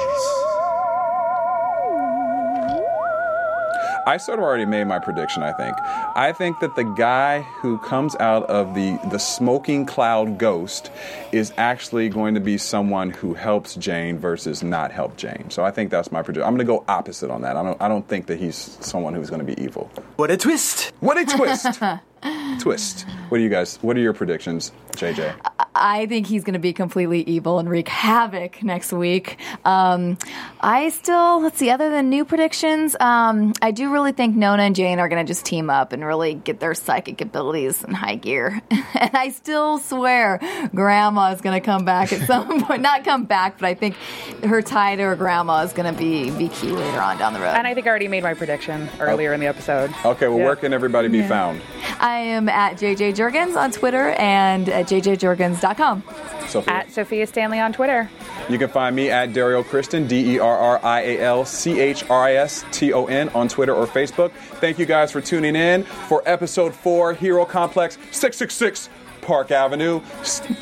I 4.07 4.18
sort 4.18 4.38
of 4.38 4.44
already 4.44 4.66
made 4.66 4.84
my 4.86 4.98
prediction, 4.98 5.42
I 5.42 5.52
think. 5.52 5.76
I 6.14 6.32
think 6.32 6.61
that 6.61 6.76
the 6.76 6.84
guy 6.84 7.40
who 7.40 7.78
comes 7.78 8.14
out 8.16 8.44
of 8.44 8.74
the, 8.74 8.98
the 9.11 9.18
smoking 9.18 9.86
cloud 9.86 10.38
ghost 10.38 10.90
is 11.32 11.52
actually 11.57 12.09
going 12.09 12.34
to 12.34 12.40
be 12.40 12.59
someone 12.59 13.11
who 13.11 13.34
helps 13.34 13.74
Jane 13.76 14.18
versus 14.18 14.62
not 14.62 14.92
help 14.92 15.16
Jane. 15.16 15.50
So 15.50 15.64
I 15.64 15.70
think 15.70 15.90
that's 15.90 16.12
my 16.12 16.22
prediction. 16.22 16.46
I'm 16.46 16.55
going 16.55 16.66
to 16.66 16.72
go 16.72 16.84
opposite 16.88 17.30
on 17.30 17.42
that. 17.42 17.57
I 17.57 17.62
don't, 17.62 17.80
I 17.80 17.88
don't 17.88 18.07
think 18.07 18.26
that 18.26 18.38
he's 18.38 18.57
someone 18.80 19.14
who's 19.14 19.30
going 19.30 19.44
to 19.44 19.55
be 19.55 19.61
evil. 19.62 19.90
What 20.16 20.30
a 20.30 20.36
twist! 20.36 20.92
What 21.00 21.18
a 21.18 21.24
twist! 21.24 21.80
twist. 22.59 23.07
What 23.29 23.39
do 23.39 23.45
you 23.45 23.51
guys, 23.51 23.77
what 23.83 23.97
are 23.97 24.01
your 24.01 24.12
predictions, 24.12 24.72
JJ? 24.93 25.35
I 25.77 26.07
think 26.07 26.27
he's 26.29 26.45
going 26.45 26.53
to 26.55 26.61
be 26.61 26.72
completely 26.72 27.22
evil 27.22 27.59
and 27.59 27.68
wreak 27.68 27.89
havoc 27.89 28.62
next 28.62 28.93
week. 28.93 29.39
Um, 29.64 30.16
I 30.61 30.91
still, 30.91 31.43
let's 31.43 31.59
see, 31.59 31.68
other 31.70 31.91
than 31.91 32.11
new 32.11 32.25
predictions, 32.25 32.95
um, 33.01 33.53
I 33.61 33.72
do 33.72 33.93
really 33.93 34.12
think 34.12 34.37
Nona 34.37 34.62
and 34.62 34.77
Jane 34.77 35.01
are 35.01 35.09
going 35.09 35.25
to 35.27 35.29
just 35.29 35.45
team 35.45 35.70
up 35.70 35.93
and 35.93 36.05
really 36.05 36.35
get 36.35 36.61
their 36.61 36.75
psychic 36.75 37.20
abilities 37.20 37.83
in 37.83 37.93
high 37.93 38.14
gear. 38.14 38.62
and 38.70 39.11
I 39.16 39.31
still 39.31 39.79
swear 39.79 40.39
Grandma 40.75 41.33
is 41.33 41.41
going 41.41 41.61
to 41.61 41.64
come 41.64 41.85
back 41.85 42.12
at 42.12 42.25
some 42.27 42.62
point. 42.64 42.83
Not 42.83 43.05
come 43.05 43.25
back, 43.25 43.59
but 43.59 43.66
I 43.66 43.75
think 43.75 43.97
her 44.45 44.62
tie 44.62 44.95
to 44.95 45.03
her 45.03 45.16
grandma 45.16 45.62
is 45.64 45.72
going 45.72 45.93
to 45.93 45.99
be, 45.99 46.31
be 46.31 46.49
key 46.49 46.68
later 46.70 47.01
on 47.01 47.18
down 47.18 47.33
the 47.33 47.41
road. 47.41 47.55
And 47.57 47.66
I 47.66 47.75
think 47.75 47.87
I 47.87 47.91
already 47.91 48.09
made 48.09 48.22
my 48.22 48.35
prediction 48.35 48.89
earlier 49.01 49.33
in 49.33 49.41
the 49.41 49.47
episode. 49.49 49.91
Okay, 50.05 50.29
well, 50.29 50.39
Yeah. 50.39 50.45
where 50.45 50.57
can 50.57 50.72
everybody 50.72 51.09
be 51.09 51.22
found? 51.27 51.61
I 51.99 52.13
am 52.18 52.48
at 52.48 52.76
JJ 52.76 53.14
Jurgens 53.14 53.56
on 53.56 53.70
Twitter 53.70 54.10
and 54.10 54.68
at 54.68 54.86
jjjurgens.com. 54.86 56.02
Sophia? 56.48 56.72
At 56.72 56.92
Sophia 56.92 57.26
Stanley 57.26 57.60
on 57.60 57.72
Twitter. 57.72 58.10
You 58.48 58.58
can 58.58 58.68
find 58.68 58.94
me 58.94 59.10
at 59.10 59.32
Derrial 59.32 59.64
Christon, 59.64 60.06
D 60.06 60.34
E 60.34 60.38
R 60.38 60.58
R 60.58 60.84
I 60.84 61.00
A 61.00 61.20
L 61.20 61.44
C 61.44 61.80
H 61.80 62.08
R 62.10 62.24
I 62.24 62.34
S 62.34 62.64
T 62.70 62.92
O 62.92 63.06
N 63.06 63.28
on 63.30 63.48
Twitter 63.48 63.74
or 63.74 63.86
Facebook. 63.86 64.32
Thank 64.32 64.78
you 64.78 64.86
guys 64.86 65.10
for 65.10 65.20
tuning 65.20 65.56
in 65.56 65.84
for 65.84 66.22
episode 66.26 66.74
four, 66.74 67.14
Hero 67.14 67.44
Complex 67.44 67.96
666 68.10 68.90
Park 69.22 69.50
Avenue. 69.50 70.00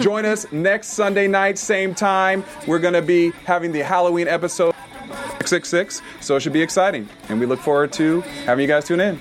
Join 0.01 0.25
us 0.25 0.47
next 0.53 0.89
Sunday 0.89 1.27
night, 1.27 1.59
same 1.59 1.95
time. 1.95 2.45
We're 2.67 2.79
going 2.79 2.95
to 2.95 3.03
be 3.03 3.31
having 3.45 3.73
the 3.73 3.81
Halloween 3.81 4.29
episode 4.29 4.75
666, 5.45 6.01
so 6.21 6.37
it 6.37 6.41
should 6.41 6.53
be 6.53 6.63
exciting. 6.63 7.09
And 7.29 7.41
we 7.41 7.47
look 7.47 7.61
forward 7.61 7.93
to 7.95 8.21
having 8.47 8.63
you 8.63 8.69
guys 8.69 8.85
tune 8.85 9.01
in. 9.01 9.21